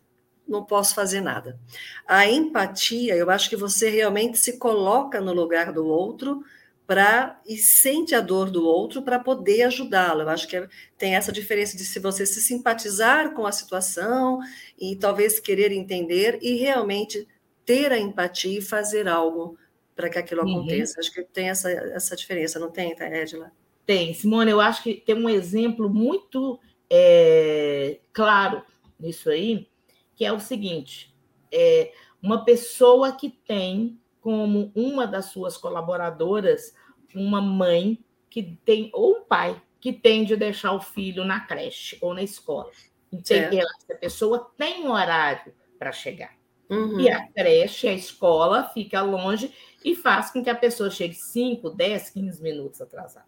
não 0.47 0.63
posso 0.63 0.95
fazer 0.95 1.23
nada. 1.23 1.59
A 2.07 2.29
empatia, 2.29 3.17
eu 3.17 3.31
acho 3.31 3.49
que 3.49 3.57
você 3.57 3.89
realmente 3.89 4.37
se 4.37 4.59
coloca 4.59 5.19
no 5.19 5.33
lugar 5.33 5.73
do 5.73 5.87
outro 5.87 6.45
para 6.87 7.41
e 7.47 7.57
sente 7.57 8.15
a 8.15 8.21
dor 8.21 8.51
do 8.51 8.67
outro 8.67 9.01
para 9.01 9.19
poder 9.19 9.63
ajudá-lo. 9.63 10.23
Eu 10.23 10.29
acho 10.29 10.47
que 10.47 10.57
é, 10.59 10.69
tem 10.99 11.15
essa 11.15 11.33
diferença 11.33 11.75
de 11.75 11.87
se 11.87 11.99
você 11.99 12.27
se 12.27 12.43
simpatizar 12.43 13.33
com 13.33 13.47
a 13.47 13.53
situação 13.53 14.41
e 14.79 14.95
talvez 14.97 15.41
querer 15.41 15.73
entender 15.73 16.39
e 16.43 16.57
realmente 16.57 17.27
ter 17.65 17.93
a 17.93 17.99
empatia 17.99 18.59
e 18.59 18.63
fazer 18.63 19.09
algo 19.09 19.59
para 19.95 20.09
que 20.09 20.19
aquilo 20.19 20.43
uhum. 20.43 20.59
aconteça. 20.59 21.01
Acho 21.01 21.13
que 21.13 21.23
tem 21.23 21.49
essa, 21.49 21.71
essa 21.71 22.17
diferença, 22.17 22.59
não 22.59 22.71
tem, 22.71 22.95
tá, 22.95 23.09
Edila? 23.09 23.53
Tem, 23.87 24.15
Simone, 24.15 24.51
eu 24.51 24.61
acho 24.61 24.83
que 24.83 24.95
tem 24.95 25.15
um 25.15 25.29
exemplo 25.29 25.89
muito 25.91 26.61
é, 26.89 28.01
claro 28.13 28.63
nisso 28.99 29.31
aí, 29.31 29.69
que 30.15 30.25
é 30.25 30.33
o 30.33 30.41
seguinte: 30.41 31.15
é 31.53 31.93
uma 32.23 32.45
pessoa 32.45 33.13
que 33.13 33.31
tem 33.31 33.99
como 34.21 34.71
uma 34.75 35.07
das 35.07 35.27
suas 35.27 35.57
colaboradoras 35.57 36.75
uma 37.15 37.41
mãe 37.41 37.99
que 38.29 38.59
tem, 38.65 38.91
ou 38.93 39.19
um 39.19 39.25
pai, 39.25 39.61
que 39.81 39.93
tem 39.93 40.25
de 40.25 40.37
deixar 40.37 40.73
o 40.73 40.81
filho 40.81 41.25
na 41.25 41.41
creche 41.41 41.99
ou 42.01 42.15
na 42.15 42.23
escola. 42.23 42.71
Então, 43.11 43.37
essa 43.37 43.95
pessoa 43.99 44.53
tem 44.57 44.85
um 44.85 44.93
horário 44.93 45.53
para 45.79 45.91
chegar. 45.91 46.37
Uhum. 46.71 47.01
E 47.01 47.11
a 47.11 47.27
creche, 47.27 47.89
a 47.89 47.93
escola, 47.93 48.65
fica 48.69 49.03
longe 49.03 49.53
e 49.85 49.97
faz 49.97 50.31
com 50.31 50.43
que 50.43 50.49
a 50.49 50.55
pessoa 50.55 50.89
chegue 50.89 51.15
5, 51.15 51.69
10, 51.71 52.11
15 52.11 52.43
minutos 52.43 52.81
atrasada. 52.81 53.27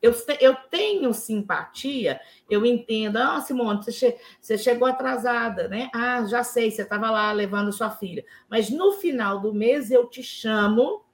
Eu, 0.00 0.14
eu 0.40 0.54
tenho 0.70 1.12
simpatia, 1.12 2.20
eu 2.48 2.64
entendo. 2.64 3.16
Ah, 3.16 3.40
Simone, 3.40 3.82
você, 3.82 3.90
che 4.12 4.18
você 4.40 4.56
chegou 4.56 4.86
atrasada, 4.86 5.66
né? 5.66 5.90
Ah, 5.92 6.24
já 6.24 6.44
sei, 6.44 6.70
você 6.70 6.82
estava 6.82 7.10
lá 7.10 7.32
levando 7.32 7.72
sua 7.72 7.90
filha. 7.90 8.24
Mas 8.48 8.70
no 8.70 8.92
final 8.92 9.40
do 9.40 9.52
mês 9.52 9.90
eu 9.90 10.08
te 10.08 10.22
chamo 10.22 11.04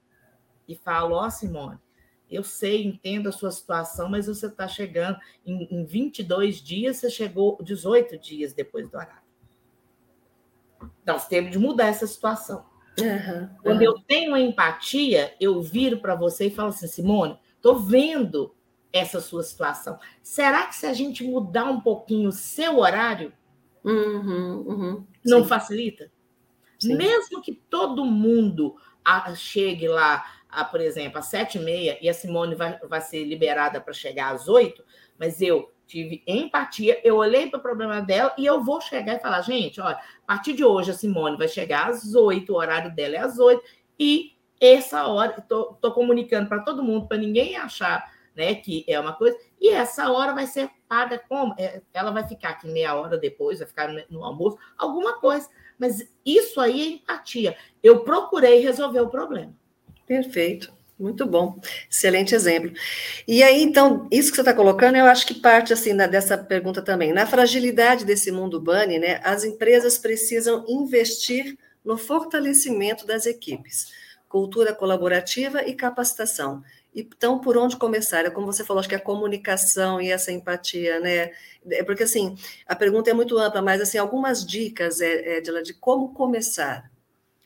e 0.67 0.75
falo: 0.75 1.15
Ó, 1.15 1.25
oh, 1.25 1.31
Simone, 1.31 1.79
eu 2.29 2.43
sei, 2.43 2.85
entendo 2.85 3.29
a 3.29 3.31
sua 3.31 3.49
situação, 3.49 4.07
mas 4.07 4.27
você 4.27 4.45
está 4.45 4.67
chegando 4.67 5.17
em, 5.43 5.67
em 5.71 5.83
22 5.83 6.61
dias, 6.61 6.97
você 6.97 7.09
chegou 7.09 7.57
18 7.63 8.19
dias 8.19 8.53
depois 8.53 8.87
do 8.87 8.97
horário. 8.97 9.24
Nós 11.05 11.27
temos 11.27 11.51
de 11.51 11.59
mudar 11.59 11.87
essa 11.87 12.07
situação. 12.07 12.65
Uhum, 12.99 13.49
Quando 13.61 13.77
uhum. 13.77 13.83
eu 13.83 13.93
tenho 14.07 14.37
empatia, 14.37 15.35
eu 15.39 15.61
viro 15.61 15.99
para 15.99 16.15
você 16.15 16.47
e 16.47 16.51
falo 16.51 16.69
assim, 16.69 16.87
Simone, 16.87 17.37
estou 17.55 17.77
vendo 17.77 18.55
essa 18.91 19.19
sua 19.19 19.43
situação. 19.43 19.99
Será 20.23 20.65
que 20.65 20.75
se 20.75 20.85
a 20.85 20.93
gente 20.93 21.23
mudar 21.23 21.65
um 21.65 21.81
pouquinho 21.81 22.29
o 22.29 22.31
seu 22.31 22.77
horário, 22.77 23.33
uhum, 23.83 24.63
uhum, 24.65 25.07
não 25.25 25.43
sim. 25.43 25.49
facilita? 25.49 26.09
Sim. 26.79 26.95
Mesmo 26.95 27.41
que 27.41 27.53
todo 27.53 28.05
mundo 28.05 28.75
chegue 29.35 29.87
lá, 29.87 30.25
a, 30.49 30.63
por 30.63 30.79
exemplo, 30.79 31.19
às 31.19 31.25
sete 31.25 31.57
e 31.57 31.61
meia, 31.61 31.97
e 32.01 32.07
a 32.07 32.13
Simone 32.13 32.55
vai, 32.55 32.79
vai 32.79 33.01
ser 33.01 33.25
liberada 33.25 33.81
para 33.81 33.93
chegar 33.93 34.33
às 34.33 34.47
oito, 34.47 34.83
mas 35.19 35.41
eu 35.41 35.74
tive 35.85 36.23
empatia, 36.25 36.99
eu 37.03 37.17
olhei 37.17 37.49
para 37.49 37.59
o 37.59 37.61
problema 37.61 38.01
dela 38.01 38.33
e 38.37 38.45
eu 38.45 38.63
vou 38.63 38.81
chegar 38.81 39.15
e 39.15 39.19
falar, 39.19 39.41
gente, 39.41 39.79
olha, 39.79 39.95
a 39.95 40.25
partir 40.27 40.53
de 40.53 40.63
hoje 40.63 40.91
a 40.91 40.93
Simone 40.93 41.37
vai 41.37 41.47
chegar 41.47 41.89
às 41.89 42.15
oito, 42.15 42.53
o 42.53 42.57
horário 42.57 42.93
dela 42.93 43.15
é 43.15 43.19
às 43.19 43.39
oito, 43.39 43.63
e 43.99 44.33
essa 44.59 45.05
hora, 45.07 45.35
estou 45.37 45.91
comunicando 45.93 46.49
para 46.49 46.63
todo 46.63 46.83
mundo, 46.83 47.07
para 47.07 47.17
ninguém 47.17 47.55
achar 47.55 48.03
né? 48.35 48.53
Que 48.55 48.83
é 48.87 48.99
uma 48.99 49.13
coisa, 49.13 49.37
e 49.59 49.69
essa 49.69 50.11
hora 50.11 50.33
vai 50.33 50.45
ser 50.45 50.69
paga 50.87 51.17
como? 51.17 51.55
É, 51.57 51.81
ela 51.93 52.11
vai 52.11 52.27
ficar 52.27 52.49
aqui 52.49 52.67
meia 52.67 52.93
hora 52.93 53.17
depois, 53.17 53.59
vai 53.59 53.67
ficar 53.67 53.89
no 54.09 54.23
almoço, 54.23 54.57
alguma 54.77 55.19
coisa. 55.19 55.49
Mas 55.79 56.07
isso 56.25 56.59
aí 56.59 56.81
é 56.81 56.85
empatia. 56.87 57.57
Eu 57.81 58.01
procurei 58.01 58.59
resolver 58.59 58.99
o 58.99 59.09
problema. 59.09 59.53
Perfeito. 60.05 60.74
Muito 60.97 61.25
bom, 61.25 61.59
excelente 61.91 62.33
exemplo. 62.33 62.71
E 63.27 63.43
aí, 63.43 63.61
então, 63.61 64.07
isso 64.09 64.29
que 64.29 64.35
você 64.35 64.41
está 64.41 64.53
colocando, 64.53 64.95
eu 64.95 65.05
acho 65.05 65.27
que 65.27 65.33
parte 65.33 65.73
assim 65.73 65.95
dessa 65.95 66.37
pergunta 66.37 66.81
também. 66.81 67.11
Na 67.11 67.27
fragilidade 67.27 68.05
desse 68.05 68.31
mundo 68.31 68.61
bunny, 68.61 68.97
né, 68.97 69.19
as 69.21 69.43
empresas 69.43 69.97
precisam 69.97 70.63
investir 70.69 71.57
no 71.83 71.97
fortalecimento 71.97 73.05
das 73.05 73.25
equipes, 73.25 73.91
cultura 74.29 74.73
colaborativa 74.73 75.63
e 75.67 75.73
capacitação. 75.75 76.63
Então, 76.95 77.39
por 77.39 77.57
onde 77.57 77.75
começar? 77.75 78.25
É 78.25 78.29
como 78.29 78.47
você 78.47 78.63
falou, 78.63 78.79
acho 78.79 78.87
que 78.87 78.95
a 78.95 78.99
comunicação 78.99 79.99
e 79.99 80.09
essa 80.09 80.31
empatia, 80.31 81.01
né? 81.01 81.31
É 81.69 81.83
porque, 81.83 82.03
assim, 82.03 82.37
a 82.65 82.73
pergunta 82.73 83.09
é 83.09 83.13
muito 83.13 83.37
ampla, 83.37 83.61
mas, 83.61 83.81
assim, 83.81 83.97
algumas 83.97 84.45
dicas, 84.45 85.01
é, 85.01 85.39
é, 85.39 85.41
de 85.41 85.73
como 85.73 86.13
começar? 86.13 86.89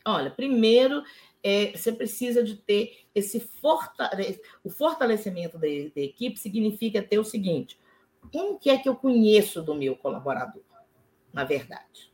Olha, 0.06 0.30
primeiro, 0.30 1.02
é, 1.44 1.72
você 1.72 1.92
precisa 1.92 2.44
de 2.44 2.56
ter 2.56 3.06
esse 3.16 3.40
fortale 3.40 4.40
o 4.64 4.70
fortalecimento 4.70 5.58
da, 5.58 5.68
da 5.68 6.02
equipe 6.02 6.38
significa 6.38 7.02
ter 7.02 7.20
o 7.20 7.24
seguinte, 7.24 7.80
como 8.32 8.60
que 8.60 8.70
é 8.70 8.78
que 8.78 8.90
eu 8.90 8.96
conheço 8.96 9.62
do 9.62 9.74
meu 9.74 9.96
colaborador, 9.96 10.64
na 11.34 11.44
verdade? 11.44 12.12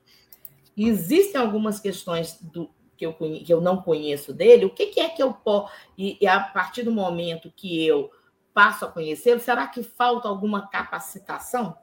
Existem 0.78 1.40
algumas 1.40 1.80
questões 1.80 2.40
do, 2.42 2.70
que 2.96 3.06
eu, 3.06 3.14
que 3.14 3.52
eu 3.54 3.62
não 3.62 3.82
conheço 3.82 4.34
dele, 4.34 4.66
o 4.66 4.74
que, 4.74 4.88
que 4.88 5.00
é 5.00 5.10
que 5.10 5.22
eu 5.22 5.34
posso. 5.34 5.72
E, 5.98 6.18
e, 6.22 6.28
a 6.28 6.40
partir 6.40 6.84
do 6.84 6.92
momento 6.92 7.52
que 7.56 7.86
eu 7.86 8.12
passo 8.54 8.86
a 8.86 8.92
conhecê-lo, 8.92 9.40
será 9.40 9.68
que 9.68 9.84
falta 9.84 10.28
alguma 10.28 10.68
capacitação? 10.68 11.76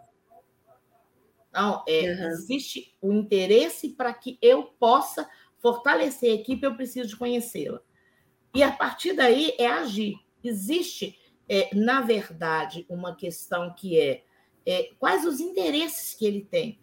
Não, 1.52 1.84
é, 1.86 2.00
uhum. 2.00 2.28
existe 2.28 2.96
o 3.00 3.12
interesse 3.12 3.90
para 3.90 4.12
que 4.14 4.38
eu 4.40 4.64
possa 4.78 5.28
fortalecer 5.62 6.32
a 6.32 6.34
equipe, 6.34 6.66
eu 6.66 6.74
preciso 6.74 7.08
de 7.08 7.16
conhecê-la. 7.16 7.80
E 8.52 8.62
a 8.62 8.72
partir 8.72 9.14
daí 9.14 9.54
é 9.58 9.66
agir. 9.66 10.16
Existe, 10.42 11.16
é, 11.48 11.70
na 11.72 12.00
verdade, 12.00 12.84
uma 12.88 13.14
questão 13.14 13.72
que 13.72 13.98
é, 13.98 14.24
é 14.66 14.90
quais 14.98 15.24
os 15.24 15.40
interesses 15.40 16.14
que 16.14 16.26
ele 16.26 16.42
tem. 16.44 16.80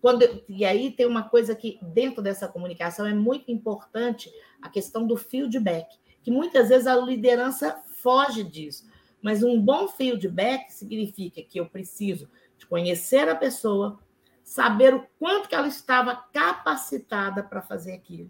Quando, 0.00 0.44
e 0.48 0.64
aí 0.64 0.90
tem 0.90 1.06
uma 1.06 1.28
coisa 1.28 1.56
que, 1.56 1.78
dentro 1.82 2.22
dessa 2.22 2.46
comunicação, 2.46 3.04
é 3.04 3.12
muito 3.12 3.50
importante 3.50 4.30
a 4.62 4.68
questão 4.68 5.06
do 5.06 5.16
feedback, 5.16 5.98
que 6.22 6.30
muitas 6.30 6.68
vezes 6.68 6.86
a 6.86 6.96
liderança 6.96 7.82
foge 7.96 8.44
disso. 8.44 8.86
Mas 9.20 9.42
um 9.42 9.60
bom 9.60 9.88
feedback 9.88 10.70
significa 10.70 11.42
que 11.42 11.58
eu 11.58 11.66
preciso 11.66 12.28
de 12.58 12.66
conhecer 12.66 13.28
a 13.28 13.34
pessoa, 13.34 13.98
saber 14.44 14.94
o 14.94 15.06
quanto 15.18 15.48
que 15.48 15.54
ela 15.54 15.66
estava 15.66 16.14
capacitada 16.14 17.42
para 17.42 17.62
fazer 17.62 17.94
aquilo. 17.94 18.28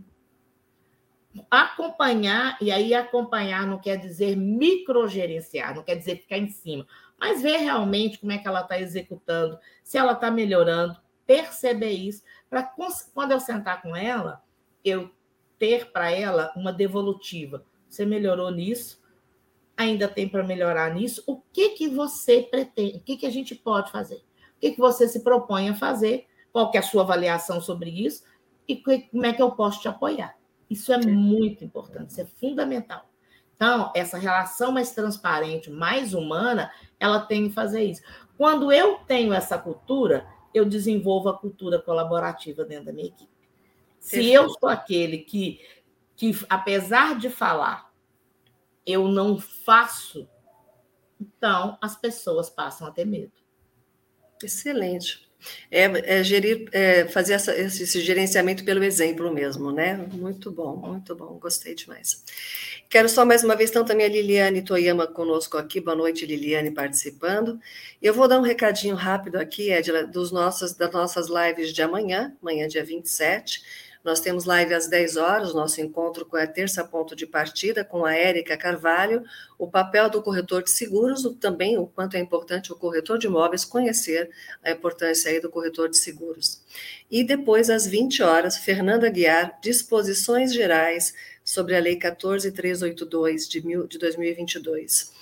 acompanhar, 1.50 2.56
e 2.60 2.70
aí 2.70 2.94
acompanhar 2.94 3.66
não 3.66 3.80
quer 3.80 3.96
dizer 3.96 4.36
microgerenciar, 4.36 5.74
não 5.74 5.82
quer 5.82 5.96
dizer 5.96 6.20
ficar 6.20 6.38
em 6.38 6.48
cima, 6.48 6.86
mas 7.18 7.42
ver 7.42 7.56
realmente 7.56 8.18
como 8.18 8.30
é 8.30 8.38
que 8.38 8.46
ela 8.46 8.60
está 8.60 8.78
executando, 8.78 9.58
se 9.82 9.98
ela 9.98 10.12
está 10.12 10.30
melhorando, 10.30 10.96
perceber 11.26 11.90
isso, 11.90 12.22
para 12.48 12.62
quando 12.62 13.32
eu 13.32 13.40
sentar 13.40 13.82
com 13.82 13.96
ela, 13.96 14.44
eu 14.84 15.10
ter 15.58 15.90
para 15.90 16.10
ela 16.10 16.52
uma 16.54 16.72
devolutiva. 16.72 17.64
Você 17.88 18.06
melhorou 18.06 18.52
nisso? 18.52 19.02
Ainda 19.76 20.06
tem 20.06 20.28
para 20.28 20.44
melhorar 20.44 20.94
nisso? 20.94 21.24
O 21.26 21.40
que 21.52 21.70
que 21.70 21.88
você 21.88 22.42
pretende? 22.42 22.98
O 22.98 23.00
que 23.00 23.16
que 23.16 23.26
a 23.26 23.30
gente 23.30 23.56
pode 23.56 23.90
fazer? 23.90 24.22
O 24.56 24.60
que 24.60 24.72
que 24.72 24.80
você 24.80 25.08
se 25.08 25.20
propõe 25.22 25.68
a 25.68 25.74
fazer? 25.74 26.26
Qual 26.52 26.70
que 26.70 26.76
é 26.76 26.80
a 26.80 26.84
sua 26.84 27.02
avaliação 27.02 27.60
sobre 27.60 27.90
isso? 27.90 28.24
E 28.66 28.76
como 28.76 29.26
é 29.26 29.32
que 29.32 29.42
eu 29.42 29.50
posso 29.50 29.80
te 29.80 29.88
apoiar? 29.88 30.36
Isso 30.70 30.92
é 30.92 30.98
muito 30.98 31.64
importante, 31.64 32.10
isso 32.10 32.20
é 32.20 32.24
fundamental. 32.24 33.08
Então, 33.54 33.92
essa 33.94 34.18
relação 34.18 34.72
mais 34.72 34.92
transparente, 34.92 35.70
mais 35.70 36.14
humana, 36.14 36.72
ela 36.98 37.20
tem 37.20 37.48
que 37.48 37.54
fazer 37.54 37.84
isso. 37.84 38.02
Quando 38.36 38.72
eu 38.72 38.96
tenho 39.06 39.32
essa 39.32 39.56
cultura, 39.56 40.26
eu 40.52 40.64
desenvolvo 40.64 41.28
a 41.28 41.38
cultura 41.38 41.80
colaborativa 41.80 42.64
dentro 42.64 42.86
da 42.86 42.92
minha 42.92 43.08
equipe. 43.08 43.32
Se 44.00 44.30
eu 44.30 44.48
sou 44.50 44.68
aquele 44.68 45.18
que, 45.18 45.60
que, 46.16 46.32
apesar 46.48 47.18
de 47.18 47.30
falar, 47.30 47.90
eu 48.84 49.08
não 49.08 49.38
faço, 49.38 50.28
então 51.18 51.78
as 51.80 51.96
pessoas 51.96 52.50
passam 52.50 52.86
a 52.86 52.90
ter 52.90 53.04
medo. 53.04 53.32
Excelente. 54.44 55.24
É, 55.70 56.18
é 56.18 56.24
gerir, 56.24 56.68
é, 56.72 57.06
fazer 57.06 57.34
essa, 57.34 57.54
esse 57.54 58.00
gerenciamento 58.00 58.64
pelo 58.64 58.82
exemplo 58.82 59.32
mesmo, 59.32 59.70
né? 59.70 59.94
Muito 60.12 60.50
bom, 60.50 60.76
muito 60.76 61.14
bom, 61.14 61.38
gostei 61.38 61.74
demais. 61.74 62.24
Quero 62.88 63.08
só 63.08 63.24
mais 63.24 63.42
uma 63.42 63.56
vez, 63.56 63.70
então, 63.70 63.84
também 63.84 64.06
a 64.06 64.08
Liliane 64.08 64.62
Toyama 64.62 65.06
conosco 65.06 65.58
aqui. 65.58 65.80
Boa 65.80 65.96
noite, 65.96 66.24
Liliane, 66.24 66.70
participando. 66.70 67.58
Eu 68.00 68.14
vou 68.14 68.28
dar 68.28 68.38
um 68.38 68.42
recadinho 68.42 68.94
rápido 68.94 69.36
aqui, 69.36 69.70
Edila, 69.72 70.06
dos 70.06 70.30
nossos, 70.30 70.74
das 70.74 70.92
nossas 70.92 71.26
lives 71.28 71.72
de 71.72 71.82
amanhã, 71.82 72.34
amanhã, 72.40 72.68
dia 72.68 72.84
27. 72.84 73.62
Nós 74.04 74.20
temos 74.20 74.44
live 74.44 74.74
às 74.74 74.86
10 74.86 75.16
horas, 75.16 75.54
nosso 75.54 75.80
encontro 75.80 76.26
com 76.26 76.36
a 76.36 76.46
terça 76.46 76.84
ponto 76.84 77.16
de 77.16 77.26
partida 77.26 77.82
com 77.82 78.04
a 78.04 78.14
Érica 78.14 78.54
Carvalho, 78.54 79.24
o 79.58 79.66
papel 79.66 80.10
do 80.10 80.20
corretor 80.22 80.62
de 80.62 80.70
seguros, 80.70 81.22
também 81.40 81.78
o 81.78 81.86
quanto 81.86 82.14
é 82.14 82.20
importante 82.20 82.70
o 82.70 82.76
corretor 82.76 83.16
de 83.18 83.26
imóveis 83.26 83.64
conhecer 83.64 84.28
a 84.62 84.70
importância 84.70 85.30
aí 85.30 85.40
do 85.40 85.48
corretor 85.48 85.88
de 85.88 85.96
seguros. 85.96 86.62
E 87.10 87.24
depois, 87.24 87.70
às 87.70 87.86
20 87.86 88.22
horas, 88.22 88.58
Fernanda 88.58 89.08
Guiar, 89.08 89.58
disposições 89.62 90.52
gerais 90.52 91.14
sobre 91.42 91.74
a 91.74 91.80
Lei 91.80 91.96
14382 91.96 93.48
de, 93.48 93.66
mil, 93.66 93.86
de 93.86 93.98
2022 93.98 95.14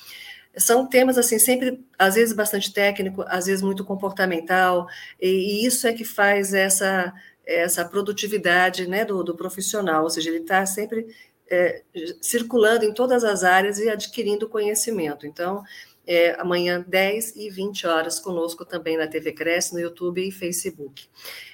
são 0.57 0.87
temas 0.87 1.17
assim 1.17 1.39
sempre 1.39 1.83
às 1.99 2.15
vezes 2.15 2.35
bastante 2.35 2.73
técnico, 2.73 3.25
às 3.27 3.47
vezes 3.47 3.63
muito 3.63 3.85
comportamental, 3.85 4.87
e, 5.21 5.29
e 5.63 5.67
isso 5.67 5.87
é 5.87 5.93
que 5.93 6.05
faz 6.05 6.53
essa 6.53 7.13
essa 7.47 7.85
produtividade 7.85 8.87
né, 8.87 9.05
do, 9.05 9.23
do 9.23 9.35
profissional, 9.35 10.05
ou 10.05 10.11
seja, 10.11 10.31
ele 10.31 10.39
está 10.39 10.65
sempre 10.65 11.07
é, 11.51 11.83
circulando 12.21 12.85
em 12.85 12.95
todas 12.95 13.25
as 13.25 13.45
áreas 13.45 13.79
e 13.79 13.89
adquirindo 13.89 14.49
conhecimento. 14.49 15.27
Então, 15.27 15.63
é, 16.07 16.41
amanhã, 16.41 16.85
10 16.87 17.37
e 17.37 17.51
20 17.51 17.87
horas, 17.87 18.19
conosco 18.19 18.65
também 18.65 18.97
na 18.97 19.07
TV 19.07 19.33
Cresce, 19.33 19.75
no 19.75 19.81
YouTube 19.81 20.27
e 20.27 20.33
Facebook. 20.33 21.07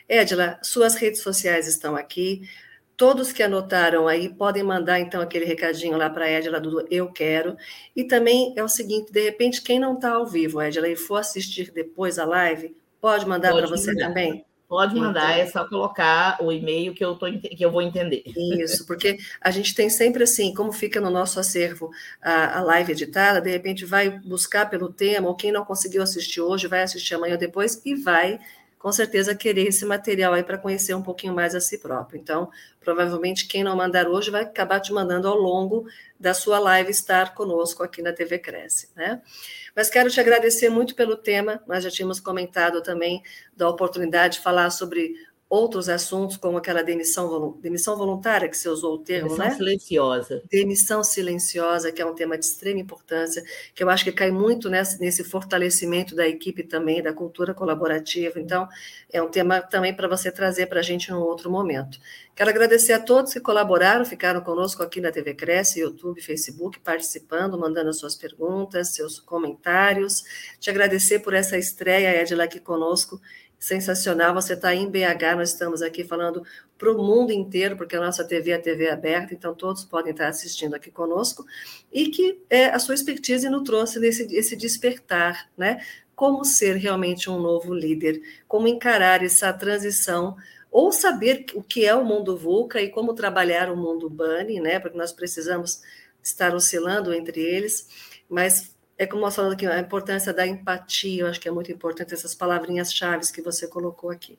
Edila, 0.08 0.58
suas 0.62 0.94
redes 0.94 1.20
sociais 1.20 1.66
estão 1.66 1.96
aqui. 1.96 2.48
Todos 2.96 3.30
que 3.30 3.42
anotaram 3.42 4.08
aí 4.08 4.28
podem 4.28 4.62
mandar 4.62 4.98
então 4.98 5.20
aquele 5.20 5.44
recadinho 5.44 5.96
lá 5.96 6.10
para 6.10 6.24
a 6.24 6.30
Edila 6.30 6.58
do 6.58 6.86
Eu 6.90 7.12
Quero. 7.12 7.56
E 7.94 8.04
também 8.04 8.54
é 8.56 8.64
o 8.64 8.68
seguinte: 8.68 9.12
de 9.12 9.22
repente, 9.22 9.62
quem 9.62 9.78
não 9.78 9.94
está 9.94 10.12
ao 10.12 10.26
vivo, 10.26 10.60
Edila, 10.60 10.88
e 10.88 10.96
for 10.96 11.16
assistir 11.16 11.70
depois 11.70 12.18
a 12.18 12.24
live, 12.24 12.74
pode 13.00 13.26
mandar 13.26 13.52
para 13.52 13.66
você 13.66 13.92
mandar. 13.92 14.08
também? 14.08 14.44
Pode 14.68 14.94
mandar, 14.94 15.32
então, 15.32 15.42
é 15.42 15.46
só 15.46 15.66
colocar 15.66 16.36
o 16.42 16.52
e-mail 16.52 16.92
que 16.92 17.02
eu, 17.02 17.14
tô, 17.14 17.26
que 17.26 17.64
eu 17.64 17.70
vou 17.70 17.80
entender. 17.80 18.22
Isso, 18.26 18.86
porque 18.86 19.16
a 19.40 19.50
gente 19.50 19.74
tem 19.74 19.88
sempre 19.88 20.22
assim, 20.22 20.52
como 20.52 20.72
fica 20.72 21.00
no 21.00 21.08
nosso 21.08 21.40
acervo 21.40 21.90
a, 22.20 22.58
a 22.58 22.62
live 22.62 22.92
editada, 22.92 23.40
de 23.40 23.50
repente 23.50 23.86
vai 23.86 24.10
buscar 24.10 24.68
pelo 24.68 24.92
tema, 24.92 25.26
ou 25.26 25.34
quem 25.34 25.50
não 25.50 25.64
conseguiu 25.64 26.02
assistir 26.02 26.42
hoje, 26.42 26.66
vai 26.66 26.82
assistir 26.82 27.14
amanhã 27.14 27.32
ou 27.32 27.38
depois 27.38 27.80
e 27.82 27.94
vai 27.94 28.38
com 28.78 28.92
certeza 28.92 29.34
querer 29.34 29.66
esse 29.66 29.84
material 29.84 30.34
aí 30.34 30.42
para 30.42 30.56
conhecer 30.56 30.94
um 30.94 31.02
pouquinho 31.02 31.34
mais 31.34 31.54
a 31.54 31.60
si 31.60 31.78
próprio. 31.78 32.18
Então, 32.18 32.50
provavelmente 32.80 33.46
quem 33.46 33.64
não 33.64 33.76
mandar 33.76 34.08
hoje 34.08 34.30
vai 34.30 34.42
acabar 34.42 34.80
te 34.80 34.92
mandando 34.92 35.26
ao 35.26 35.36
longo 35.36 35.86
da 36.18 36.32
sua 36.32 36.58
live 36.58 36.90
estar 36.90 37.34
conosco 37.34 37.82
aqui 37.82 38.02
na 38.02 38.12
TV 38.12 38.38
Cresce, 38.38 38.90
né? 38.94 39.20
Mas 39.74 39.90
quero 39.90 40.10
te 40.10 40.20
agradecer 40.20 40.68
muito 40.68 40.94
pelo 40.94 41.16
tema, 41.16 41.62
nós 41.66 41.84
já 41.84 41.90
tínhamos 41.90 42.18
comentado 42.18 42.82
também 42.82 43.22
da 43.56 43.68
oportunidade 43.68 44.34
de 44.34 44.42
falar 44.42 44.70
sobre 44.70 45.14
outros 45.48 45.88
assuntos, 45.88 46.36
como 46.36 46.58
aquela 46.58 46.82
demissão, 46.82 47.58
demissão 47.60 47.96
voluntária, 47.96 48.48
que 48.48 48.56
você 48.56 48.68
usou 48.68 48.96
o 48.96 48.98
termo, 48.98 49.28
demissão 49.28 49.46
né? 49.46 49.54
silenciosa. 49.54 50.42
Demissão 50.50 51.02
silenciosa, 51.02 51.90
que 51.90 52.02
é 52.02 52.06
um 52.06 52.14
tema 52.14 52.36
de 52.36 52.44
extrema 52.44 52.80
importância, 52.80 53.42
que 53.74 53.82
eu 53.82 53.88
acho 53.88 54.04
que 54.04 54.12
cai 54.12 54.30
muito 54.30 54.68
nesse, 54.68 55.00
nesse 55.00 55.24
fortalecimento 55.24 56.14
da 56.14 56.28
equipe 56.28 56.62
também, 56.62 57.02
da 57.02 57.14
cultura 57.14 57.54
colaborativa. 57.54 58.38
Então, 58.38 58.68
é 59.10 59.22
um 59.22 59.30
tema 59.30 59.62
também 59.62 59.94
para 59.94 60.06
você 60.06 60.30
trazer 60.30 60.66
para 60.66 60.80
a 60.80 60.82
gente 60.82 61.10
num 61.10 61.20
outro 61.20 61.50
momento. 61.50 61.98
Quero 62.36 62.50
agradecer 62.50 62.92
a 62.92 63.00
todos 63.00 63.32
que 63.32 63.40
colaboraram, 63.40 64.04
ficaram 64.04 64.42
conosco 64.42 64.82
aqui 64.82 65.00
na 65.00 65.10
TV 65.10 65.34
Cresce, 65.34 65.80
YouTube, 65.80 66.20
Facebook, 66.20 66.78
participando, 66.78 67.58
mandando 67.58 67.88
as 67.88 67.98
suas 67.98 68.14
perguntas, 68.14 68.94
seus 68.94 69.18
comentários. 69.18 70.22
Te 70.60 70.68
agradecer 70.68 71.20
por 71.20 71.32
essa 71.32 71.56
estreia, 71.56 72.20
Edila, 72.20 72.44
aqui 72.44 72.60
conosco 72.60 73.18
sensacional. 73.58 74.34
Você 74.34 74.54
está 74.54 74.74
em 74.74 74.88
BH, 74.88 75.36
nós 75.36 75.50
estamos 75.50 75.82
aqui 75.82 76.04
falando 76.04 76.44
para 76.78 76.92
o 76.92 77.02
mundo 77.02 77.32
inteiro, 77.32 77.76
porque 77.76 77.96
a 77.96 78.00
nossa 78.00 78.24
TV 78.24 78.52
é 78.52 78.58
TV 78.58 78.88
aberta, 78.88 79.34
então 79.34 79.54
todos 79.54 79.84
podem 79.84 80.12
estar 80.12 80.28
assistindo 80.28 80.74
aqui 80.74 80.90
conosco, 80.90 81.44
e 81.92 82.08
que 82.08 82.40
é, 82.48 82.66
a 82.66 82.78
sua 82.78 82.94
expertise 82.94 83.48
nos 83.50 83.64
trouxe 83.64 83.98
nesse 83.98 84.22
esse 84.34 84.56
despertar, 84.56 85.50
né? 85.56 85.84
Como 86.14 86.44
ser 86.44 86.76
realmente 86.76 87.28
um 87.28 87.40
novo 87.40 87.74
líder, 87.74 88.20
como 88.46 88.68
encarar 88.68 89.24
essa 89.24 89.52
transição, 89.52 90.36
ou 90.70 90.92
saber 90.92 91.46
o 91.54 91.62
que 91.62 91.84
é 91.84 91.94
o 91.94 92.04
mundo 92.04 92.36
VUCA 92.36 92.80
e 92.80 92.90
como 92.90 93.14
trabalhar 93.14 93.70
o 93.70 93.76
mundo 93.76 94.08
BANI, 94.08 94.60
né? 94.60 94.78
Porque 94.78 94.98
nós 94.98 95.12
precisamos 95.12 95.82
estar 96.22 96.54
oscilando 96.54 97.12
entre 97.12 97.40
eles, 97.40 97.88
mas 98.28 98.76
é 98.98 99.06
como 99.06 99.22
nós 99.22 99.36
falamos 99.36 99.54
aqui, 99.54 99.66
a 99.66 99.78
importância 99.78 100.34
da 100.34 100.46
empatia, 100.46 101.22
eu 101.22 101.28
acho 101.28 101.40
que 101.40 101.48
é 101.48 101.52
muito 101.52 101.70
importante 101.70 102.12
essas 102.12 102.34
palavrinhas 102.34 102.92
chaves 102.92 103.30
que 103.30 103.40
você 103.40 103.68
colocou 103.68 104.10
aqui. 104.10 104.36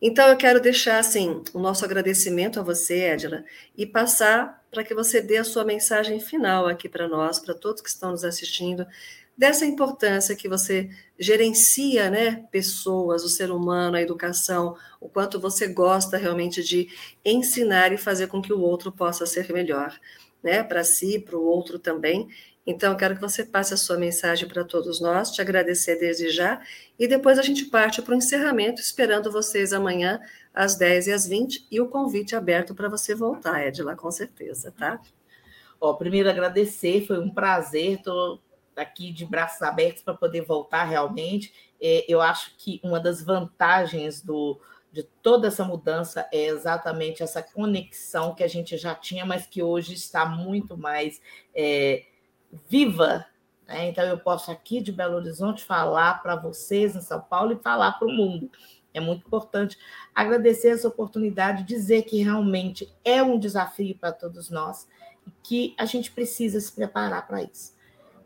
Então, 0.00 0.28
eu 0.28 0.36
quero 0.36 0.60
deixar, 0.60 0.98
assim, 0.98 1.42
o 1.52 1.58
nosso 1.58 1.84
agradecimento 1.84 2.58
a 2.58 2.62
você, 2.62 3.10
Edila, 3.12 3.44
e 3.76 3.84
passar 3.84 4.64
para 4.70 4.84
que 4.84 4.94
você 4.94 5.20
dê 5.20 5.36
a 5.36 5.44
sua 5.44 5.64
mensagem 5.64 6.20
final 6.20 6.66
aqui 6.66 6.88
para 6.88 7.08
nós, 7.08 7.40
para 7.40 7.52
todos 7.52 7.82
que 7.82 7.88
estão 7.88 8.12
nos 8.12 8.24
assistindo, 8.24 8.86
dessa 9.36 9.66
importância 9.66 10.34
que 10.34 10.48
você 10.48 10.88
gerencia, 11.18 12.10
né, 12.10 12.44
pessoas, 12.50 13.22
o 13.24 13.28
ser 13.28 13.50
humano, 13.50 13.96
a 13.96 14.02
educação, 14.02 14.76
o 15.00 15.08
quanto 15.08 15.38
você 15.38 15.66
gosta 15.68 16.16
realmente 16.16 16.62
de 16.62 16.88
ensinar 17.24 17.92
e 17.92 17.98
fazer 17.98 18.28
com 18.28 18.40
que 18.40 18.52
o 18.52 18.60
outro 18.60 18.90
possa 18.90 19.26
ser 19.26 19.52
melhor, 19.52 19.98
né, 20.42 20.62
para 20.62 20.82
si, 20.82 21.18
para 21.18 21.36
o 21.36 21.44
outro 21.44 21.78
também, 21.78 22.28
então, 22.70 22.94
quero 22.94 23.14
que 23.14 23.20
você 23.22 23.46
passe 23.46 23.72
a 23.72 23.78
sua 23.78 23.96
mensagem 23.96 24.46
para 24.46 24.62
todos 24.62 25.00
nós, 25.00 25.30
te 25.30 25.40
agradecer 25.40 25.96
desde 25.96 26.28
já, 26.28 26.60
e 26.98 27.08
depois 27.08 27.38
a 27.38 27.42
gente 27.42 27.64
parte 27.64 28.02
para 28.02 28.12
o 28.12 28.14
encerramento, 28.14 28.78
esperando 28.78 29.32
vocês 29.32 29.72
amanhã, 29.72 30.20
às 30.52 30.76
10 30.76 31.06
e 31.06 31.12
às 31.14 31.26
20, 31.26 31.66
e 31.70 31.80
o 31.80 31.88
convite 31.88 32.36
aberto 32.36 32.74
para 32.74 32.90
você 32.90 33.14
voltar, 33.14 33.66
Edila, 33.66 33.96
com 33.96 34.10
certeza, 34.10 34.70
tá? 34.70 35.00
Ó, 35.80 35.94
primeiro 35.94 36.28
agradecer, 36.28 37.06
foi 37.06 37.18
um 37.18 37.30
prazer, 37.30 37.94
estou 37.94 38.38
aqui 38.76 39.12
de 39.12 39.24
braços 39.24 39.62
abertos 39.62 40.02
para 40.02 40.12
poder 40.12 40.42
voltar 40.42 40.84
realmente. 40.84 41.50
É, 41.80 42.04
eu 42.06 42.20
acho 42.20 42.54
que 42.58 42.80
uma 42.84 43.00
das 43.00 43.22
vantagens 43.22 44.20
do, 44.20 44.60
de 44.92 45.04
toda 45.22 45.48
essa 45.48 45.64
mudança 45.64 46.28
é 46.30 46.48
exatamente 46.48 47.22
essa 47.22 47.42
conexão 47.42 48.34
que 48.34 48.44
a 48.44 48.48
gente 48.48 48.76
já 48.76 48.94
tinha, 48.94 49.24
mas 49.24 49.46
que 49.46 49.62
hoje 49.62 49.94
está 49.94 50.26
muito 50.26 50.76
mais. 50.76 51.18
É, 51.54 52.04
viva. 52.68 53.26
Né? 53.66 53.88
Então, 53.88 54.04
eu 54.04 54.18
posso 54.18 54.50
aqui 54.50 54.80
de 54.80 54.92
Belo 54.92 55.16
Horizonte 55.16 55.64
falar 55.64 56.22
para 56.22 56.36
vocês 56.36 56.96
em 56.96 57.00
São 57.00 57.20
Paulo 57.20 57.52
e 57.52 57.62
falar 57.62 57.92
para 57.92 58.08
o 58.08 58.12
mundo. 58.12 58.50
É 58.92 59.00
muito 59.00 59.26
importante 59.26 59.78
agradecer 60.14 60.68
essa 60.70 60.88
oportunidade, 60.88 61.62
dizer 61.62 62.02
que 62.02 62.22
realmente 62.22 62.92
é 63.04 63.22
um 63.22 63.38
desafio 63.38 63.96
para 63.96 64.12
todos 64.12 64.50
nós 64.50 64.88
e 65.26 65.32
que 65.42 65.74
a 65.78 65.84
gente 65.84 66.10
precisa 66.10 66.60
se 66.60 66.72
preparar 66.72 67.26
para 67.26 67.42
isso. 67.42 67.76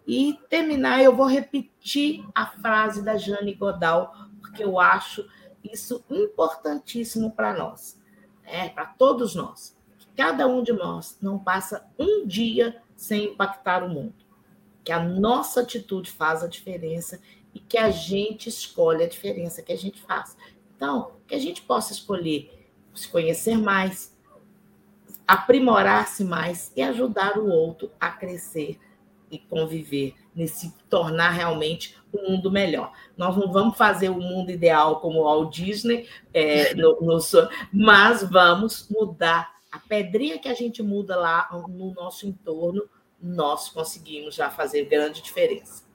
E 0.06 0.38
terminar, 0.48 1.02
eu 1.02 1.14
vou 1.14 1.26
repetir 1.26 2.24
a 2.34 2.46
frase 2.46 3.02
da 3.02 3.16
Jane 3.16 3.54
Godal, 3.54 4.14
porque 4.40 4.64
eu 4.64 4.78
acho 4.78 5.28
isso 5.62 6.04
importantíssimo 6.10 7.30
para 7.30 7.54
nós, 7.54 8.00
né? 8.42 8.68
para 8.70 8.86
todos 8.86 9.34
nós. 9.34 9.76
cada 10.16 10.46
um 10.46 10.62
de 10.62 10.72
nós 10.72 11.16
não 11.22 11.38
passa 11.38 11.86
um 11.98 12.26
dia 12.26 12.82
sem 13.02 13.24
impactar 13.24 13.82
o 13.82 13.88
mundo. 13.88 14.14
Que 14.84 14.92
a 14.92 15.02
nossa 15.02 15.62
atitude 15.62 16.08
faz 16.08 16.44
a 16.44 16.46
diferença 16.46 17.20
e 17.52 17.58
que 17.58 17.76
a 17.76 17.90
gente 17.90 18.48
escolhe 18.48 19.02
a 19.02 19.08
diferença 19.08 19.60
que 19.60 19.72
a 19.72 19.76
gente 19.76 20.00
faz. 20.02 20.36
Então, 20.76 21.10
que 21.26 21.34
a 21.34 21.38
gente 21.38 21.62
possa 21.62 21.92
escolher 21.92 22.70
se 22.94 23.08
conhecer 23.08 23.58
mais, 23.58 24.16
aprimorar-se 25.26 26.22
mais 26.22 26.70
e 26.76 26.82
ajudar 26.82 27.38
o 27.38 27.48
outro 27.48 27.90
a 27.98 28.08
crescer 28.08 28.78
e 29.28 29.36
conviver, 29.36 30.14
nesse 30.32 30.72
tornar 30.88 31.30
realmente 31.30 31.96
um 32.14 32.30
mundo 32.30 32.52
melhor. 32.52 32.92
Nós 33.16 33.36
não 33.36 33.50
vamos 33.50 33.76
fazer 33.76 34.10
o 34.10 34.20
mundo 34.20 34.52
ideal 34.52 35.00
como 35.00 35.20
o 35.20 35.24
Walt 35.24 35.52
Disney, 35.52 36.08
é, 36.32 36.72
no, 36.74 37.00
no, 37.00 37.18
mas 37.72 38.22
vamos 38.22 38.88
mudar 38.88 39.61
a 39.72 39.78
pedrinha 39.78 40.38
que 40.38 40.48
a 40.48 40.54
gente 40.54 40.82
muda 40.82 41.16
lá 41.16 41.48
no 41.66 41.92
nosso 41.94 42.26
entorno, 42.26 42.88
nós 43.20 43.70
conseguimos 43.70 44.34
já 44.34 44.50
fazer 44.50 44.84
grande 44.84 45.22
diferença. 45.22 45.90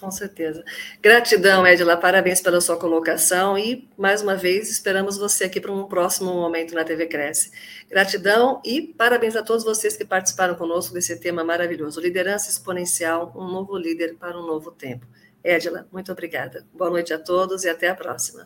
Com 0.00 0.10
certeza. 0.10 0.64
Gratidão, 1.02 1.66
Edila, 1.66 1.96
parabéns 1.96 2.40
pela 2.40 2.60
sua 2.60 2.78
colocação 2.78 3.58
e, 3.58 3.88
mais 3.98 4.22
uma 4.22 4.36
vez, 4.36 4.70
esperamos 4.70 5.18
você 5.18 5.44
aqui 5.44 5.60
para 5.60 5.72
um 5.72 5.88
próximo 5.88 6.32
momento 6.32 6.74
na 6.74 6.84
TV 6.84 7.06
Cresce. 7.06 7.50
Gratidão 7.90 8.62
e 8.64 8.80
parabéns 8.80 9.34
a 9.34 9.42
todos 9.42 9.64
vocês 9.64 9.96
que 9.96 10.04
participaram 10.04 10.54
conosco 10.54 10.94
desse 10.94 11.18
tema 11.18 11.42
maravilhoso. 11.42 12.00
Liderança 12.00 12.48
exponencial, 12.48 13.32
um 13.34 13.48
novo 13.48 13.76
líder 13.76 14.14
para 14.14 14.38
um 14.38 14.46
novo 14.46 14.70
tempo. 14.70 15.04
Edila, 15.42 15.88
muito 15.92 16.12
obrigada. 16.12 16.64
Boa 16.72 16.90
noite 16.90 17.12
a 17.12 17.18
todos 17.18 17.64
e 17.64 17.68
até 17.68 17.88
a 17.88 17.94
próxima. 17.94 18.44